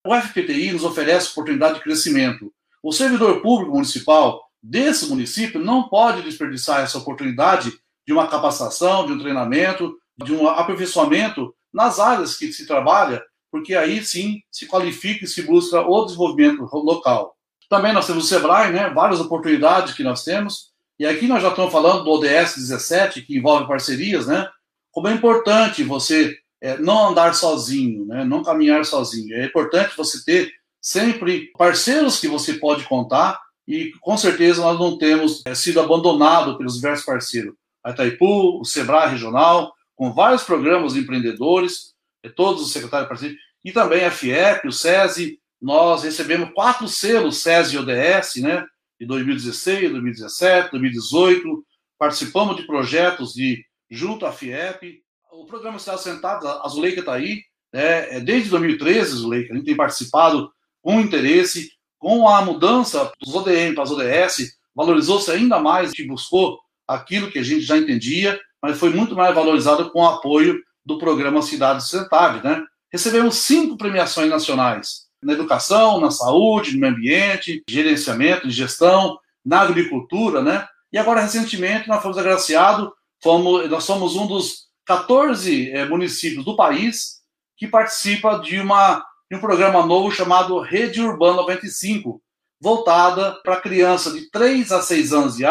O 0.06 0.14
FPTI 0.14 0.72
nos 0.72 0.82
oferece 0.82 1.30
oportunidade 1.30 1.74
de 1.74 1.80
crescimento. 1.82 2.50
O 2.82 2.90
servidor 2.90 3.42
público 3.42 3.72
municipal 3.72 4.42
desse 4.62 5.06
município 5.06 5.60
não 5.62 5.88
pode 5.88 6.22
desperdiçar 6.22 6.80
essa 6.80 6.96
oportunidade 6.96 7.70
de 8.06 8.12
uma 8.12 8.26
capacitação, 8.26 9.06
de 9.06 9.12
um 9.12 9.18
treinamento, 9.18 9.94
de 10.16 10.32
um 10.32 10.48
aperfeiçoamento 10.48 11.54
nas 11.72 12.00
áreas 12.00 12.34
que 12.34 12.50
se 12.50 12.66
trabalha, 12.66 13.22
porque 13.50 13.74
aí 13.74 14.02
sim 14.02 14.40
se 14.50 14.66
qualifica 14.66 15.26
e 15.26 15.28
se 15.28 15.42
busca 15.42 15.82
o 15.82 16.04
desenvolvimento 16.06 16.62
local. 16.72 17.36
Também 17.68 17.92
nós 17.92 18.06
temos 18.06 18.24
o 18.24 18.26
SEBRAE, 18.26 18.72
né, 18.72 18.90
várias 18.90 19.20
oportunidades 19.20 19.92
que 19.92 20.02
nós 20.02 20.24
temos, 20.24 20.70
e 20.98 21.06
aqui 21.06 21.26
nós 21.26 21.42
já 21.42 21.50
estamos 21.50 21.70
falando 21.70 22.04
do 22.04 22.10
ODS 22.10 22.56
17, 22.56 23.22
que 23.22 23.36
envolve 23.36 23.68
parcerias, 23.68 24.26
né, 24.26 24.48
como 24.90 25.08
é 25.08 25.12
importante 25.12 25.84
você 25.84 26.39
é, 26.60 26.78
não 26.78 27.08
andar 27.08 27.34
sozinho, 27.34 28.04
né, 28.06 28.24
não 28.24 28.42
caminhar 28.42 28.84
sozinho. 28.84 29.34
É 29.34 29.46
importante 29.46 29.96
você 29.96 30.22
ter 30.24 30.52
sempre 30.80 31.50
parceiros 31.56 32.20
que 32.20 32.28
você 32.28 32.54
pode 32.54 32.84
contar, 32.84 33.40
e 33.66 33.92
com 34.00 34.16
certeza 34.16 34.62
nós 34.62 34.78
não 34.78 34.98
temos 34.98 35.42
é, 35.46 35.54
sido 35.54 35.80
abandonados 35.80 36.56
pelos 36.56 36.74
diversos 36.74 37.04
parceiros. 37.04 37.54
A 37.84 37.90
Itaipu, 37.90 38.60
o 38.60 38.64
SEBRAE 38.64 39.10
Regional, 39.10 39.72
com 39.94 40.12
vários 40.12 40.42
programas 40.42 40.94
de 40.94 41.00
empreendedores, 41.00 41.94
é, 42.22 42.28
todos 42.28 42.62
os 42.62 42.72
secretários 42.72 43.06
de 43.06 43.08
parceria, 43.08 43.38
e 43.64 43.72
também 43.72 44.04
a 44.04 44.10
FIEP, 44.10 44.66
o 44.66 44.72
SESI, 44.72 45.38
nós 45.60 46.02
recebemos 46.02 46.50
quatro 46.54 46.88
selos 46.88 47.38
SESI 47.38 47.76
e 47.76 47.78
ODS, 47.78 48.36
né, 48.36 48.64
de 48.98 49.06
2016, 49.06 49.90
2017, 49.90 50.70
2018, 50.70 51.64
participamos 51.98 52.56
de 52.56 52.66
projetos 52.66 53.34
de 53.34 53.64
junto 53.90 54.24
à 54.24 54.32
FIEP, 54.32 55.02
o 55.40 55.46
programa 55.46 55.78
Cidade 55.78 56.02
Sentado, 56.02 56.46
a 56.46 56.68
Zuleika 56.68 57.00
está 57.00 57.14
aí, 57.14 57.42
né, 57.72 58.16
é 58.16 58.20
desde 58.20 58.50
2013, 58.50 59.16
Zuleika, 59.16 59.52
a 59.52 59.56
gente 59.56 59.64
tem 59.64 59.76
participado 59.76 60.52
com 60.82 61.00
interesse, 61.00 61.70
com 61.98 62.28
a 62.28 62.42
mudança 62.42 63.10
dos 63.20 63.34
ODM 63.34 63.74
para 63.74 63.84
as 63.84 63.90
ODS, 63.90 64.58
valorizou-se 64.74 65.30
ainda 65.30 65.58
mais, 65.58 65.92
que 65.92 66.06
buscou 66.06 66.58
aquilo 66.86 67.30
que 67.30 67.38
a 67.38 67.42
gente 67.42 67.62
já 67.62 67.78
entendia, 67.78 68.38
mas 68.62 68.78
foi 68.78 68.90
muito 68.90 69.14
mais 69.14 69.34
valorizado 69.34 69.90
com 69.90 70.00
o 70.00 70.06
apoio 70.06 70.60
do 70.84 70.98
programa 70.98 71.40
Cidade 71.40 71.82
Sustentável, 71.82 72.42
né? 72.42 72.62
Recebemos 72.92 73.36
cinco 73.36 73.76
premiações 73.76 74.28
nacionais 74.28 75.06
na 75.22 75.32
educação, 75.32 76.00
na 76.00 76.10
saúde, 76.10 76.72
no 76.72 76.80
meio 76.80 76.94
ambiente, 76.94 77.62
gerenciamento, 77.68 78.50
gestão, 78.50 79.18
na 79.44 79.60
agricultura, 79.60 80.42
né? 80.42 80.66
E 80.92 80.98
agora, 80.98 81.20
recentemente, 81.20 81.88
nós 81.88 82.02
fomos 82.02 82.18
agraciados, 82.18 82.90
fomos, 83.22 83.68
nós 83.70 83.84
somos 83.84 84.16
um 84.16 84.26
dos 84.26 84.69
14 84.86 85.70
é, 85.70 85.84
municípios 85.84 86.44
do 86.44 86.56
país 86.56 87.20
que 87.56 87.68
participa 87.68 88.38
de, 88.38 88.58
uma, 88.58 89.04
de 89.30 89.36
um 89.36 89.40
programa 89.40 89.84
novo 89.84 90.10
chamado 90.10 90.60
Rede 90.60 91.00
Urbana 91.00 91.36
95, 91.36 92.20
voltada 92.60 93.38
para 93.42 93.60
criança 93.60 94.12
de 94.12 94.30
3 94.30 94.72
a 94.72 94.82
6 94.82 95.12
anos 95.12 95.36
de, 95.36 95.44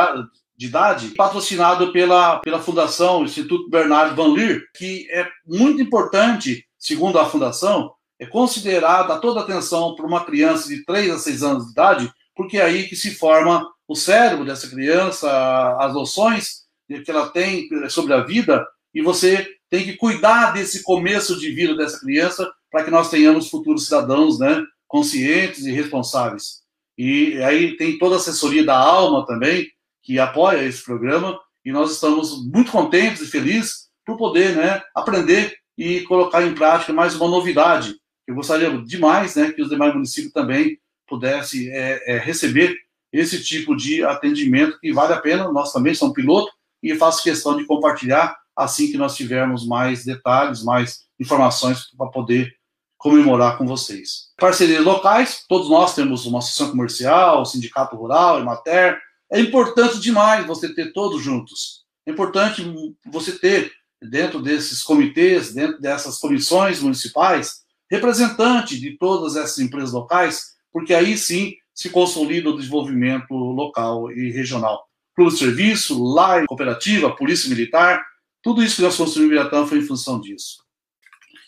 de 0.58 0.66
idade, 0.66 1.10
patrocinado 1.10 1.94
pela, 1.94 2.40
pela 2.40 2.60
Fundação 2.60 3.24
Instituto 3.24 3.70
Bernard 3.70 4.16
Van 4.16 4.34
Leer, 4.34 4.64
que 4.76 5.08
é 5.12 5.28
muito 5.46 5.82
importante, 5.82 6.66
segundo 6.78 7.20
a 7.20 7.30
Fundação, 7.30 7.94
é 8.20 8.26
considerada 8.26 9.18
toda 9.20 9.40
atenção 9.40 9.96
para 9.96 10.06
uma 10.06 10.26
criança 10.26 10.68
de 10.68 10.84
3 10.84 11.12
a 11.12 11.18
6 11.18 11.44
anos 11.44 11.66
de 11.66 11.72
idade, 11.72 12.14
porque 12.36 12.58
é 12.58 12.64
aí 12.64 12.88
que 12.88 12.96
se 12.96 13.12
forma 13.12 13.66
o 13.88 13.96
cérebro 13.96 14.46
dessa 14.46 14.70
criança, 14.70 15.78
as 15.80 15.94
noções 15.94 16.68
que 16.88 17.10
ela 17.10 17.30
tem 17.30 17.70
sobre 17.90 18.14
a 18.14 18.22
vida, 18.22 18.66
e 18.94 19.02
você 19.02 19.48
tem 19.70 19.84
que 19.84 19.98
cuidar 19.98 20.52
desse 20.52 20.84
começo 20.84 21.40
de 21.40 21.52
vida 21.52 21.76
dessa 21.76 22.00
criança 22.00 22.52
para 22.72 22.84
que 22.84 22.92
nós 22.92 23.10
tenhamos 23.10 23.50
futuros 23.50 23.86
cidadãos 23.86 24.40
né, 24.40 24.64
conscientes 24.88 25.66
e 25.66 25.72
responsáveis. 25.72 26.60
E 26.98 27.42
aí 27.44 27.78
tem 27.78 27.98
toda 27.98 28.16
a 28.16 28.18
assessoria 28.18 28.66
da 28.66 28.78
alma 28.78 29.26
também, 29.26 29.68
que 30.04 30.20
apoia 30.20 30.64
esse 30.64 30.84
programa 30.84 31.40
e 31.64 31.72
nós 31.72 31.92
estamos 31.92 32.46
muito 32.46 32.72
contentes 32.72 33.22
e 33.22 33.28
felizes 33.28 33.90
por 34.06 34.18
poder 34.18 34.56
né, 34.56 34.82
aprender 34.96 35.56
e 35.78 36.02
colocar 36.02 36.44
em 36.44 36.54
prática 36.54 36.92
mais 36.92 37.16
uma 37.16 37.28
novidade. 37.28 37.96
Eu 38.28 38.36
gostaria 38.36 38.70
demais 38.82 39.36
né, 39.36 39.52
que 39.52 39.62
os 39.62 39.70
demais 39.70 39.94
municípios 39.94 40.34
também 40.34 40.78
pudessem 41.08 41.70
é, 41.70 42.16
é, 42.16 42.18
receber 42.18 42.76
esse 43.12 43.44
tipo 43.44 43.76
de 43.76 44.04
atendimento 44.04 44.80
que 44.80 44.92
vale 44.92 45.14
a 45.14 45.20
pena. 45.20 45.52
Nós 45.52 45.74
também 45.74 45.96
somos 45.96 46.14
piloto 46.14 46.52
e 46.82 46.96
faço 46.96 47.24
questão 47.24 47.58
de 47.58 47.66
compartilhar 47.66 48.39
assim 48.60 48.91
que 48.91 48.97
nós 48.97 49.16
tivermos 49.16 49.66
mais 49.66 50.03
detalhes, 50.03 50.64
mais 50.64 50.99
informações 51.20 51.86
para 51.97 52.07
poder 52.07 52.53
comemorar 52.97 53.57
com 53.57 53.66
vocês. 53.66 54.30
Parcerias 54.38 54.84
locais, 54.84 55.45
todos 55.47 55.70
nós 55.70 55.95
temos 55.95 56.26
uma 56.26 56.39
associação 56.39 56.72
comercial, 56.72 57.45
sindicato 57.45 57.95
rural, 57.95 58.39
Emater, 58.39 58.99
é 59.32 59.39
importante 59.39 59.99
demais 59.99 60.45
você 60.45 60.74
ter 60.74 60.91
todos 60.91 61.22
juntos. 61.22 61.86
É 62.05 62.12
importante 62.12 62.64
você 63.10 63.32
ter, 63.32 63.72
dentro 64.01 64.41
desses 64.41 64.82
comitês, 64.82 65.53
dentro 65.53 65.80
dessas 65.80 66.18
comissões 66.18 66.82
municipais, 66.82 67.62
representante 67.89 68.78
de 68.80 68.97
todas 68.97 69.36
essas 69.36 69.60
empresas 69.60 69.93
locais, 69.93 70.55
porque 70.72 70.93
aí 70.93 71.18
sim 71.18 71.53
se 71.74 71.89
consolida 71.89 72.49
o 72.49 72.57
desenvolvimento 72.57 73.34
local 73.34 74.12
e 74.12 74.32
regional. 74.32 74.86
Clube 75.16 75.32
de 75.32 75.38
serviço, 75.38 76.03
LAI, 76.03 76.45
cooperativa, 76.45 77.16
polícia 77.16 77.49
militar, 77.49 78.03
tudo 78.42 78.64
isso 78.64 78.78
que 78.78 78.82
nós 78.82 78.96
construímos 78.96 79.34
em 79.34 79.38
Biratã 79.38 79.66
foi 79.66 79.80
em 79.80 79.86
função 79.86 80.20
disso. 80.20 80.64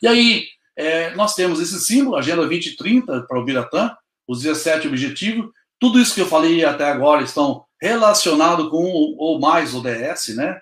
E 0.02 0.08
aí, 0.08 0.46
é, 0.76 1.14
nós 1.16 1.36
temos 1.36 1.60
esse 1.60 1.80
símbolo, 1.80 2.16
Agenda 2.16 2.38
2030 2.38 3.24
para 3.28 3.40
o 3.40 3.46
Biratã, 3.46 3.96
os 4.28 4.42
17 4.42 4.88
objetivos, 4.88 5.52
tudo 5.80 6.00
isso 6.00 6.14
que 6.14 6.22
eu 6.22 6.28
falei 6.28 6.64
até 6.64 6.86
agora 6.86 7.24
estão 7.24 7.66
relacionados 7.82 8.70
com 8.70 8.84
ou 9.18 9.40
mais 9.40 9.74
ODS, 9.74 10.36
né? 10.36 10.60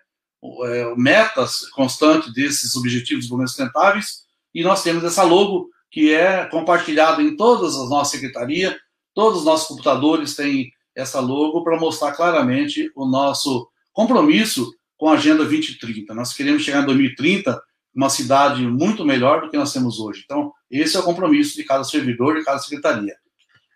É, 0.64 0.96
metas 0.96 1.70
constantes 1.72 2.34
desses 2.34 2.76
objetivos 2.76 3.28
de 3.28 3.30
sustentáveis, 3.30 4.24
e 4.54 4.64
nós 4.64 4.82
temos 4.82 5.04
essa 5.04 5.24
logo 5.24 5.70
que 5.92 6.14
é 6.14 6.46
compartilhada 6.46 7.22
em 7.22 7.36
todas 7.36 7.76
as 7.76 7.90
nossas 7.90 8.12
secretarias, 8.12 8.76
todos 9.14 9.40
os 9.40 9.46
nossos 9.46 9.68
computadores 9.68 10.36
têm 10.36 10.72
essa 10.96 11.20
logo 11.20 11.64
para 11.64 11.80
mostrar 11.80 12.14
claramente 12.14 12.92
o 12.96 13.06
nosso 13.06 13.70
compromisso 13.92 14.72
com 15.00 15.08
a 15.08 15.14
Agenda 15.14 15.46
2030. 15.46 16.14
Nós 16.14 16.34
queremos 16.34 16.62
chegar 16.62 16.84
em 16.84 16.86
2030 16.86 17.60
uma 17.96 18.10
cidade 18.10 18.62
muito 18.68 19.06
melhor 19.06 19.42
do 19.42 19.50
que 19.50 19.58
nós 19.58 19.74
temos 19.74 19.98
hoje. 20.00 20.22
Então, 20.26 20.54
esse 20.70 20.96
é 20.96 21.00
o 21.00 21.04
compromisso 21.04 21.56
de 21.56 21.64
cada 21.64 21.84
servidor, 21.84 22.36
de 22.38 22.44
cada 22.44 22.60
secretaria. 22.60 23.16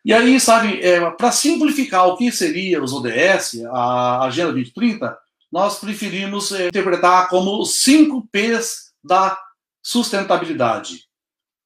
E 0.05 0.13
aí, 0.13 0.37
sabe, 0.37 0.81
é, 0.81 1.09
para 1.11 1.31
simplificar 1.31 2.07
o 2.07 2.17
que 2.17 2.29
seria 2.29 2.83
os 2.83 2.91
ODS, 2.91 3.63
a 3.71 4.25
Agenda 4.25 4.51
2030, 4.51 5.17
nós 5.49 5.79
preferimos 5.79 6.51
é, 6.51 6.67
interpretar 6.67 7.29
como 7.29 7.61
os 7.61 7.81
cinco 7.81 8.27
P's 8.27 8.91
da 9.01 9.39
sustentabilidade: 9.81 11.05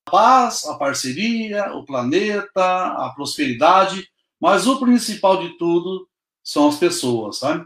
a 0.06 0.12
paz, 0.12 0.66
a 0.68 0.76
parceria, 0.76 1.74
o 1.74 1.84
planeta, 1.84 2.64
a 2.64 3.12
prosperidade, 3.16 4.08
mas 4.40 4.68
o 4.68 4.80
principal 4.80 5.42
de 5.42 5.58
tudo 5.58 6.08
são 6.44 6.70
as 6.70 6.78
pessoas, 6.78 7.40
sabe? 7.40 7.66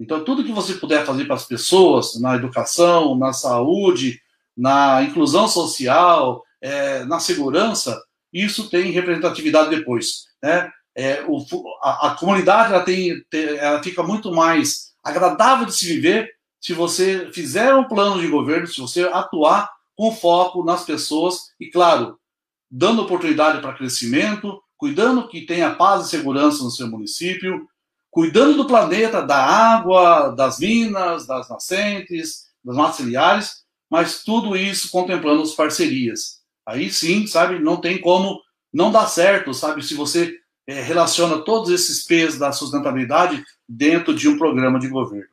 Então, 0.00 0.24
tudo 0.24 0.42
que 0.42 0.50
você 0.50 0.74
puder 0.74 1.04
fazer 1.04 1.26
para 1.26 1.36
as 1.36 1.44
pessoas, 1.44 2.18
na 2.18 2.34
educação, 2.34 3.16
na 3.18 3.34
saúde, 3.34 4.18
na 4.56 5.02
inclusão 5.02 5.46
social, 5.46 6.42
é, 6.60 7.04
na 7.04 7.20
segurança, 7.20 8.02
isso 8.32 8.70
tem 8.70 8.90
representatividade 8.90 9.68
depois. 9.68 10.24
Né? 10.42 10.70
É, 10.96 11.22
o, 11.28 11.44
a, 11.82 12.08
a, 12.08 12.14
comunidade 12.14 12.72
ela 12.72 12.82
tem, 12.82 13.22
ela 13.32 13.82
fica 13.82 14.02
muito 14.02 14.32
mais 14.32 14.92
agradável 15.04 15.66
de 15.66 15.74
se 15.74 15.86
viver 15.86 16.30
se 16.60 16.74
você 16.74 17.30
fizer 17.32 17.74
um 17.74 17.84
plano 17.84 18.20
de 18.20 18.28
governo, 18.28 18.66
se 18.66 18.80
você 18.80 19.02
atuar 19.04 19.70
com 19.96 20.12
foco 20.12 20.62
nas 20.62 20.84
pessoas 20.84 21.50
e, 21.58 21.70
claro, 21.70 22.18
dando 22.70 23.02
oportunidade 23.02 23.60
para 23.60 23.74
crescimento, 23.74 24.62
cuidando 24.76 25.26
que 25.28 25.46
tenha 25.46 25.74
paz 25.74 26.06
e 26.06 26.10
segurança 26.10 26.62
no 26.62 26.70
seu 26.70 26.86
município, 26.86 27.66
cuidando 28.10 28.56
do 28.56 28.66
planeta, 28.66 29.22
da 29.22 29.36
água, 29.36 30.30
das 30.30 30.58
minas, 30.58 31.26
das 31.26 31.48
nascentes, 31.48 32.46
das 32.64 32.76
matas 32.76 33.64
mas 33.90 34.22
tudo 34.22 34.56
isso 34.56 34.90
contemplando 34.90 35.42
as 35.42 35.52
parcerias. 35.52 36.40
Aí 36.66 36.90
sim, 36.90 37.26
sabe, 37.26 37.58
não 37.58 37.80
tem 37.80 38.00
como 38.00 38.40
não 38.72 38.92
dar 38.92 39.06
certo, 39.06 39.52
sabe, 39.52 39.82
se 39.82 39.94
você 39.94 40.38
é, 40.66 40.80
relaciona 40.80 41.38
todos 41.38 41.70
esses 41.70 42.04
P's 42.04 42.38
da 42.38 42.52
sustentabilidade 42.52 43.42
dentro 43.68 44.14
de 44.14 44.28
um 44.28 44.38
programa 44.38 44.78
de 44.78 44.88
governo. 44.88 45.28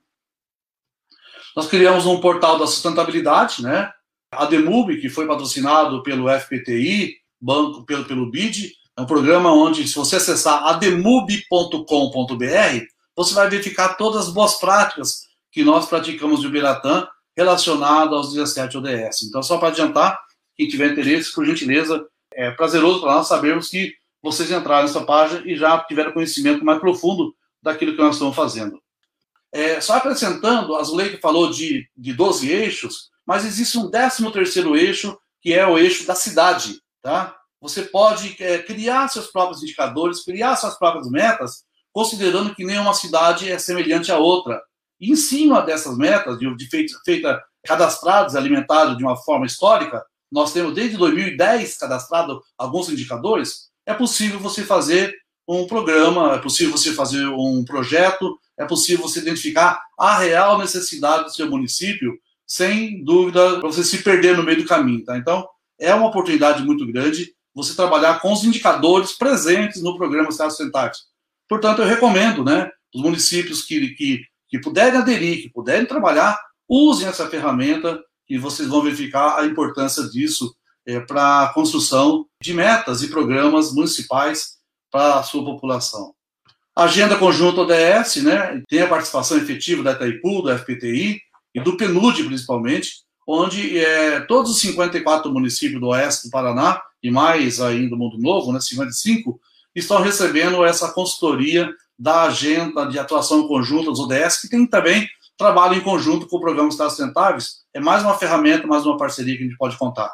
Nós 1.55 1.67
criamos 1.67 2.05
um 2.05 2.19
portal 2.19 2.57
da 2.57 2.65
sustentabilidade, 2.65 3.61
né? 3.61 3.91
A 4.32 4.45
Demub, 4.45 4.99
que 4.99 5.09
foi 5.09 5.28
patrocinado 5.28 6.03
pelo 6.03 6.28
FPTI, 6.30 7.15
banco 7.39 7.86
pelo, 7.86 8.05
pelo 8.05 8.30
BID, 8.30 8.73
é 8.97 9.01
um 9.01 9.05
programa 9.05 9.53
onde, 9.53 9.87
se 9.87 9.95
você 9.95 10.15
acessar 10.15 10.65
ademub.com.br, 10.65 12.85
você 13.15 13.33
vai 13.35 13.47
verificar 13.47 13.89
todas 13.89 14.27
as 14.27 14.33
boas 14.33 14.55
práticas 14.55 15.27
que 15.51 15.63
nós 15.63 15.87
praticamos 15.87 16.41
de 16.41 16.47
Ubiratã 16.47 17.07
relacionado 17.35 18.15
aos 18.15 18.33
17 18.33 18.77
ODS. 18.77 19.23
Então, 19.23 19.43
só 19.43 19.59
para 19.59 19.67
adiantar, 19.67 20.19
quem 20.55 20.67
tiver 20.67 20.91
interesse, 20.91 21.31
por 21.31 21.45
gentileza, 21.45 22.07
é 22.33 22.49
prazeroso 22.49 23.01
para 23.01 23.13
nós 23.13 23.27
sabermos 23.27 23.69
que 23.69 23.93
vocês 24.21 24.49
entraram 24.49 24.87
nessa 24.87 25.05
página 25.05 25.43
e 25.45 25.55
já 25.55 25.77
tiveram 25.83 26.11
conhecimento 26.11 26.65
mais 26.65 26.79
profundo 26.79 27.35
daquilo 27.61 27.93
que 27.93 28.01
nós 28.01 28.15
estamos 28.15 28.35
fazendo. 28.35 28.81
É, 29.51 29.79
só 29.79 29.97
acrescentando, 29.97 30.75
a 30.75 30.83
Zuleika 30.83 31.19
falou 31.21 31.51
de, 31.51 31.87
de 31.95 32.13
12 32.13 32.49
eixos, 32.49 33.11
mas 33.25 33.45
existe 33.45 33.77
um 33.77 33.91
13 33.91 34.31
terceiro 34.31 34.75
eixo, 34.75 35.17
que 35.39 35.53
é 35.53 35.65
o 35.67 35.77
eixo 35.77 36.07
da 36.07 36.15
cidade, 36.15 36.81
tá? 37.01 37.37
Você 37.68 37.84
pode 37.84 38.36
é, 38.39 38.59
criar 38.59 39.07
seus 39.09 39.28
próprios 39.28 39.61
indicadores, 39.61 40.24
criar 40.24 40.55
suas 40.55 40.78
próprias 40.78 41.09
metas, 41.09 41.63
considerando 41.91 42.55
que 42.55 42.65
nenhuma 42.65 42.93
cidade 42.93 43.51
é 43.51 43.59
semelhante 43.59 44.11
à 44.11 44.18
outra. 44.18 44.61
E 44.99 45.11
em 45.11 45.15
cima 45.15 45.61
dessas 45.61 45.97
metas, 45.97 46.39
de, 46.39 46.55
de 46.55 46.70
feita, 46.70 46.93
feita 47.03 47.43
cadastrados, 47.65 48.36
alimentados 48.36 48.97
de 48.97 49.03
uma 49.03 49.18
forma 49.18 49.45
histórica, 49.45 50.03
nós 50.32 50.53
temos 50.53 50.74
desde 50.74 50.97
2010 50.97 51.78
cadastrado 51.78 52.41
alguns 52.57 52.89
indicadores, 52.89 53.68
é 53.86 53.93
possível 53.93 54.39
você 54.39 54.63
fazer 54.63 55.13
um 55.47 55.65
programa, 55.65 56.36
é 56.36 56.38
possível 56.39 56.78
você 56.78 56.93
fazer 56.93 57.26
um 57.28 57.63
projeto, 57.63 58.38
é 58.57 58.65
possível 58.65 59.07
você 59.07 59.20
identificar 59.20 59.82
a 59.97 60.18
real 60.18 60.57
necessidade 60.57 61.26
do 61.26 61.34
seu 61.34 61.49
município, 61.49 62.18
sem 62.45 63.03
dúvida, 63.03 63.59
para 63.59 63.68
você 63.68 63.84
se 63.84 64.03
perder 64.03 64.36
no 64.36 64.43
meio 64.43 64.61
do 64.61 64.68
caminho. 64.68 65.03
Tá? 65.05 65.18
Então, 65.18 65.47
é 65.80 65.93
uma 65.93 66.07
oportunidade 66.07 66.63
muito 66.63 66.86
grande 66.86 67.34
você 67.57 67.73
trabalhar 67.75 68.19
com 68.19 68.31
os 68.31 68.43
indicadores 68.43 69.13
presentes 69.13 69.81
no 69.81 69.97
programa 69.97 70.31
Cidades 70.31 70.55
Sustentáveis. 70.55 70.99
Portanto, 71.49 71.81
eu 71.81 71.87
recomendo, 71.87 72.43
né, 72.43 72.69
os 72.93 73.01
municípios 73.01 73.63
que, 73.63 73.95
que, 73.95 74.21
que 74.47 74.59
puderem 74.59 74.99
aderir, 74.99 75.41
que 75.41 75.49
puderem 75.49 75.87
trabalhar, 75.87 76.39
usem 76.69 77.07
essa 77.07 77.27
ferramenta 77.27 77.99
e 78.29 78.37
vocês 78.37 78.69
vão 78.69 78.83
verificar 78.83 79.39
a 79.39 79.45
importância 79.45 80.03
disso 80.03 80.55
é, 80.85 80.99
para 80.99 81.45
a 81.45 81.53
construção 81.53 82.27
de 82.39 82.53
metas 82.53 83.01
e 83.01 83.07
programas 83.07 83.73
municipais 83.73 84.57
para 84.91 85.15
a 85.15 85.23
sua 85.23 85.43
população. 85.43 86.13
Agenda 86.75 87.17
conjunta 87.17 87.61
ODS, 87.61 88.17
né, 88.17 88.61
tem 88.69 88.81
a 88.81 88.87
participação 88.87 89.35
efetiva 89.35 89.81
da 89.81 89.93
Itaipu, 89.93 90.43
do 90.43 90.55
FPTI 90.55 91.19
e 91.55 91.59
do 91.59 91.75
PNUD, 91.75 92.23
principalmente, 92.25 92.97
onde 93.27 93.79
é, 93.79 94.19
todos 94.19 94.51
os 94.51 94.61
54 94.61 95.33
municípios 95.33 95.81
do 95.81 95.87
oeste 95.87 96.27
do 96.27 96.31
Paraná, 96.31 96.79
e 97.01 97.11
mais 97.11 97.61
ainda 97.61 97.91
do 97.91 97.97
Mundo 97.97 98.17
Novo, 98.17 98.51
né, 98.51 98.59
55, 98.59 99.39
estão 99.75 100.01
recebendo 100.01 100.63
essa 100.65 100.91
consultoria 100.91 101.71
da 101.97 102.23
agenda 102.23 102.85
de 102.85 102.99
atuação 102.99 103.47
conjunta 103.47 103.89
dos 103.89 103.99
ODS, 103.99 104.41
que 104.41 104.49
tem 104.49 104.65
também 104.67 105.07
trabalho 105.37 105.75
em 105.75 105.81
conjunto 105.81 106.27
com 106.27 106.37
o 106.37 106.41
programa 106.41 106.69
Estados 106.69 106.95
Sustentáveis. 106.95 107.63
É 107.73 107.79
mais 107.79 108.03
uma 108.03 108.17
ferramenta, 108.17 108.67
mais 108.67 108.85
uma 108.85 108.97
parceria 108.97 109.37
que 109.37 109.43
a 109.43 109.45
gente 109.45 109.57
pode 109.57 109.77
contar. 109.77 110.11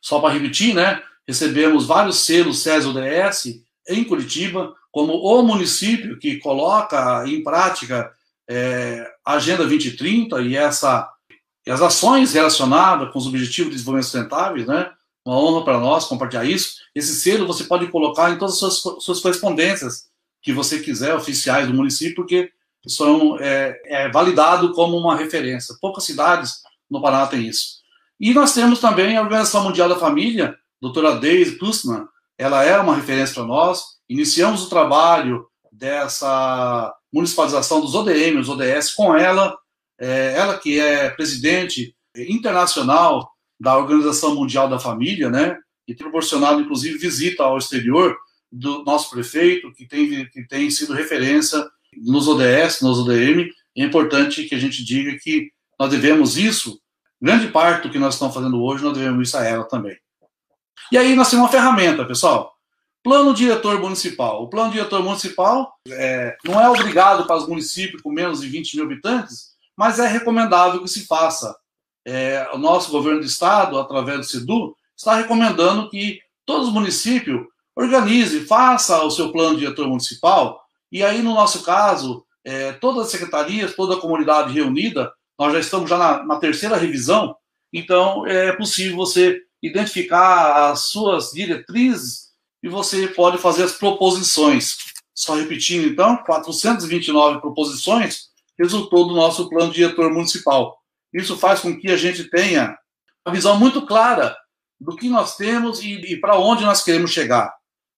Só 0.00 0.20
para 0.20 0.34
repetir, 0.34 0.74
né? 0.74 1.02
Recebemos 1.26 1.86
vários 1.86 2.20
selos 2.20 2.62
SES 2.62 2.86
ODS 2.86 3.62
em 3.88 4.04
Curitiba, 4.04 4.74
como 4.90 5.12
o 5.14 5.42
município 5.42 6.18
que 6.18 6.38
coloca 6.38 7.24
em 7.26 7.42
prática 7.42 8.12
é, 8.48 9.06
Agenda 9.24 9.66
2030 9.66 10.40
e, 10.42 10.56
essa, 10.56 11.08
e 11.68 11.70
as 11.70 11.82
ações 11.82 12.32
relacionadas 12.32 13.12
com 13.12 13.18
os 13.18 13.26
Objetivos 13.26 13.68
de 13.68 13.76
Desenvolvimento 13.76 14.04
Sustentáveis, 14.04 14.66
né? 14.66 14.90
Uma 15.22 15.36
honra 15.36 15.64
para 15.66 15.78
nós 15.78 16.06
compartilhar 16.06 16.46
isso. 16.46 16.76
Esse 16.94 17.14
selo 17.14 17.46
você 17.46 17.64
pode 17.64 17.88
colocar 17.88 18.30
em 18.30 18.38
todas 18.38 18.54
as 18.54 18.78
suas, 18.78 19.04
suas 19.04 19.20
correspondências 19.20 20.08
que 20.40 20.50
você 20.50 20.78
quiser, 20.78 21.14
oficiais 21.14 21.66
do 21.66 21.74
município, 21.74 22.14
porque 22.16 22.50
são 22.86 23.38
é, 23.38 23.78
é, 23.84 24.10
validado 24.10 24.72
como 24.72 24.96
uma 24.96 25.14
referência. 25.14 25.76
Poucas 25.78 26.04
cidades 26.04 26.62
no 26.90 27.02
Paraná 27.02 27.26
têm 27.26 27.46
isso. 27.46 27.82
E 28.18 28.32
nós 28.32 28.54
temos 28.54 28.80
também 28.80 29.18
a 29.18 29.20
Organização 29.20 29.64
Mundial 29.64 29.90
da 29.90 29.96
Família, 29.96 30.56
doutora 30.80 31.16
Daisy 31.16 31.58
Plusman, 31.58 32.08
ela 32.38 32.64
é 32.64 32.78
uma 32.78 32.94
referência 32.94 33.34
para 33.34 33.44
nós. 33.44 33.98
Iniciamos 34.08 34.62
o 34.64 34.70
trabalho 34.70 35.46
dessa 35.70 36.94
municipalização 37.12 37.82
dos 37.82 37.94
ODM, 37.94 38.38
os 38.40 38.48
ODS, 38.48 38.94
com 38.94 39.14
ela, 39.14 39.54
é, 39.98 40.34
ela 40.34 40.58
que 40.58 40.78
é 40.78 41.10
presidente 41.10 41.94
internacional 42.16 43.30
da 43.58 43.76
Organização 43.76 44.34
Mundial 44.34 44.68
da 44.68 44.78
Família, 44.78 45.30
né, 45.30 45.58
e 45.86 45.94
proporcionado, 45.94 46.60
inclusive, 46.60 46.98
visita 46.98 47.42
ao 47.42 47.58
exterior 47.58 48.16
do 48.50 48.84
nosso 48.84 49.10
prefeito, 49.10 49.72
que 49.72 49.86
tem, 49.86 50.26
que 50.30 50.46
tem 50.46 50.70
sido 50.70 50.92
referência 50.92 51.64
nos 51.96 52.28
ODS, 52.28 52.80
nos 52.82 52.98
ODM, 53.00 53.50
é 53.76 53.84
importante 53.84 54.44
que 54.44 54.54
a 54.54 54.58
gente 54.58 54.84
diga 54.84 55.16
que 55.18 55.50
nós 55.78 55.90
devemos 55.90 56.36
isso, 56.36 56.80
grande 57.20 57.48
parte 57.48 57.86
do 57.86 57.92
que 57.92 57.98
nós 57.98 58.14
estamos 58.14 58.34
fazendo 58.34 58.62
hoje, 58.62 58.82
nós 58.82 58.96
devemos 58.96 59.28
isso 59.28 59.36
a 59.36 59.44
ela 59.44 59.64
também. 59.64 59.96
E 60.90 60.98
aí 60.98 61.14
nós 61.14 61.30
temos 61.30 61.44
uma 61.44 61.52
ferramenta, 61.52 62.04
pessoal. 62.04 62.54
Plano 63.02 63.32
diretor 63.32 63.80
municipal. 63.80 64.42
O 64.42 64.48
plano 64.48 64.72
diretor 64.72 65.02
municipal 65.02 65.72
é, 65.88 66.36
não 66.44 66.60
é 66.60 66.68
obrigado 66.68 67.26
para 67.26 67.36
os 67.36 67.46
municípios 67.46 68.02
com 68.02 68.10
menos 68.10 68.40
de 68.40 68.48
20 68.48 68.76
mil 68.76 68.84
habitantes, 68.84 69.52
mas 69.78 70.00
é 70.00 70.08
recomendável 70.08 70.82
que 70.82 70.88
se 70.88 71.06
faça. 71.06 71.56
É, 72.04 72.50
o 72.52 72.58
nosso 72.58 72.90
governo 72.90 73.20
do 73.20 73.26
estado, 73.26 73.78
através 73.78 74.18
do 74.18 74.26
SEDU, 74.26 74.74
está 74.96 75.14
recomendando 75.14 75.88
que 75.88 76.18
todos 76.44 76.66
os 76.66 76.74
municípios 76.74 77.46
organizem, 77.76 78.44
faça 78.44 79.00
o 79.04 79.10
seu 79.10 79.30
plano 79.30 79.56
diretor 79.56 79.86
municipal 79.86 80.60
e 80.90 81.04
aí, 81.04 81.22
no 81.22 81.32
nosso 81.32 81.62
caso, 81.62 82.24
é, 82.44 82.72
todas 82.72 83.06
as 83.06 83.12
secretarias, 83.12 83.76
toda 83.76 83.94
a 83.94 84.00
comunidade 84.00 84.52
reunida, 84.52 85.12
nós 85.38 85.52
já 85.52 85.60
estamos 85.60 85.88
já 85.88 85.96
na, 85.96 86.24
na 86.24 86.36
terceira 86.40 86.76
revisão, 86.76 87.36
então 87.72 88.26
é 88.26 88.50
possível 88.52 88.96
você 88.96 89.40
identificar 89.62 90.70
as 90.70 90.86
suas 90.86 91.30
diretrizes 91.30 92.30
e 92.64 92.68
você 92.68 93.06
pode 93.06 93.38
fazer 93.38 93.62
as 93.62 93.72
proposições. 93.74 94.76
Só 95.14 95.36
repetindo, 95.36 95.86
então, 95.86 96.16
429 96.24 97.40
proposições 97.40 98.27
resultou 98.58 99.06
do 99.06 99.14
nosso 99.14 99.48
plano 99.48 99.72
diretor 99.72 100.12
municipal. 100.12 100.78
Isso 101.12 101.36
faz 101.36 101.60
com 101.60 101.78
que 101.78 101.90
a 101.90 101.96
gente 101.96 102.24
tenha 102.24 102.76
uma 103.26 103.34
visão 103.34 103.58
muito 103.58 103.86
clara 103.86 104.36
do 104.80 104.96
que 104.96 105.08
nós 105.08 105.36
temos 105.36 105.80
e, 105.80 105.94
e 106.12 106.20
para 106.20 106.38
onde 106.38 106.64
nós 106.64 106.82
queremos 106.82 107.10
chegar. 107.10 107.54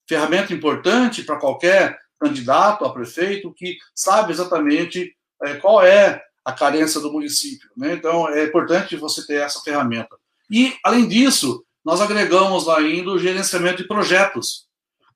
Ferramenta 0.09 0.53
importante 0.53 1.23
para 1.23 1.39
qualquer 1.39 1.99
candidato 2.19 2.85
a 2.85 2.93
prefeito 2.93 3.53
que 3.55 3.79
sabe 3.95 4.33
exatamente 4.33 5.15
é, 5.43 5.55
qual 5.55 5.83
é 5.83 6.23
a 6.45 6.53
carência 6.53 7.01
do 7.01 7.13
município. 7.13 7.69
Né? 7.77 7.95
Então, 7.95 8.29
é 8.29 8.45
importante 8.45 8.97
você 8.97 9.27
ter 9.27 9.41
essa 9.41 9.61
ferramenta. 9.61 10.17
E, 10.51 10.77
além 10.85 11.07
disso, 11.07 11.65
nós 11.85 12.01
agregamos 12.01 12.69
ainda 12.69 13.11
o 13.11 13.19
gerenciamento 13.19 13.79
de 13.83 13.89
projetos. 13.89 14.67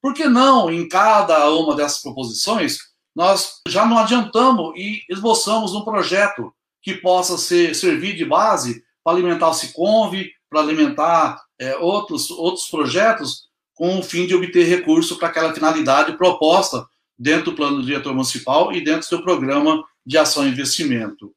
Por 0.00 0.14
que 0.14 0.26
não, 0.26 0.70
em 0.70 0.88
cada 0.88 1.50
uma 1.50 1.74
dessas 1.74 2.00
proposições, 2.00 2.78
nós 3.14 3.60
já 3.68 3.86
não 3.86 3.98
adiantamos 3.98 4.74
e 4.76 5.02
esboçamos 5.08 5.74
um 5.74 5.84
projeto 5.84 6.52
que 6.82 6.94
possa 6.94 7.38
ser, 7.38 7.74
servir 7.74 8.16
de 8.16 8.24
base 8.24 8.82
para 9.02 9.14
alimentar 9.14 9.48
o 9.48 9.54
Siconv, 9.54 10.14
para 10.50 10.60
alimentar 10.60 11.42
é, 11.58 11.76
outros, 11.76 12.30
outros 12.30 12.66
projetos, 12.66 13.48
com 13.74 13.98
o 13.98 14.02
fim 14.02 14.26
de 14.26 14.34
obter 14.34 14.64
recurso 14.66 15.18
para 15.18 15.28
aquela 15.28 15.52
finalidade 15.52 16.16
proposta 16.16 16.86
dentro 17.18 17.46
do 17.46 17.56
plano 17.56 17.78
do 17.78 17.84
diretor 17.84 18.12
municipal 18.12 18.72
e 18.72 18.82
dentro 18.82 19.00
do 19.00 19.06
seu 19.06 19.22
programa 19.22 19.84
de 20.04 20.18
ação 20.18 20.46
e 20.46 20.50
investimento. 20.50 21.34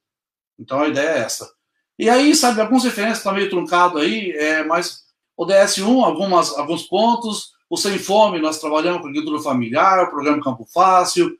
Então 0.59 0.81
a 0.81 0.87
ideia 0.87 1.09
é 1.09 1.19
essa. 1.19 1.49
E 1.97 2.09
aí, 2.09 2.35
sabe, 2.35 2.61
algumas 2.61 2.83
referências 2.83 3.19
estão 3.19 3.31
tá 3.31 3.37
meio 3.37 3.49
truncado 3.49 3.97
aí, 3.97 4.31
é, 4.31 4.63
mas 4.63 5.03
o 5.35 5.45
DS1, 5.45 6.03
algumas, 6.03 6.55
alguns 6.57 6.83
pontos, 6.83 7.53
o 7.69 7.77
Sem 7.77 7.97
Fome, 7.97 8.39
nós 8.39 8.59
trabalhamos 8.59 9.01
com 9.01 9.07
agricultura 9.07 9.41
familiar, 9.41 10.03
o 10.03 10.09
programa 10.09 10.43
Campo 10.43 10.65
Fácil, 10.71 11.37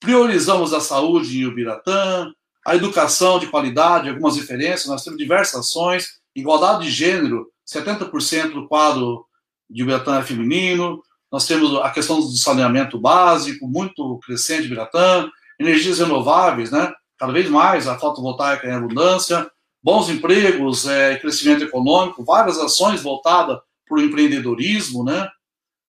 priorizamos 0.00 0.72
a 0.72 0.80
saúde 0.80 1.40
em 1.40 1.46
Ubiratã, 1.46 2.32
a 2.66 2.76
educação 2.76 3.38
de 3.38 3.46
qualidade, 3.46 4.08
algumas 4.08 4.36
referências, 4.36 4.86
nós 4.86 5.02
temos 5.02 5.18
diversas 5.18 5.60
ações, 5.60 6.20
igualdade 6.34 6.84
de 6.84 6.90
gênero, 6.90 7.48
70% 7.66 8.52
do 8.52 8.68
quadro 8.68 9.24
de 9.68 9.82
Ubiratã 9.82 10.18
é 10.18 10.22
feminino, 10.22 11.02
nós 11.30 11.46
temos 11.46 11.76
a 11.80 11.90
questão 11.90 12.20
do 12.20 12.28
saneamento 12.36 12.98
básico, 12.98 13.66
muito 13.66 14.18
crescente 14.18 14.66
em 14.66 14.68
Biratã, 14.68 15.30
energias 15.58 15.98
renováveis, 15.98 16.70
né? 16.70 16.92
cada 17.20 17.32
vez 17.32 17.48
mais, 17.50 17.86
a 17.86 17.98
fotovoltaica 17.98 18.66
em 18.66 18.72
abundância, 18.72 19.48
bons 19.82 20.08
empregos, 20.08 20.86
é, 20.86 21.16
crescimento 21.16 21.62
econômico, 21.62 22.24
várias 22.24 22.58
ações 22.58 23.02
voltadas 23.02 23.58
para 23.86 23.98
o 23.98 24.00
empreendedorismo, 24.00 25.04
né? 25.04 25.28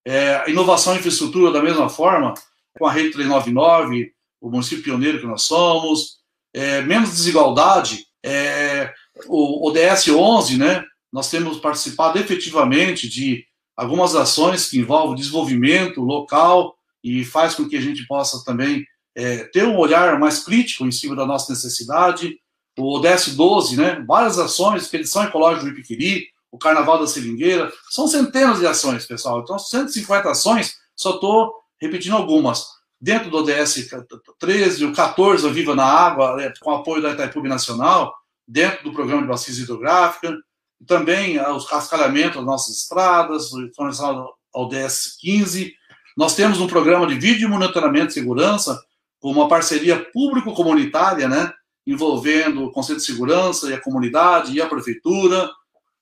É, 0.06 0.50
inovação 0.50 0.94
e 0.94 0.98
infraestrutura 0.98 1.52
da 1.52 1.62
mesma 1.62 1.88
forma, 1.88 2.34
com 2.78 2.86
a 2.86 2.92
Rede 2.92 3.12
399, 3.12 4.12
o 4.40 4.50
município 4.50 4.84
pioneiro 4.84 5.20
que 5.20 5.28
nós 5.28 5.44
somos, 5.44 6.18
é, 6.54 6.82
menos 6.82 7.12
desigualdade, 7.12 8.06
é, 8.24 8.94
o 9.28 9.68
ODS 9.68 10.10
11, 10.10 10.58
né, 10.58 10.84
nós 11.12 11.30
temos 11.30 11.60
participado 11.60 12.18
efetivamente 12.20 13.10
de 13.10 13.46
algumas 13.76 14.16
ações 14.16 14.70
que 14.70 14.80
envolvem 14.80 15.16
desenvolvimento 15.16 16.02
local 16.02 16.76
e 17.04 17.26
faz 17.26 17.56
com 17.56 17.68
que 17.68 17.76
a 17.76 17.82
gente 17.82 18.06
possa 18.06 18.44
também 18.46 18.86
é, 19.16 19.46
ter 19.46 19.66
um 19.66 19.78
olhar 19.78 20.20
mais 20.20 20.44
crítico 20.44 20.86
em 20.86 20.92
cima 20.92 21.16
da 21.16 21.26
nossa 21.26 21.52
necessidade. 21.52 22.38
O 22.78 22.98
ODS 22.98 23.36
12, 23.36 23.78
né, 23.78 24.04
várias 24.08 24.40
ações, 24.40 24.84
expedição 24.84 25.24
ecológica 25.24 25.66
do 25.66 25.72
Ipiquiri, 25.72 26.28
o 26.52 26.58
Carnaval 26.58 27.00
da 27.00 27.08
Seringueira, 27.08 27.72
são 27.90 28.08
centenas 28.08 28.60
de 28.60 28.68
ações, 28.68 29.06
pessoal. 29.06 29.42
Então, 29.42 29.58
150 29.58 30.30
ações, 30.30 30.76
só 30.96 31.16
estou 31.16 31.54
repetindo 31.82 32.16
algumas. 32.16 32.68
Dentro 33.00 33.32
do 33.32 33.38
ODS 33.38 33.90
13, 34.38 34.86
o 34.86 34.94
14, 34.94 35.48
o 35.48 35.52
Viva 35.52 35.74
na 35.74 35.86
Água, 35.86 36.40
é, 36.40 36.54
com 36.60 36.70
apoio 36.70 37.02
da 37.02 37.12
Itaipu 37.12 37.42
Nacional, 37.42 38.14
dentro 38.48 38.84
do 38.84 38.94
programa 38.94 39.24
de 39.24 39.28
bacia 39.28 39.54
hidrográfica, 39.54 40.38
também 40.86 41.38
ah, 41.38 41.54
o 41.54 41.66
cascalhamento 41.66 42.38
das 42.38 42.46
nossas 42.46 42.78
estradas, 42.78 43.50
relação 43.78 44.30
ao 44.54 44.70
DS 44.70 45.18
15. 45.20 45.74
Nós 46.16 46.36
temos 46.36 46.60
um 46.60 46.68
programa 46.68 47.08
de 47.08 47.16
vídeo 47.16 47.50
monitoramento 47.50 48.08
de 48.08 48.14
segurança, 48.14 48.80
com 49.20 49.32
uma 49.32 49.48
parceria 49.48 50.04
público-comunitária, 50.12 51.28
né, 51.28 51.52
envolvendo 51.86 52.66
o 52.66 52.72
Conselho 52.72 53.00
de 53.00 53.06
Segurança 53.06 53.70
e 53.70 53.74
a 53.74 53.82
comunidade 53.82 54.54
e 54.54 54.62
a 54.62 54.68
prefeitura. 54.68 55.50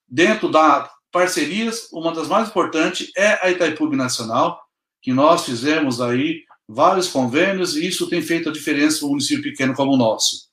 Dentro 0.08 0.50
da 0.50 0.90
parcerias, 1.12 1.88
uma 1.92 2.12
das 2.12 2.28
mais 2.28 2.48
importantes 2.48 3.10
é 3.16 3.46
a 3.46 3.50
Itaipu 3.50 3.88
Nacional, 3.94 4.60
que 5.02 5.12
nós 5.12 5.44
fizemos 5.44 6.00
aí 6.00 6.42
vários 6.68 7.08
convênios 7.08 7.76
e 7.76 7.86
isso 7.86 8.08
tem 8.08 8.22
feito 8.22 8.48
a 8.48 8.52
diferença 8.52 9.02
no 9.02 9.10
município 9.10 9.42
pequeno 9.42 9.74
como 9.74 9.92
o 9.92 9.96
nosso. 9.96 10.50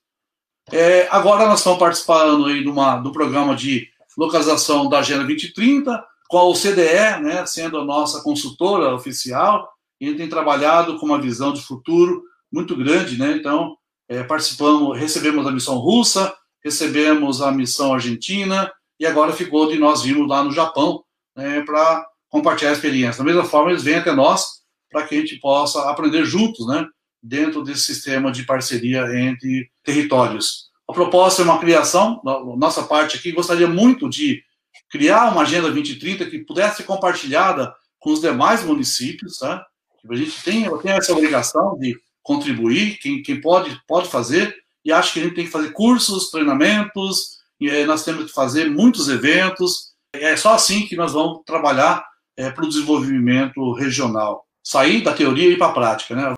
É, 0.72 1.08
agora 1.10 1.46
nós 1.46 1.60
estamos 1.60 1.80
participando 1.80 2.46
aí 2.46 2.62
de 2.62 2.70
uma, 2.70 2.98
do 2.98 3.12
programa 3.12 3.56
de 3.56 3.88
localização 4.18 4.90
da 4.90 5.00
Agenda 5.00 5.24
2030, 5.24 6.04
com 6.28 6.38
a 6.38 6.44
OCDE, 6.44 7.22
né, 7.22 7.46
sendo 7.46 7.78
a 7.78 7.86
nossa 7.86 8.22
consultora 8.22 8.94
oficial, 8.94 9.70
e 10.02 10.06
a 10.06 10.10
gente 10.10 10.18
tem 10.18 10.30
trabalhado 10.30 10.98
com 10.98 11.06
uma 11.06 11.22
visão 11.22 11.54
de 11.54 11.62
futuro 11.62 12.24
muito 12.52 12.76
grande, 12.76 13.18
né? 13.18 13.32
Então, 13.32 13.78
é, 14.10 14.24
participamos, 14.24 14.98
recebemos 14.98 15.46
a 15.48 15.52
missão 15.52 15.78
russa, 15.78 16.36
recebemos 16.64 17.42
a 17.42 17.52
missão 17.52 17.94
argentina, 17.94 18.72
e 19.00 19.06
agora 19.06 19.32
ficou 19.32 19.68
de 19.68 19.78
nós 19.78 20.02
virmos 20.02 20.28
lá 20.28 20.44
no 20.44 20.52
Japão 20.52 21.04
né, 21.36 21.62
para 21.62 22.06
compartilhar 22.30 22.72
a 22.72 22.74
experiência. 22.74 23.24
Da 23.24 23.26
mesma 23.26 23.46
forma, 23.46 23.72
eles 23.72 23.84
vêm 23.84 23.96
até 23.96 24.14
nós 24.14 24.62
para 24.92 25.04
que 25.06 25.16
a 25.16 25.20
gente 25.20 25.38
possa 25.40 25.90
aprender 25.90 26.26
juntos, 26.26 26.66
né? 26.68 26.86
Dentro 27.22 27.64
desse 27.64 27.82
sistema 27.82 28.32
de 28.32 28.44
parceria 28.44 29.04
entre 29.20 29.70
territórios. 29.84 30.68
A 30.88 30.94
proposta 30.94 31.42
é 31.42 31.46
uma 31.46 31.60
criação, 31.60 32.22
nossa 32.58 32.84
parte 32.84 33.18
aqui, 33.18 33.34
gostaria 33.34 33.68
muito 33.68 34.10
de 34.10 34.42
criar 34.90 35.32
uma 35.32 35.42
Agenda 35.42 35.72
2030 35.72 36.26
que 36.28 36.40
pudesse 36.40 36.78
ser 36.78 36.84
compartilhada 36.84 37.74
com 38.00 38.12
os 38.12 38.22
demais 38.22 38.64
municípios, 38.64 39.38
tá? 39.38 39.66
A 40.10 40.16
gente 40.16 40.42
tem, 40.44 40.78
tem 40.80 40.92
essa 40.92 41.12
obrigação 41.12 41.78
de 41.78 42.00
contribuir, 42.24 42.98
quem, 43.00 43.22
quem 43.22 43.42
pode, 43.42 43.78
pode 43.86 44.10
fazer, 44.10 44.56
e 44.86 44.92
acho 44.92 45.12
que 45.12 45.20
a 45.20 45.24
gente 45.24 45.36
tem 45.36 45.46
que 45.46 45.52
fazer 45.52 45.74
cursos, 45.74 46.30
treinamentos, 46.30 47.38
e, 47.60 47.70
é, 47.70 47.86
nós 47.86 48.06
temos 48.06 48.28
que 48.28 48.32
fazer 48.32 48.70
muitos 48.70 49.10
eventos, 49.10 49.94
é 50.14 50.38
só 50.38 50.54
assim 50.54 50.86
que 50.86 50.96
nós 50.96 51.12
vamos 51.12 51.42
trabalhar 51.46 52.06
é, 52.38 52.52
para 52.52 52.64
o 52.64 52.70
desenvolvimento 52.70 53.74
regional. 53.74 54.46
Sair 54.64 55.02
da 55.02 55.14
teoria 55.14 55.50
e 55.50 55.54
ir 55.54 55.58
para 55.58 55.68
a 55.68 55.74
prática, 55.74 56.16
né? 56.16 56.34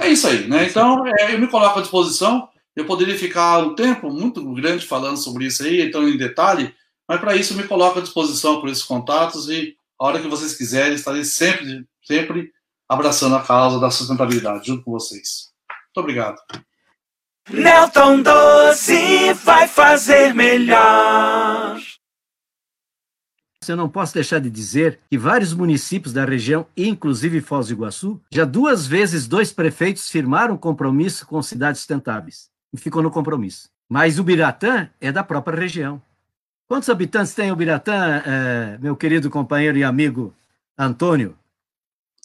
É 0.00 0.08
isso 0.08 0.28
aí, 0.28 0.46
né? 0.46 0.66
Então, 0.66 1.04
é, 1.06 1.34
eu 1.34 1.38
me 1.38 1.48
coloco 1.48 1.78
à 1.78 1.82
disposição, 1.82 2.48
eu 2.76 2.84
poderia 2.84 3.18
ficar 3.18 3.58
um 3.58 3.74
tempo 3.74 4.10
muito 4.10 4.44
grande 4.54 4.86
falando 4.86 5.16
sobre 5.16 5.46
isso 5.46 5.64
aí, 5.64 5.80
então 5.82 6.08
em 6.08 6.16
detalhe, 6.16 6.72
mas 7.08 7.20
para 7.20 7.34
isso 7.34 7.52
eu 7.52 7.56
me 7.56 7.66
coloco 7.66 7.98
à 7.98 8.02
disposição 8.02 8.60
por 8.60 8.68
esses 8.68 8.84
contatos 8.84 9.48
e 9.48 9.74
a 9.98 10.06
hora 10.06 10.20
que 10.20 10.28
vocês 10.28 10.54
quiserem, 10.54 10.94
estarei 10.94 11.24
sempre, 11.24 11.84
sempre 12.04 12.52
abraçando 12.88 13.34
a 13.34 13.42
causa 13.42 13.80
da 13.80 13.90
sustentabilidade 13.90 14.68
junto 14.68 14.84
com 14.84 14.92
vocês. 14.92 15.48
Muito 15.86 16.04
obrigado. 16.04 16.38
Nelton 17.50 18.22
Doce 18.22 19.32
vai 19.42 19.66
fazer 19.66 20.34
melhor. 20.34 21.80
Eu 23.68 23.76
não 23.76 23.88
posso 23.88 24.14
deixar 24.14 24.40
de 24.40 24.50
dizer 24.50 24.98
que 25.10 25.18
vários 25.18 25.52
municípios 25.52 26.12
da 26.12 26.24
região, 26.24 26.66
inclusive 26.76 27.40
Foz 27.40 27.68
do 27.68 27.72
Iguaçu, 27.74 28.20
já 28.30 28.44
duas 28.44 28.86
vezes 28.86 29.26
dois 29.26 29.52
prefeitos 29.52 30.08
firmaram 30.10 30.56
compromisso 30.56 31.26
com 31.26 31.42
cidades 31.42 31.80
sustentáveis 31.80 32.48
e 32.72 32.76
ficou 32.76 33.02
no 33.02 33.10
compromisso. 33.10 33.68
Mas 33.88 34.18
Ubiratã 34.18 34.88
é 35.00 35.10
da 35.10 35.24
própria 35.24 35.58
região. 35.58 36.00
Quantos 36.66 36.90
habitantes 36.90 37.34
tem 37.34 37.50
Ubiratã, 37.50 38.22
é, 38.26 38.78
meu 38.80 38.94
querido 38.94 39.30
companheiro 39.30 39.78
e 39.78 39.84
amigo 39.84 40.34
Antônio? 40.76 41.36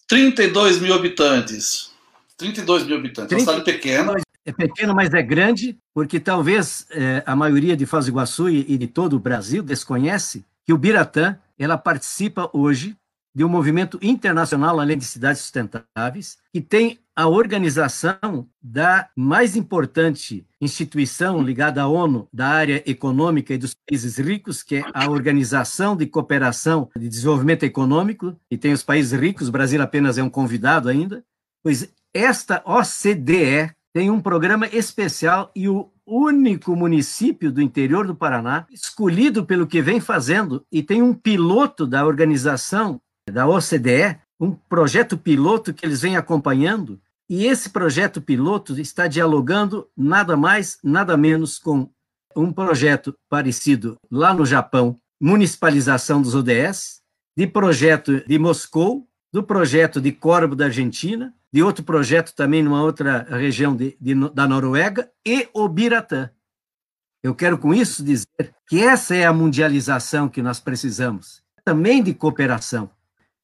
32 0.08 0.80
mil 0.80 0.94
habitantes. 0.94 1.92
32 2.38 2.86
mil 2.86 2.98
habitantes. 2.98 3.30
30... 3.30 3.44
Uma 3.44 3.60
cidade 3.60 3.72
pequena. 3.72 4.14
É 4.46 4.52
pequeno, 4.52 4.94
mas 4.94 5.14
é 5.14 5.22
grande, 5.22 5.78
porque 5.94 6.20
talvez 6.20 6.86
é, 6.92 7.24
a 7.26 7.34
maioria 7.34 7.78
de 7.78 7.86
Foz 7.86 8.06
do 8.06 8.12
Iguaçu 8.12 8.50
e, 8.50 8.66
e 8.68 8.78
de 8.78 8.88
todo 8.88 9.16
o 9.16 9.20
Brasil 9.20 9.64
desconhece 9.64 10.44
que 10.66 10.74
o 10.74 10.78
Biratã 10.78 11.38
ela 11.58 11.78
participa 11.78 12.50
hoje 12.54 12.98
de 13.36 13.44
um 13.44 13.50
movimento 13.50 13.98
internacional, 14.02 14.80
além 14.80 14.98
de 14.98 15.06
cidades 15.06 15.42
sustentáveis, 15.42 16.38
que 16.54 16.62
tem 16.62 17.00
a 17.16 17.28
organização 17.28 18.48
da 18.62 19.10
mais 19.16 19.56
importante 19.56 20.46
instituição 20.62 21.42
ligada 21.42 21.82
à 21.82 21.88
ONU 21.88 22.28
da 22.32 22.48
área 22.48 22.84
econômica 22.90 23.54
e 23.54 23.58
dos 23.58 23.74
países 23.74 24.18
ricos, 24.18 24.64
que 24.64 24.78
é 24.78 24.84
a 24.94 25.10
Organização 25.10 25.96
de 25.96 26.06
Cooperação 26.06 26.90
de 26.96 27.10
Desenvolvimento 27.10 27.64
Econômico, 27.64 28.36
e 28.50 28.58
tem 28.58 28.74
os 28.74 28.84
países 28.84 29.20
ricos, 29.20 29.50
o 29.50 29.52
Brasil 29.52 29.82
apenas 29.82 30.18
é 30.18 30.24
um 30.24 30.30
convidado 30.30 30.90
ainda, 30.90 31.24
pois 31.64 31.92
esta 32.14 32.64
OCDE 32.66 33.74
tem 33.94 34.10
um 34.10 34.20
programa 34.20 34.68
especial 34.68 35.52
e 35.56 35.70
o 35.70 35.90
único 36.06 36.76
município 36.76 37.52
do 37.52 37.62
interior 37.62 38.08
do 38.08 38.16
Paraná 38.16 38.66
escolhido 38.72 39.46
pelo 39.46 39.68
que 39.68 39.82
vem 39.82 40.00
fazendo 40.00 40.66
e 40.72 40.82
tem 40.82 41.02
um 41.02 41.14
piloto 41.14 41.86
da 41.86 42.06
organização 42.06 43.00
da 43.32 43.48
OCDE, 43.48 44.18
um 44.40 44.52
projeto 44.52 45.18
piloto 45.18 45.74
que 45.74 45.86
eles 45.86 46.02
vêm 46.02 46.18
acompanhando, 46.18 47.00
e 47.30 47.46
esse 47.46 47.70
projeto 47.70 48.22
piloto 48.22 48.78
está 48.80 49.08
dialogando 49.08 49.88
nada 49.96 50.36
mais, 50.36 50.78
nada 50.84 51.16
menos 51.16 51.58
com 51.58 51.90
um 52.36 52.52
projeto 52.52 53.16
parecido 53.30 53.96
lá 54.12 54.34
no 54.34 54.46
Japão, 54.46 55.00
municipalização 55.22 56.22
dos 56.22 56.36
ODS, 56.36 57.02
de 57.38 57.48
projeto 57.48 58.26
de 58.28 58.38
Moscou, 58.38 59.08
do 59.32 59.42
projeto 59.42 60.02
de 60.02 60.12
Corvo 60.12 60.56
da 60.56 60.66
Argentina, 60.66 61.34
de 61.54 61.62
outro 61.62 61.84
projeto 61.84 62.34
também 62.34 62.64
numa 62.64 62.82
outra 62.82 63.28
região 63.30 63.76
de, 63.76 63.96
de, 64.02 64.16
da 64.32 64.48
Noruega, 64.48 65.10
e 65.26 65.48
o 65.54 65.68
Biratã. 65.70 66.30
Eu 67.22 67.36
quero 67.36 67.58
com 67.58 67.74
isso 67.74 68.04
dizer 68.04 68.54
que 68.68 68.84
essa 68.84 69.16
é 69.16 69.26
a 69.26 69.32
mundialização 69.32 70.28
que 70.28 70.42
nós 70.42 70.60
precisamos, 70.60 71.44
também 71.64 72.02
de 72.02 72.14
cooperação 72.14 72.90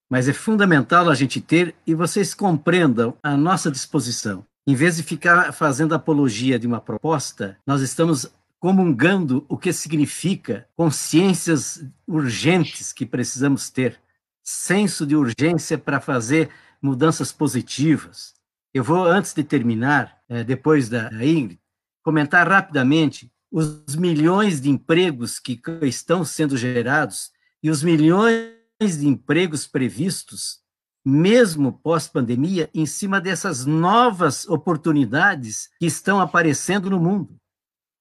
mas 0.10 0.28
é 0.28 0.34
fundamental 0.34 1.10
a 1.10 1.14
gente 1.16 1.40
ter 1.40 1.76
e 1.86 1.94
vocês 1.94 2.34
compreendam 2.34 3.16
a 3.22 3.38
nossa 3.38 3.70
disposição. 3.70 4.44
Em 4.68 4.74
vez 4.74 4.98
de 4.98 5.04
ficar 5.04 5.54
fazendo 5.54 5.94
apologia 5.94 6.58
de 6.58 6.66
uma 6.66 6.82
proposta, 6.82 7.58
nós 7.66 7.82
estamos 7.82 8.28
comungando 8.60 9.46
o 9.48 9.58
que 9.58 9.72
significa 9.72 10.68
consciências 10.76 11.86
urgentes 12.08 12.92
que 12.92 13.06
precisamos 13.06 13.70
ter, 13.70 14.00
senso 14.44 15.06
de 15.06 15.16
urgência 15.16 15.78
para 15.78 16.02
fazer 16.02 16.50
mudanças 16.82 17.32
positivas. 17.32 18.34
Eu 18.74 18.84
vou, 18.84 19.04
antes 19.06 19.34
de 19.34 19.44
terminar, 19.44 20.18
é, 20.28 20.44
depois 20.44 20.90
da 20.90 21.10
Ingrid, 21.24 21.60
comentar 22.04 22.48
rapidamente 22.48 23.32
os 23.52 23.96
milhões 23.96 24.62
de 24.62 24.70
empregos 24.70 25.40
que 25.40 25.60
estão 25.82 26.24
sendo 26.24 26.56
gerados 26.56 27.32
e 27.64 27.70
os 27.70 27.84
milhões 27.84 28.54
de 28.80 29.08
empregos 29.08 29.68
previstos, 29.68 30.60
mesmo 31.04 31.74
pós-pandemia, 31.74 32.70
em 32.74 32.86
cima 32.86 33.20
dessas 33.20 33.66
novas 33.66 34.48
oportunidades 34.48 35.70
que 35.80 35.88
estão 35.88 36.20
aparecendo 36.20 36.90
no 36.90 37.00
mundo. 37.00 37.36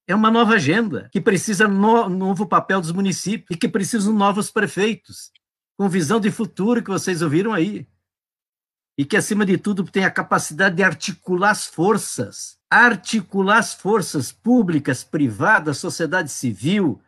É 0.07 0.14
uma 0.14 0.31
nova 0.31 0.55
agenda 0.55 1.09
que 1.12 1.20
precisa 1.20 1.66
no 1.66 2.09
novo 2.09 2.47
papel 2.47 2.81
dos 2.81 2.93
municípios 2.93 3.49
e 3.51 3.57
que 3.57 3.68
precisam 3.68 4.12
novos 4.12 4.51
prefeitos, 4.51 5.31
com 5.76 5.89
visão 5.89 6.18
de 6.18 6.31
futuro 6.31 6.83
que 6.83 6.91
vocês 6.91 7.20
ouviram 7.22 7.53
aí. 7.53 7.87
E 8.99 9.05
que, 9.05 9.16
acima 9.16 9.46
de 9.46 9.57
tudo, 9.57 9.84
tem 9.84 10.05
a 10.05 10.11
capacidade 10.11 10.74
de 10.74 10.82
articular 10.82 11.51
as 11.51 11.64
forças, 11.66 12.59
articular 12.68 13.59
as 13.59 13.72
forças 13.72 14.32
públicas, 14.32 15.05
privadas, 15.05 15.78
sociedade 15.78 16.32
civil, 16.32 17.01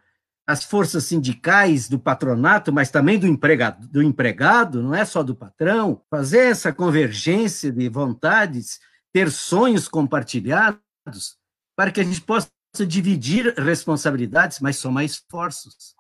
as 0.46 0.62
forças 0.62 1.04
sindicais 1.04 1.88
do 1.88 1.98
patronato, 1.98 2.72
mas 2.72 2.90
também 2.90 3.18
do 3.18 3.26
empregado, 3.26 3.88
do 3.88 4.02
empregado, 4.02 4.80
não 4.80 4.94
é 4.94 5.04
só 5.04 5.22
do 5.24 5.34
patrão, 5.34 6.00
fazer 6.08 6.50
essa 6.50 6.72
convergência 6.72 7.72
de 7.72 7.88
vontades, 7.88 8.78
ter 9.12 9.30
sonhos 9.30 9.88
compartilhados, 9.88 10.80
para 11.76 11.90
que 11.90 12.00
a 12.00 12.04
gente 12.04 12.20
possa 12.20 12.50
dividir 12.86 13.52
responsabilidades, 13.58 14.60
mas 14.60 14.76
somar 14.76 15.04
esforços. 15.04 15.96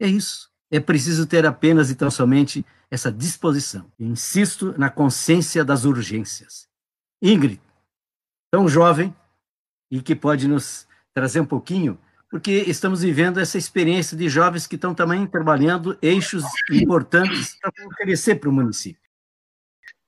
É 0.00 0.06
isso. 0.06 0.48
É 0.70 0.80
preciso 0.80 1.26
ter 1.26 1.44
apenas 1.44 1.90
e 1.90 1.94
tão 1.94 2.10
somente 2.10 2.64
essa 2.94 3.10
disposição. 3.10 3.90
Insisto 3.98 4.72
na 4.78 4.88
consciência 4.88 5.64
das 5.64 5.84
urgências. 5.84 6.68
Ingrid, 7.20 7.60
tão 8.52 8.68
jovem 8.68 9.14
e 9.90 10.00
que 10.00 10.14
pode 10.14 10.46
nos 10.46 10.86
trazer 11.12 11.40
um 11.40 11.46
pouquinho, 11.46 11.98
porque 12.30 12.52
estamos 12.66 13.02
vivendo 13.02 13.40
essa 13.40 13.58
experiência 13.58 14.16
de 14.16 14.28
jovens 14.28 14.66
que 14.66 14.76
estão 14.76 14.94
também 14.94 15.26
trabalhando 15.26 15.98
eixos 16.00 16.44
importantes 16.70 17.56
para 17.60 17.86
oferecer 17.86 18.36
para 18.36 18.48
o 18.48 18.52
município. 18.52 19.03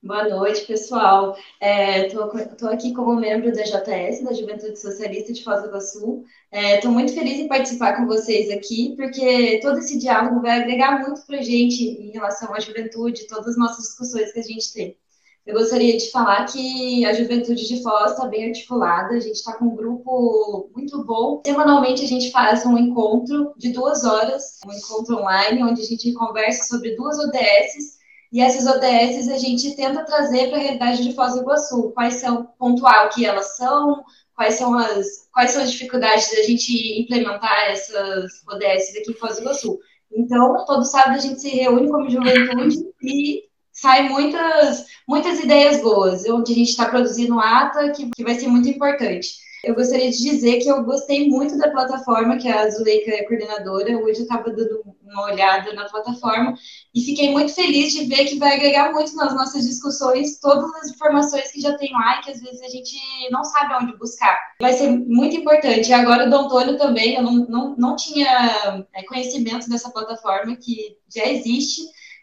Boa 0.06 0.28
noite, 0.28 0.64
pessoal. 0.66 1.36
Estou 1.60 2.70
é, 2.70 2.72
aqui 2.72 2.94
como 2.94 3.16
membro 3.16 3.50
da 3.52 3.62
JS, 3.62 4.22
da 4.22 4.32
Juventude 4.32 4.80
Socialista 4.80 5.32
de 5.32 5.42
Foz 5.42 5.62
do 5.62 5.66
Iguaçu. 5.66 6.24
Estou 6.52 6.92
é, 6.92 6.94
muito 6.94 7.12
feliz 7.12 7.40
em 7.40 7.48
participar 7.48 7.96
com 7.96 8.06
vocês 8.06 8.48
aqui, 8.52 8.94
porque 8.96 9.58
todo 9.60 9.80
esse 9.80 9.98
diálogo 9.98 10.40
vai 10.40 10.60
agregar 10.60 11.00
muito 11.00 11.26
para 11.26 11.38
a 11.38 11.42
gente 11.42 11.82
em 11.82 12.12
relação 12.12 12.54
à 12.54 12.60
juventude, 12.60 13.26
todas 13.26 13.48
as 13.48 13.56
nossas 13.58 13.84
discussões 13.84 14.32
que 14.32 14.38
a 14.38 14.42
gente 14.44 14.72
tem. 14.72 14.96
Eu 15.44 15.54
gostaria 15.54 15.96
de 15.96 16.08
falar 16.12 16.44
que 16.44 17.04
a 17.04 17.12
Juventude 17.12 17.66
de 17.66 17.82
Foz 17.82 18.12
está 18.12 18.26
bem 18.26 18.46
articulada, 18.46 19.14
a 19.14 19.20
gente 19.20 19.36
está 19.36 19.54
com 19.54 19.66
um 19.66 19.76
grupo 19.76 20.70
muito 20.74 21.04
bom. 21.04 21.42
Semanalmente 21.44 22.04
a 22.04 22.08
gente 22.08 22.30
faz 22.30 22.64
um 22.64 22.78
encontro 22.78 23.52
de 23.56 23.70
duas 23.70 24.04
horas, 24.04 24.60
um 24.66 24.72
encontro 24.72 25.18
online, 25.18 25.64
onde 25.64 25.82
a 25.82 25.84
gente 25.84 26.12
conversa 26.12 26.64
sobre 26.68 26.94
duas 26.94 27.18
ODSs 27.18 27.95
e 28.36 28.40
essas 28.42 28.66
ODS 28.66 29.28
a 29.30 29.38
gente 29.38 29.74
tenta 29.76 30.04
trazer 30.04 30.50
para 30.50 30.58
a 30.58 30.60
realidade 30.60 31.02
de 31.02 31.14
Foz 31.14 31.32
do 31.32 31.40
Iguaçu, 31.40 31.90
quais 31.92 32.16
são, 32.16 32.44
pontual 32.58 33.06
o 33.06 33.08
que 33.08 33.24
elas 33.24 33.56
são, 33.56 34.04
quais 34.34 34.56
são 34.56 34.78
as, 34.78 35.26
quais 35.32 35.52
são 35.52 35.62
as 35.62 35.72
dificuldades 35.72 36.30
da 36.30 36.42
gente 36.42 37.00
implementar 37.00 37.70
essas 37.70 38.42
ODS 38.46 38.94
aqui 38.94 39.12
em 39.12 39.14
Foz 39.14 39.36
do 39.36 39.40
Iguaçu. 39.40 39.78
Então, 40.12 40.66
todo 40.66 40.84
sábado 40.84 41.14
a 41.14 41.18
gente 41.18 41.40
se 41.40 41.48
reúne 41.48 41.90
como 41.90 42.10
juventude 42.10 42.76
e 43.02 43.44
sai 43.72 44.06
muitas, 44.10 44.84
muitas 45.08 45.40
ideias 45.40 45.80
boas, 45.80 46.28
onde 46.28 46.52
a 46.52 46.56
gente 46.56 46.68
está 46.68 46.90
produzindo 46.90 47.40
ata 47.40 47.88
que, 47.88 48.10
que 48.10 48.22
vai 48.22 48.34
ser 48.34 48.48
muito 48.48 48.68
importante 48.68 49.28
eu 49.66 49.74
gostaria 49.74 50.10
de 50.10 50.16
dizer 50.16 50.60
que 50.60 50.68
eu 50.68 50.84
gostei 50.84 51.28
muito 51.28 51.58
da 51.58 51.70
plataforma, 51.70 52.36
que 52.36 52.48
a 52.48 52.70
Zuleika 52.70 53.10
é 53.10 53.24
coordenadora. 53.24 53.98
Hoje 53.98 54.20
eu 54.20 54.22
estava 54.22 54.48
dando 54.50 54.80
uma 55.02 55.24
olhada 55.24 55.72
na 55.72 55.88
plataforma 55.88 56.54
e 56.96 57.04
fiquei 57.04 57.30
muito 57.30 57.54
feliz 57.54 57.92
de 57.92 58.06
ver 58.06 58.24
que 58.24 58.38
vai 58.38 58.56
agregar 58.56 58.90
muito 58.90 59.14
nas 59.14 59.34
nossas 59.34 59.66
discussões 59.66 60.40
todas 60.40 60.74
as 60.76 60.88
informações 60.92 61.52
que 61.52 61.60
já 61.60 61.76
tem 61.76 61.92
lá 61.92 62.16
e 62.16 62.22
que 62.22 62.30
às 62.30 62.40
vezes 62.40 62.62
a 62.62 62.68
gente 62.70 62.96
não 63.30 63.44
sabe 63.44 63.74
onde 63.74 63.98
buscar. 63.98 64.40
Vai 64.58 64.72
ser 64.72 64.88
muito 64.90 65.36
importante. 65.36 65.90
E 65.90 65.92
agora 65.92 66.26
o 66.26 66.30
Dom 66.30 66.46
Antônio 66.46 66.78
também, 66.78 67.16
eu 67.16 67.22
não, 67.22 67.34
não, 67.50 67.76
não 67.76 67.96
tinha 67.96 68.86
é, 68.94 69.02
conhecimento 69.02 69.68
dessa 69.68 69.90
plataforma 69.90 70.56
que 70.56 70.96
já 71.14 71.26
existe. 71.26 71.82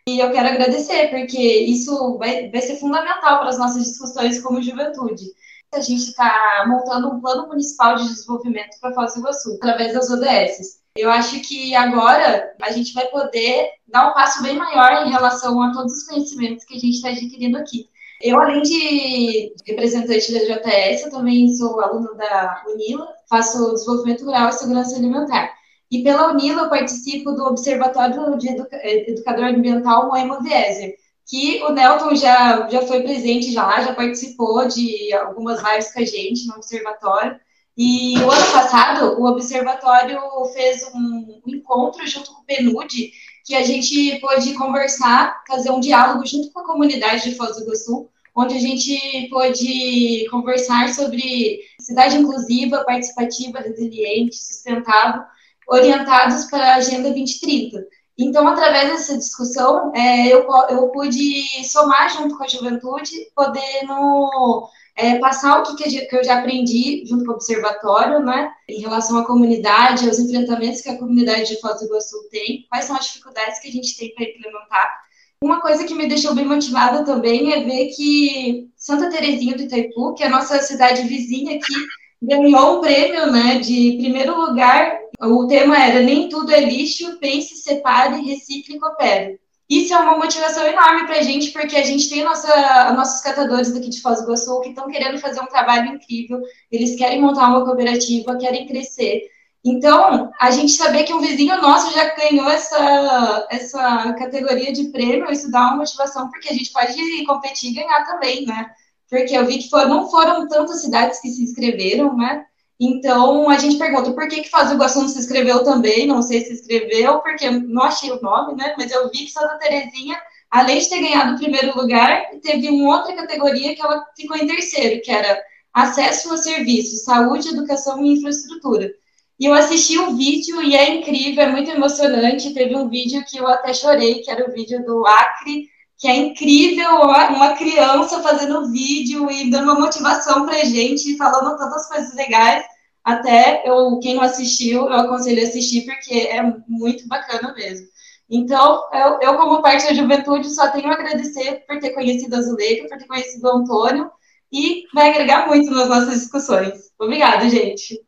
E 0.10 0.18
eu 0.18 0.32
quero 0.32 0.50
agradecer, 0.50 1.12
porque 1.12 1.40
isso 1.40 2.18
vai, 2.18 2.50
vai 2.50 2.62
ser 2.62 2.78
fundamental 2.78 3.40
para 3.42 3.50
as 3.50 3.60
nossas 3.60 3.84
discussões 3.84 4.42
como 4.42 4.60
juventude 4.60 5.24
a 5.72 5.82
gente 5.82 6.04
está 6.04 6.66
montando 6.68 7.10
um 7.10 7.20
plano 7.20 7.48
municipal 7.48 7.96
de 7.96 8.08
desenvolvimento 8.08 8.80
para 8.80 8.94
Foz 8.94 9.14
do 9.14 9.22
Iguaçu, 9.22 9.56
através 9.56 9.94
das 9.94 10.10
ODS. 10.10 10.83
Eu 10.96 11.10
acho 11.10 11.42
que 11.42 11.74
agora 11.74 12.56
a 12.62 12.72
gente 12.72 12.94
vai 12.94 13.08
poder 13.08 13.72
dar 13.88 14.10
um 14.10 14.14
passo 14.14 14.44
bem 14.44 14.56
maior 14.56 15.06
em 15.06 15.10
relação 15.10 15.60
a 15.62 15.74
todos 15.74 15.92
os 15.92 16.04
conhecimentos 16.08 16.66
que 16.66 16.76
a 16.76 16.80
gente 16.80 16.96
está 16.96 17.10
adquirindo 17.10 17.58
aqui. 17.58 17.90
Eu, 18.22 18.40
além 18.40 18.62
de 18.62 19.54
representante 19.66 20.32
da 20.32 20.40
eu 20.40 21.10
também 21.10 21.52
sou 21.56 21.82
aluna 21.82 22.14
da 22.14 22.64
UNILA, 22.68 23.08
faço 23.28 23.74
desenvolvimento 23.74 24.24
rural 24.24 24.50
e 24.50 24.54
segurança 24.54 24.96
alimentar. 24.96 25.52
E 25.92 26.04
pela 26.04 26.32
UNILA 26.32 26.62
eu 26.62 26.70
participo 26.70 27.32
do 27.32 27.44
Observatório 27.44 28.38
de 28.38 28.50
Educa 28.50 28.80
Educador 28.84 29.46
Ambiental 29.46 30.08
Moema 30.08 30.42
Vieser, 30.42 30.96
que 31.28 31.62
o 31.64 31.72
Nelton 31.72 32.16
já, 32.16 32.70
já 32.70 32.82
foi 32.84 33.02
presente 33.02 33.52
já, 33.52 33.82
já 33.82 33.94
participou 33.94 34.68
de 34.68 35.12
algumas 35.14 35.62
lives 35.62 35.92
com 35.92 36.00
a 36.00 36.06
gente 36.06 36.48
no 36.48 36.56
observatório. 36.56 37.40
E 37.76 38.18
o 38.20 38.30
ano 38.30 38.52
passado, 38.52 39.20
o 39.20 39.26
observatório 39.26 40.20
fez 40.54 40.84
um, 40.94 41.42
encontro 41.48 42.06
junto 42.06 42.32
com 42.32 42.42
o 42.42 42.46
PNUD, 42.46 43.12
que 43.44 43.56
a 43.56 43.64
gente 43.64 44.20
pôde 44.20 44.54
conversar, 44.54 45.44
fazer 45.48 45.72
um 45.72 45.80
diálogo 45.80 46.26
junto 46.26 46.52
com 46.52 46.60
a 46.60 46.66
comunidade 46.66 47.30
de 47.30 47.36
Foz 47.36 47.56
do 47.58 47.64
Iguaçu, 47.64 48.10
onde 48.36 48.56
a 48.56 48.60
gente 48.60 49.28
pôde 49.30 50.28
conversar 50.30 50.90
sobre 50.90 51.62
cidade 51.80 52.18
inclusiva, 52.18 52.84
participativa, 52.84 53.60
resiliente, 53.60 54.36
sustentável, 54.36 55.24
orientados 55.68 56.46
para 56.46 56.74
a 56.74 56.76
Agenda 56.76 57.10
2030. 57.10 57.86
Então, 58.18 58.48
através 58.48 58.92
dessa 58.92 59.18
discussão, 59.18 59.92
é, 59.96 60.28
eu, 60.28 60.48
eu 60.70 60.88
pude 60.90 61.44
somar 61.66 62.10
junto 62.10 62.38
com 62.38 62.44
a 62.44 62.48
juventude, 62.48 63.12
podendo 63.36 64.70
é, 64.96 65.18
passar 65.18 65.60
o 65.60 65.64
que, 65.64 65.90
que, 65.90 66.16
eu 66.16 66.24
já 66.24 66.40
aprendi 66.40 67.04
junto 67.06 67.26
com 67.26 67.32
o 67.32 67.36
observatório, 67.36 68.20
né, 68.20 68.52
em 68.70 68.80
relação 68.82 69.18
à 69.18 69.26
comunidade, 69.26 70.08
aos 70.08 70.20
enfrentamentos 70.20 70.82
que 70.82 70.90
a 70.90 70.98
comunidade 70.98 71.48
de 71.48 71.60
Foz 71.60 71.80
do 71.80 71.86
Iguaçu 71.86 72.30
tem, 72.30 72.66
quais 72.70 72.86
são 72.86 72.96
as 72.96 73.06
dificuldades 73.06 73.60
que 73.60 73.68
a 73.68 73.72
gente 73.72 73.98
tem 73.98 74.14
para 74.14 74.26
implementar. 74.26 75.04
Uma 75.42 75.62
coisa 75.62 75.84
que 75.84 75.96
me 75.96 76.08
deixou 76.08 76.34
bem 76.34 76.46
motivada 76.46 77.04
também 77.04 77.52
é 77.54 77.64
ver 77.64 77.88
que 77.88 78.70
Santa 78.78 79.10
Terezinha 79.10 79.58
do 79.58 79.64
Itaipu, 79.64 80.14
que 80.14 80.24
é 80.24 80.28
a 80.28 80.30
nossa 80.30 80.60
cidade 80.60 81.02
vizinha 81.04 81.58
aqui, 81.58 81.74
ganhou 82.22 82.78
um 82.78 82.82
prêmio 82.82 83.30
né, 83.30 83.60
de 83.60 83.98
primeiro 83.98 84.40
lugar 84.40 85.04
o 85.22 85.48
tema 85.48 85.78
era 85.78 86.02
Nem 86.02 86.28
tudo 86.28 86.52
é 86.52 86.60
lixo, 86.60 87.18
pense, 87.20 87.56
separe, 87.56 88.22
recicle 88.22 88.76
e 88.76 88.80
coopere. 88.80 89.40
Isso 89.74 89.92
é 89.92 89.98
uma 89.98 90.18
motivação 90.18 90.68
enorme 90.68 91.08
para 91.08 91.18
a 91.18 91.22
gente, 91.24 91.52
porque 91.52 91.76
a 91.76 91.84
gente 91.84 92.08
tem 92.08 92.24
nossa, 92.24 92.94
nossos 92.94 93.22
catadores 93.22 93.72
daqui 93.72 93.90
de 93.90 94.02
Foz 94.02 94.20
do 94.20 94.26
Iguaçu 94.26 94.62
que 94.62 94.70
estão 94.70 94.88
querendo 94.88 95.18
fazer 95.18 95.42
um 95.42 95.48
trabalho 95.48 95.96
incrível, 95.96 96.40
eles 96.72 96.96
querem 96.96 97.20
montar 97.20 97.48
uma 97.48 97.66
cooperativa, 97.66 98.38
querem 98.38 98.68
crescer. 98.68 99.24
Então, 99.66 100.32
a 100.40 100.52
gente 100.52 100.74
saber 100.74 101.06
que 101.06 101.14
um 101.14 101.22
vizinho 101.22 101.60
nosso 101.60 101.92
já 101.94 102.14
ganhou 102.14 102.48
essa, 102.50 103.48
essa 103.50 104.14
categoria 104.14 104.72
de 104.72 104.90
prêmio, 104.90 105.32
isso 105.32 105.50
dá 105.50 105.62
uma 105.62 105.78
motivação, 105.78 106.30
porque 106.30 106.50
a 106.50 106.54
gente 106.54 106.72
pode 106.72 107.26
competir 107.26 107.72
e 107.72 107.74
ganhar 107.74 108.06
também, 108.06 108.46
né? 108.46 108.70
Porque 109.10 109.36
eu 109.36 109.46
vi 109.46 109.58
que 109.58 109.70
for, 109.70 109.88
não 109.88 110.10
foram 110.10 110.48
tantas 110.48 110.82
cidades 110.82 111.20
que 111.20 111.30
se 111.30 111.44
inscreveram, 111.44 112.16
né? 112.16 112.46
Então, 112.86 113.50
a 113.50 113.58
gente 113.58 113.78
pergunta 113.78 114.12
por 114.12 114.28
que, 114.28 114.42
que 114.42 114.50
Faz 114.50 114.68
do 114.68 114.76
Iguaçu 114.76 115.00
não 115.00 115.08
se 115.08 115.18
inscreveu 115.18 115.64
também, 115.64 116.06
não 116.06 116.22
sei 116.22 116.42
se 116.42 116.52
inscreveu, 116.52 117.20
porque 117.20 117.50
não 117.50 117.84
achei 117.84 118.12
o 118.12 118.22
nome, 118.22 118.56
né? 118.56 118.76
Mas 118.78 118.92
eu 118.92 119.10
vi 119.10 119.20
que 119.20 119.32
Santa 119.32 119.58
Terezinha, 119.58 120.20
além 120.52 120.80
de 120.80 120.90
ter 120.90 121.00
ganhado 121.00 121.34
o 121.34 121.38
primeiro 121.38 121.78
lugar, 121.80 122.26
teve 122.42 122.70
uma 122.70 122.98
outra 122.98 123.16
categoria 123.16 123.74
que 123.74 123.82
ela 123.82 124.06
ficou 124.18 124.36
em 124.36 124.46
terceiro, 124.46 125.02
que 125.02 125.10
era 125.10 125.42
acesso 125.74 126.34
a 126.34 126.38
serviços, 126.38 127.06
saúde, 127.06 127.48
educação 127.48 128.04
e 128.04 128.16
infraestrutura. 128.16 128.92
E 129.40 129.46
eu 129.46 129.54
assisti 129.54 129.98
o 129.98 130.10
um 130.10 130.18
vídeo 130.18 130.62
e 130.62 130.76
é 130.76 130.96
incrível, 130.96 131.44
é 131.46 131.52
muito 131.52 131.72
emocionante. 131.72 132.54
Teve 132.54 132.76
um 132.76 132.90
vídeo 132.90 133.24
que 133.26 133.38
eu 133.38 133.48
até 133.48 133.74
chorei, 133.74 134.22
que 134.22 134.30
era 134.30 134.50
o 134.50 134.54
vídeo 134.54 134.86
do 134.86 135.08
Acre, 135.08 135.70
que 135.98 136.08
é 136.10 136.18
incrível 136.18 137.00
uma 137.00 137.56
criança 137.56 138.22
fazendo 138.22 138.70
vídeo 138.70 139.32
e 139.32 139.50
dando 139.50 139.72
uma 139.72 139.80
motivação 139.80 140.46
pra 140.46 140.66
gente, 140.66 141.16
falando 141.16 141.58
tantas 141.58 141.88
coisas 141.88 142.14
legais. 142.14 142.73
Até 143.04 143.64
eu, 143.66 144.00
quem 144.00 144.16
não 144.16 144.24
assistiu, 144.24 144.88
eu 144.88 144.94
aconselho 144.94 145.42
a 145.42 145.44
assistir, 145.44 145.86
porque 145.86 146.14
é 146.14 146.42
muito 146.68 147.06
bacana 147.08 147.54
mesmo. 147.54 147.86
Então, 148.30 148.82
eu, 148.94 149.20
eu, 149.22 149.38
como 149.38 149.62
parte 149.62 149.86
da 149.86 149.94
juventude, 149.94 150.50
só 150.50 150.70
tenho 150.70 150.90
a 150.90 150.94
agradecer 150.94 151.66
por 151.68 151.80
ter 151.80 151.90
conhecido 151.92 152.36
a 152.36 152.42
Zuleika, 152.42 152.88
por 152.88 152.98
ter 152.98 153.06
conhecido 153.06 153.46
o 153.46 153.58
Antônio, 153.58 154.10
e 154.52 154.84
vai 154.94 155.10
agregar 155.10 155.48
muito 155.48 155.70
nas 155.72 155.90
nossas 155.90 156.22
discussões. 156.22 156.92
Obrigada, 156.98 157.50
gente. 157.50 158.00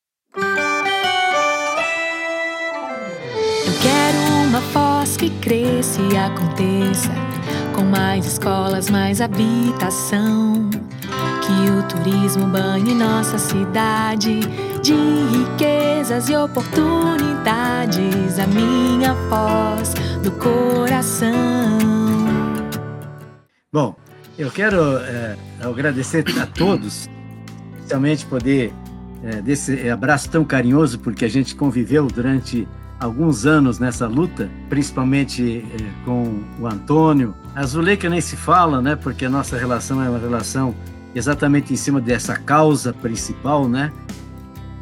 Eu 3.65 3.73
quero 3.81 4.17
uma 4.47 4.61
voz 4.71 5.17
que 5.17 5.29
cresça 5.41 5.99
e 6.01 6.15
aconteça 6.15 7.11
com 7.75 7.83
mais 7.83 8.25
escolas, 8.25 8.89
mais 8.89 9.19
habitação. 9.19 10.69
Que 11.45 11.69
o 11.69 11.83
turismo 11.83 12.47
banhe 12.47 12.95
nossa 12.95 13.37
cidade 13.37 14.39
de 14.81 14.95
riquezas 15.31 16.27
e 16.27 16.35
oportunidades. 16.35 18.39
A 18.39 18.47
minha 18.47 19.13
voz 19.29 19.93
do 20.23 20.31
coração. 20.31 21.77
Bom, 23.71 23.95
eu 24.39 24.49
quero 24.49 24.97
é, 24.97 25.37
agradecer 25.61 26.25
a 26.41 26.47
todos, 26.47 27.07
especialmente 27.75 28.25
poder 28.25 28.73
é, 29.23 29.39
desse 29.39 29.87
abraço 29.87 30.31
tão 30.31 30.43
carinhoso, 30.43 30.97
porque 30.97 31.25
a 31.25 31.29
gente 31.29 31.55
conviveu 31.55 32.07
durante 32.07 32.67
alguns 32.99 33.45
anos 33.45 33.77
nessa 33.77 34.07
luta, 34.07 34.49
principalmente 34.69 35.59
eh, 35.59 35.63
com 36.03 36.43
o 36.59 36.65
Antônio. 36.65 37.35
A 37.53 37.63
Zuleika 37.65 38.09
nem 38.09 38.21
se 38.21 38.35
fala, 38.35 38.81
né? 38.81 38.95
Porque 38.95 39.25
a 39.25 39.29
nossa 39.29 39.57
relação 39.57 40.01
é 40.01 40.09
uma 40.09 40.19
relação 40.19 40.73
exatamente 41.15 41.73
em 41.73 41.77
cima 41.77 42.01
dessa 42.01 42.35
causa 42.35 42.93
principal, 42.93 43.67
né? 43.67 43.91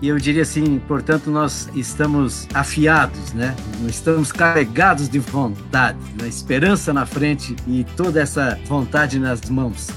E 0.01 0.09
eu 0.09 0.17
diria 0.17 0.41
assim, 0.41 0.79
portanto, 0.85 1.31
nós 1.31 1.69
estamos 1.73 2.45
afiados, 2.53 3.31
né? 3.31 3.55
Nós 3.79 3.91
estamos 3.91 4.33
carregados 4.33 5.07
de 5.07 5.17
vontade, 5.17 5.97
né? 6.19 6.27
esperança 6.27 6.91
na 6.91 7.05
frente 7.05 7.55
e 7.65 7.85
toda 7.95 8.19
essa 8.19 8.59
vontade 8.67 9.17
nas 9.17 9.49
mãos. 9.49 9.87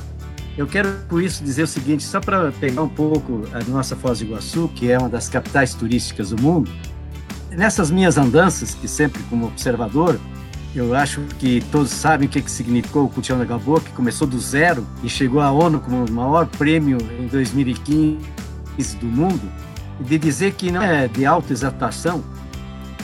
Eu 0.57 0.67
quero, 0.67 0.91
por 1.09 1.21
isso, 1.21 1.43
dizer 1.43 1.65
o 1.65 1.67
seguinte, 1.67 2.05
só 2.05 2.21
para 2.21 2.53
pegar 2.53 2.83
um 2.83 2.89
pouco 2.89 3.43
a 3.53 3.69
nossa 3.69 3.97
Foz 3.97 4.21
do 4.21 4.27
Iguaçu, 4.27 4.71
que 4.75 4.93
é 4.93 4.99
uma 4.99 5.09
das 5.09 5.29
capitais 5.29 5.75
turísticas 5.75 6.31
do 6.31 6.41
mundo, 6.41 6.71
nessas 7.51 7.91
minhas 7.91 8.17
andanças, 8.17 8.75
que 8.75 8.87
sempre 8.87 9.23
como 9.25 9.47
observador, 9.49 10.21
eu 10.79 10.95
acho 10.95 11.23
que 11.39 11.63
todos 11.73 11.91
sabem 11.91 12.29
o 12.29 12.31
que, 12.31 12.41
que 12.43 12.51
significou 12.51 13.05
o 13.05 13.09
Cultião 13.09 13.39
da 13.39 13.45
Gamboa, 13.45 13.81
que 13.81 13.91
começou 13.93 14.27
do 14.27 14.39
zero 14.39 14.87
e 15.03 15.09
chegou 15.09 15.41
à 15.41 15.51
ONU 15.51 15.81
como 15.81 16.05
o 16.05 16.13
maior 16.13 16.47
prêmio 16.47 16.99
em 17.19 17.27
2015 17.27 18.97
do 19.01 19.07
mundo 19.07 19.51
de 20.01 20.19
dizer 20.19 20.53
que 20.53 20.71
não 20.71 20.83
é 20.83 21.09
de 21.09 21.25
autoexaltação, 21.25 22.23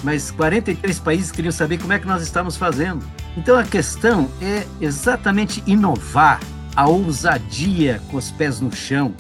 mas 0.03 0.31
43 0.31 0.99
países 0.99 1.31
queriam 1.31 1.53
saber 1.53 1.79
como 1.79 1.93
é 1.93 1.99
que 1.99 2.07
nós 2.07 2.23
estamos 2.23 2.57
fazendo. 2.57 3.03
Então 3.37 3.59
a 3.59 3.65
questão 3.65 4.29
é 4.41 4.67
exatamente 4.81 5.63
inovar, 5.67 6.41
a 6.77 6.87
ousadia 6.87 8.03
com 8.11 8.17
os 8.17 8.31
pés 8.31 8.61
no 8.61 8.75
chão. 8.75 9.15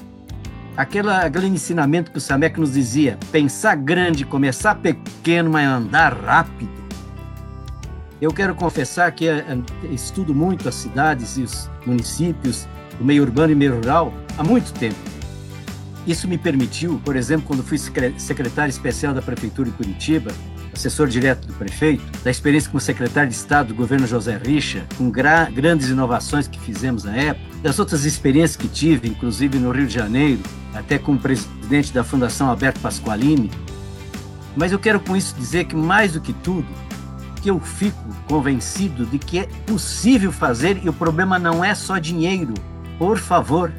Aquela, 0.77 1.21
aquele 1.21 1.47
ensinamento 1.47 2.11
que 2.11 2.19
o 2.19 2.21
Samek 2.21 2.59
nos 2.59 2.73
dizia, 2.73 3.19
pensar 3.31 3.77
grande, 3.77 4.25
começar 4.25 4.75
pequeno, 4.75 5.51
mas 5.51 5.67
andar 5.67 6.15
rápido. 6.15 6.82
Eu 8.23 8.33
quero 8.33 8.55
confessar 8.55 9.11
que 9.11 9.29
eh, 9.29 9.45
estudo 9.91 10.33
muito 10.33 10.69
as 10.69 10.77
cidades 10.77 11.37
e 11.37 11.43
os 11.43 11.69
municípios, 11.85 12.69
o 13.01 13.05
meio 13.05 13.25
urbano 13.25 13.53
e 13.53 13.57
meio 13.57 13.75
rural, 13.75 14.15
há 14.39 14.45
muito 14.45 14.73
tempo. 14.75 14.95
Isso 16.07 16.29
me 16.29 16.39
permitiu, 16.39 17.03
por 17.05 17.17
exemplo, 17.17 17.49
quando 17.49 17.65
fui 17.65 17.77
secretário 17.77 18.71
especial 18.71 19.13
da 19.13 19.21
Prefeitura 19.21 19.69
de 19.69 19.77
Curitiba, 19.77 20.31
assessor 20.73 21.09
direto 21.09 21.49
do 21.49 21.53
prefeito, 21.55 22.05
da 22.23 22.31
experiência 22.31 22.71
como 22.71 22.81
secretário 22.81 23.29
de 23.29 23.35
Estado 23.35 23.69
do 23.69 23.75
governo 23.75 24.07
José 24.07 24.41
Richa, 24.41 24.87
com 24.97 25.11
gra 25.11 25.51
grandes 25.51 25.89
inovações 25.89 26.47
que 26.47 26.61
fizemos 26.61 27.03
na 27.03 27.17
época, 27.17 27.45
das 27.61 27.81
outras 27.81 28.05
experiências 28.05 28.57
que 28.57 28.69
tive, 28.69 29.09
inclusive 29.09 29.59
no 29.59 29.73
Rio 29.73 29.89
de 29.89 29.95
Janeiro, 29.95 30.41
até 30.73 30.97
como 30.97 31.19
presidente 31.19 31.93
da 31.93 32.05
Fundação 32.05 32.49
Alberto 32.49 32.79
Pasqualini. 32.79 33.51
Mas 34.57 34.71
eu 34.71 34.79
quero 34.79 35.01
com 35.01 35.17
isso 35.17 35.35
dizer 35.37 35.65
que, 35.65 35.75
mais 35.75 36.13
do 36.13 36.21
que 36.21 36.33
tudo, 36.33 36.69
que 37.43 37.51
eu 37.51 37.59
fico 37.59 37.99
convencido 38.29 39.05
de 39.05 39.19
que 39.19 39.41
é 39.41 39.49
possível 39.67 40.31
fazer 40.31 40.81
e 40.83 40.89
o 40.89 40.93
problema 40.93 41.39
não 41.41 41.65
é 41.65 41.75
só 41.75 41.99
dinheiro. 41.99 42.55
Por 42.99 43.19
favor, 43.19 43.73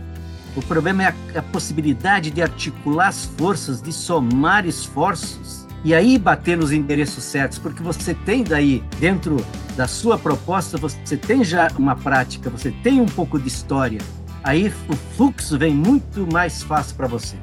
o 0.56 0.62
problema 0.62 1.04
é 1.04 1.08
a, 1.08 1.40
a 1.40 1.42
possibilidade 1.42 2.30
de 2.30 2.42
articular 2.42 3.08
as 3.08 3.26
forças, 3.26 3.82
de 3.82 3.94
somar 3.94 4.66
esforços 4.66 5.66
e 5.84 5.94
aí 5.94 6.18
bater 6.20 6.58
nos 6.58 6.72
endereços 6.72 7.24
certos, 7.24 7.58
porque 7.58 7.82
você 7.82 8.14
tem 8.14 8.44
daí, 8.44 8.84
dentro 9.00 9.44
da 9.76 9.88
sua 9.88 10.18
proposta, 10.18 10.78
você 10.78 11.18
tem 11.18 11.44
já 11.44 11.70
uma 11.78 11.96
prática, 11.96 12.50
você 12.50 12.72
tem 12.84 13.02
um 13.02 13.06
pouco 13.06 13.40
de 13.40 13.48
história. 13.48 14.00
Aí 14.44 14.72
o 14.90 14.96
fluxo 15.16 15.58
vem 15.58 15.74
muito 15.74 16.28
mais 16.32 16.62
fácil 16.62 16.96
para 16.98 17.08
você. 17.08 17.38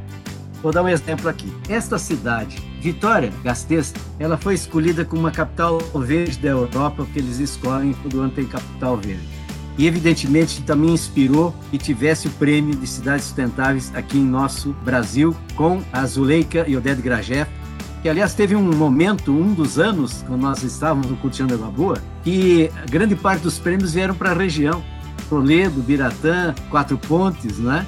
Vou 0.63 0.71
dar 0.71 0.83
um 0.83 0.89
exemplo 0.89 1.29
aqui. 1.29 1.51
Esta 1.69 1.99
cidade, 1.99 2.59
Vitória 2.81 3.33
Gasteiz, 3.45 3.95
ela 4.19 4.37
foi 4.37 4.55
escolhida 4.55 5.05
como 5.05 5.23
uma 5.23 5.31
capital 5.31 5.79
verde 5.95 6.39
da 6.39 6.49
Europa, 6.49 7.05
porque 7.05 7.19
eles 7.19 7.39
escolhem 7.39 7.93
todo 8.03 8.21
ano 8.21 8.33
tem 8.33 8.47
capital 8.47 8.97
verde 8.97 9.41
e 9.81 9.87
evidentemente 9.87 10.63
também 10.63 10.91
inspirou 10.91 11.55
que 11.71 11.79
tivesse 11.79 12.29
o 12.29 12.31
prêmio 12.33 12.75
de 12.77 12.87
cidades 12.87 13.25
sustentáveis 13.25 13.91
aqui 13.95 14.19
em 14.19 14.25
nosso 14.25 14.75
Brasil 14.85 15.35
com 15.57 15.81
a 15.91 16.05
Zuleika 16.05 16.67
e 16.69 16.77
Oded 16.77 17.01
Grajeff, 17.01 17.51
que 18.03 18.09
aliás 18.09 18.35
teve 18.35 18.55
um 18.55 18.63
momento, 18.77 19.33
um 19.33 19.55
dos 19.55 19.79
anos, 19.79 20.23
quando 20.27 20.43
nós 20.43 20.63
estávamos 20.63 21.07
no 21.09 21.17
Cultiano 21.17 21.57
da 21.57 21.65
Lagoa, 21.65 21.97
que 22.23 22.71
grande 22.91 23.17
parte 23.17 23.43
dos 23.43 23.59
prêmios 23.59 23.95
vieram 23.95 24.15
para 24.15 24.33
a 24.33 24.35
região, 24.35 24.83
Toledo, 25.31 25.81
Biratã, 25.81 26.55
Quatro 26.69 26.99
Pontes, 26.99 27.59
né? 27.59 27.87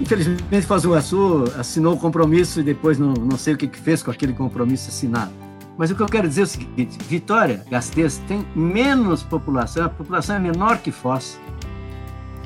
Infelizmente, 0.00 0.66
Foz 0.66 0.82
do 0.82 0.88
Iguaçu 0.88 1.44
assinou 1.58 1.94
o 1.94 1.96
compromisso 1.98 2.60
e 2.60 2.62
depois 2.62 2.98
não, 2.98 3.12
não 3.12 3.36
sei 3.36 3.54
o 3.54 3.56
que, 3.56 3.68
que 3.68 3.78
fez 3.78 4.02
com 4.02 4.10
aquele 4.10 4.32
compromisso 4.32 4.88
assinado. 4.88 5.30
Mas 5.76 5.90
o 5.90 5.94
que 5.94 6.02
eu 6.02 6.06
quero 6.06 6.26
dizer 6.26 6.40
é 6.40 6.44
o 6.44 6.46
seguinte: 6.46 6.98
Vitória 7.06 7.62
Gasteiz 7.70 8.18
tem 8.26 8.46
menos 8.56 9.22
população, 9.22 9.84
a 9.84 9.88
população 9.88 10.36
é 10.36 10.38
menor 10.38 10.78
que 10.78 10.90
Foz. 10.90 11.38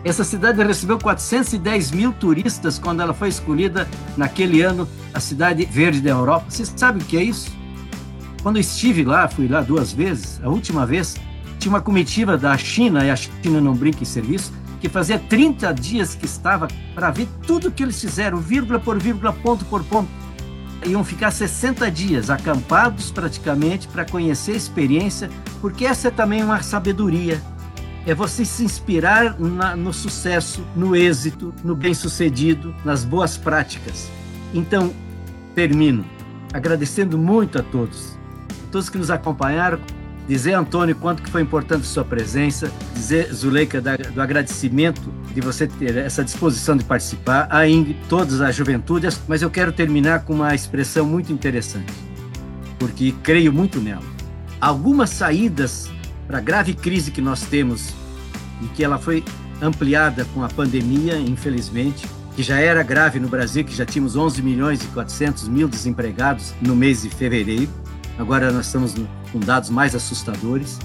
Essa 0.04 0.22
cidade 0.22 0.62
recebeu 0.62 0.98
410 0.98 1.92
mil 1.92 2.12
turistas 2.12 2.78
quando 2.78 3.00
ela 3.00 3.14
foi 3.14 3.28
escolhida 3.28 3.88
naquele 4.16 4.60
ano 4.60 4.86
a 5.14 5.20
cidade 5.20 5.64
verde 5.64 6.00
da 6.00 6.10
Europa. 6.10 6.46
Você 6.48 6.64
sabe 6.66 7.02
o 7.02 7.04
que 7.04 7.16
é 7.16 7.22
isso? 7.22 7.50
Quando 8.42 8.58
estive 8.58 9.02
lá, 9.02 9.26
fui 9.26 9.48
lá 9.48 9.62
duas 9.62 9.92
vezes, 9.92 10.38
a 10.44 10.50
última 10.50 10.84
vez, 10.84 11.16
tinha 11.58 11.72
uma 11.72 11.80
comitiva 11.80 12.36
da 12.36 12.58
China, 12.58 13.02
e 13.02 13.10
a 13.10 13.16
China 13.16 13.62
não 13.62 13.74
brinca 13.74 14.02
em 14.02 14.04
serviço, 14.04 14.52
que 14.84 14.88
fazia 14.90 15.18
30 15.18 15.72
dias 15.72 16.14
que 16.14 16.26
estava 16.26 16.68
para 16.94 17.10
ver 17.10 17.26
tudo 17.46 17.70
que 17.70 17.82
eles 17.82 17.98
fizeram, 17.98 18.36
vírgula 18.36 18.78
por 18.78 18.98
vírgula, 18.98 19.32
ponto 19.32 19.64
por 19.64 19.82
ponto 19.82 20.10
iam 20.84 21.02
ficar 21.02 21.30
60 21.30 21.90
dias 21.90 22.28
acampados 22.28 23.10
praticamente 23.10 23.88
para 23.88 24.04
conhecer 24.04 24.52
a 24.52 24.56
experiência, 24.56 25.30
porque 25.62 25.86
essa 25.86 26.08
é 26.08 26.10
também 26.10 26.44
uma 26.44 26.62
sabedoria. 26.62 27.40
É 28.06 28.14
você 28.14 28.44
se 28.44 28.62
inspirar 28.62 29.40
na, 29.40 29.74
no 29.74 29.90
sucesso, 29.90 30.62
no 30.76 30.94
êxito, 30.94 31.54
no 31.64 31.74
bem-sucedido, 31.74 32.74
nas 32.84 33.06
boas 33.06 33.38
práticas. 33.38 34.10
Então, 34.52 34.92
termino 35.54 36.04
agradecendo 36.52 37.16
muito 37.16 37.58
a 37.58 37.62
todos, 37.62 38.18
a 38.50 38.70
todos 38.70 38.90
que 38.90 38.98
nos 38.98 39.10
acompanharam, 39.10 39.80
dizer, 40.26 40.54
Antônio, 40.54 40.94
quanto 40.96 41.22
que 41.22 41.30
foi 41.30 41.42
importante 41.42 41.86
sua 41.86 42.04
presença, 42.04 42.72
dizer, 42.94 43.32
Zuleika, 43.32 43.80
do 43.80 44.20
agradecimento 44.20 45.12
de 45.34 45.40
você 45.40 45.66
ter 45.66 45.96
essa 45.96 46.24
disposição 46.24 46.76
de 46.76 46.84
participar, 46.84 47.46
a 47.50 47.68
Ingrid, 47.68 47.98
todas 48.08 48.40
as 48.40 48.54
juventudes, 48.54 49.20
mas 49.28 49.42
eu 49.42 49.50
quero 49.50 49.72
terminar 49.72 50.24
com 50.24 50.34
uma 50.34 50.54
expressão 50.54 51.04
muito 51.04 51.32
interessante, 51.32 51.92
porque 52.78 53.14
creio 53.22 53.52
muito 53.52 53.80
nela. 53.80 54.04
Algumas 54.60 55.10
saídas 55.10 55.90
para 56.26 56.38
a 56.38 56.40
grave 56.40 56.72
crise 56.72 57.10
que 57.10 57.20
nós 57.20 57.42
temos 57.42 57.92
e 58.62 58.66
que 58.68 58.82
ela 58.82 58.98
foi 58.98 59.22
ampliada 59.60 60.24
com 60.32 60.42
a 60.42 60.48
pandemia, 60.48 61.18
infelizmente, 61.18 62.06
que 62.34 62.42
já 62.42 62.58
era 62.58 62.82
grave 62.82 63.20
no 63.20 63.28
Brasil, 63.28 63.64
que 63.64 63.74
já 63.74 63.84
tínhamos 63.84 64.16
11 64.16 64.42
milhões 64.42 64.82
e 64.82 64.86
400 64.88 65.48
mil 65.48 65.68
desempregados 65.68 66.54
no 66.60 66.74
mês 66.74 67.02
de 67.02 67.10
fevereiro, 67.10 67.68
agora 68.18 68.52
nós 68.52 68.66
estamos 68.66 68.94
com 69.32 69.40
dados 69.40 69.70
mais 69.70 69.94
assustadores, 69.94 70.78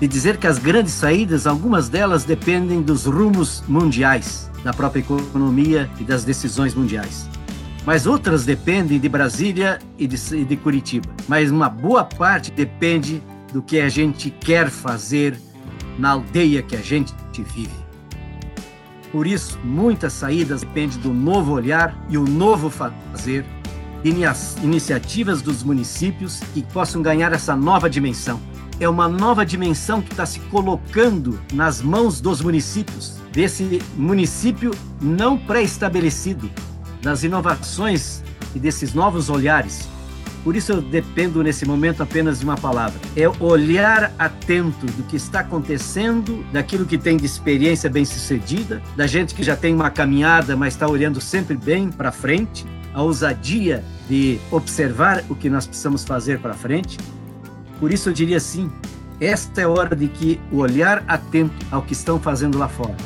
e 0.00 0.08
dizer 0.08 0.36
que 0.36 0.48
as 0.48 0.58
grandes 0.58 0.92
saídas, 0.92 1.46
algumas 1.46 1.88
delas 1.88 2.24
dependem 2.24 2.82
dos 2.82 3.06
rumos 3.06 3.62
mundiais, 3.68 4.50
da 4.64 4.72
própria 4.72 5.00
economia 5.00 5.88
e 6.00 6.02
das 6.02 6.24
decisões 6.24 6.74
mundiais. 6.74 7.28
Mas 7.86 8.06
outras 8.06 8.44
dependem 8.44 8.98
de 8.98 9.08
Brasília 9.08 9.78
e 9.98 10.06
de, 10.06 10.16
e 10.34 10.44
de 10.44 10.56
Curitiba. 10.56 11.08
Mas 11.28 11.50
uma 11.50 11.68
boa 11.68 12.04
parte 12.04 12.50
depende 12.50 13.22
do 13.52 13.62
que 13.62 13.80
a 13.80 13.88
gente 13.88 14.30
quer 14.30 14.70
fazer 14.70 15.38
na 15.98 16.10
aldeia 16.10 16.62
que 16.62 16.74
a 16.74 16.80
gente 16.80 17.14
vive. 17.54 17.82
Por 19.10 19.26
isso, 19.26 19.58
muitas 19.62 20.12
saídas 20.14 20.62
dependem 20.62 20.98
do 20.98 21.12
novo 21.12 21.52
olhar 21.52 21.96
e 22.08 22.16
o 22.16 22.24
novo 22.24 22.70
fazer 22.70 23.44
iniciativas 24.04 25.42
dos 25.42 25.62
municípios 25.62 26.40
que 26.52 26.62
possam 26.62 27.02
ganhar 27.02 27.32
essa 27.32 27.54
nova 27.54 27.88
dimensão. 27.88 28.40
É 28.80 28.88
uma 28.88 29.08
nova 29.08 29.46
dimensão 29.46 30.02
que 30.02 30.10
está 30.10 30.26
se 30.26 30.40
colocando 30.40 31.38
nas 31.52 31.80
mãos 31.80 32.20
dos 32.20 32.40
municípios, 32.40 33.16
desse 33.32 33.80
município 33.96 34.72
não 35.00 35.38
pré-estabelecido, 35.38 36.50
das 37.00 37.22
inovações 37.22 38.22
e 38.54 38.58
desses 38.58 38.92
novos 38.94 39.30
olhares. 39.30 39.88
Por 40.42 40.56
isso 40.56 40.72
eu 40.72 40.82
dependo 40.82 41.42
nesse 41.42 41.64
momento 41.64 42.02
apenas 42.02 42.40
de 42.40 42.44
uma 42.44 42.56
palavra: 42.56 42.98
é 43.16 43.28
olhar 43.40 44.12
atento 44.18 44.86
do 44.86 45.04
que 45.04 45.16
está 45.16 45.40
acontecendo, 45.40 46.44
daquilo 46.52 46.84
que 46.84 46.98
tem 46.98 47.16
de 47.16 47.26
experiência 47.26 47.88
bem-sucedida, 47.88 48.82
da 48.96 49.06
gente 49.06 49.34
que 49.34 49.42
já 49.42 49.56
tem 49.56 49.72
uma 49.74 49.90
caminhada, 49.90 50.56
mas 50.56 50.74
está 50.74 50.88
olhando 50.88 51.20
sempre 51.20 51.56
bem 51.56 51.90
para 51.90 52.10
frente, 52.10 52.66
a 52.94 53.02
ousadia 53.02 53.84
de 54.08 54.38
observar 54.50 55.24
o 55.28 55.34
que 55.34 55.48
nós 55.48 55.66
precisamos 55.66 56.04
fazer 56.04 56.38
para 56.40 56.54
frente. 56.54 56.98
Por 57.80 57.92
isso 57.92 58.08
eu 58.08 58.12
diria 58.12 58.36
assim, 58.36 58.70
esta 59.20 59.60
é 59.60 59.64
a 59.64 59.68
hora 59.68 59.94
de 59.94 60.08
que 60.08 60.40
o 60.50 60.58
olhar 60.58 61.04
atento 61.06 61.54
ao 61.70 61.82
que 61.82 61.92
estão 61.92 62.18
fazendo 62.18 62.58
lá 62.58 62.68
fora. 62.68 62.96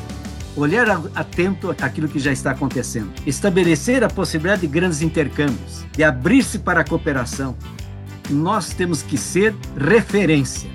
Olhar 0.55 0.89
atento 1.13 1.69
àquilo 1.79 2.07
que 2.07 2.19
já 2.19 2.31
está 2.31 2.51
acontecendo. 2.51 3.11
Estabelecer 3.25 4.03
a 4.03 4.07
possibilidade 4.07 4.61
de 4.61 4.67
grandes 4.67 5.01
intercâmbios, 5.01 5.85
de 5.91 6.03
abrir-se 6.03 6.59
para 6.59 6.81
a 6.81 6.83
cooperação. 6.83 7.55
Nós 8.29 8.73
temos 8.73 9.03
que 9.03 9.17
ser 9.17 9.55
referência. 9.77 10.69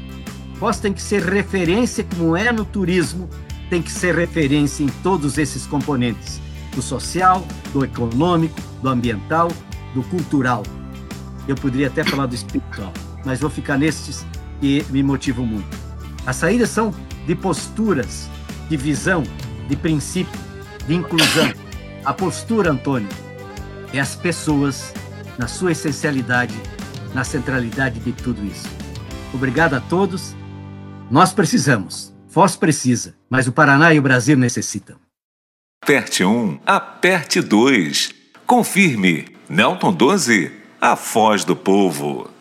Nós 0.60 0.78
tem 0.78 0.92
que 0.92 1.02
ser 1.02 1.24
referência 1.24 2.04
como 2.04 2.36
é 2.36 2.52
no 2.52 2.64
turismo, 2.64 3.28
tem 3.68 3.80
que 3.80 3.90
ser 3.90 4.14
referência 4.14 4.84
em 4.84 4.88
todos 5.02 5.38
esses 5.38 5.66
componentes, 5.66 6.41
do 6.74 6.82
social, 6.82 7.46
do 7.72 7.84
econômico, 7.84 8.60
do 8.82 8.88
ambiental 8.88 9.48
do 9.94 10.02
cultural. 10.04 10.62
Eu 11.46 11.54
poderia 11.56 11.88
até 11.88 12.04
falar 12.04 12.26
do 12.26 12.34
espiritual, 12.34 12.92
mas 13.24 13.40
vou 13.40 13.50
ficar 13.50 13.78
nestes 13.78 14.24
que 14.60 14.84
me 14.90 15.02
motivam 15.02 15.44
muito. 15.44 15.76
As 16.26 16.36
saídas 16.36 16.70
são 16.70 16.94
de 17.26 17.34
posturas, 17.34 18.28
de 18.68 18.76
visão, 18.76 19.22
de 19.68 19.76
princípio, 19.76 20.38
de 20.86 20.94
inclusão. 20.94 21.52
A 22.04 22.12
postura, 22.12 22.70
Antônio, 22.70 23.08
é 23.92 24.00
as 24.00 24.14
pessoas 24.14 24.92
na 25.38 25.46
sua 25.46 25.72
essencialidade, 25.72 26.54
na 27.14 27.24
centralidade 27.24 28.00
de 28.00 28.12
tudo 28.12 28.44
isso. 28.44 28.68
Obrigado 29.34 29.74
a 29.74 29.80
todos. 29.80 30.34
Nós 31.10 31.32
precisamos, 31.32 32.14
Foz 32.28 32.56
precisa, 32.56 33.14
mas 33.28 33.46
o 33.46 33.52
Paraná 33.52 33.92
e 33.92 33.98
o 33.98 34.02
Brasil 34.02 34.36
necessitam. 34.36 35.01
Aperte 35.84 36.24
1, 36.24 36.60
aperte 36.64 37.42
2. 37.42 38.14
Confirme. 38.46 39.24
Nelton 39.48 39.92
12, 39.92 40.52
a 40.80 40.94
Foz 40.94 41.44
do 41.44 41.56
Povo. 41.56 42.31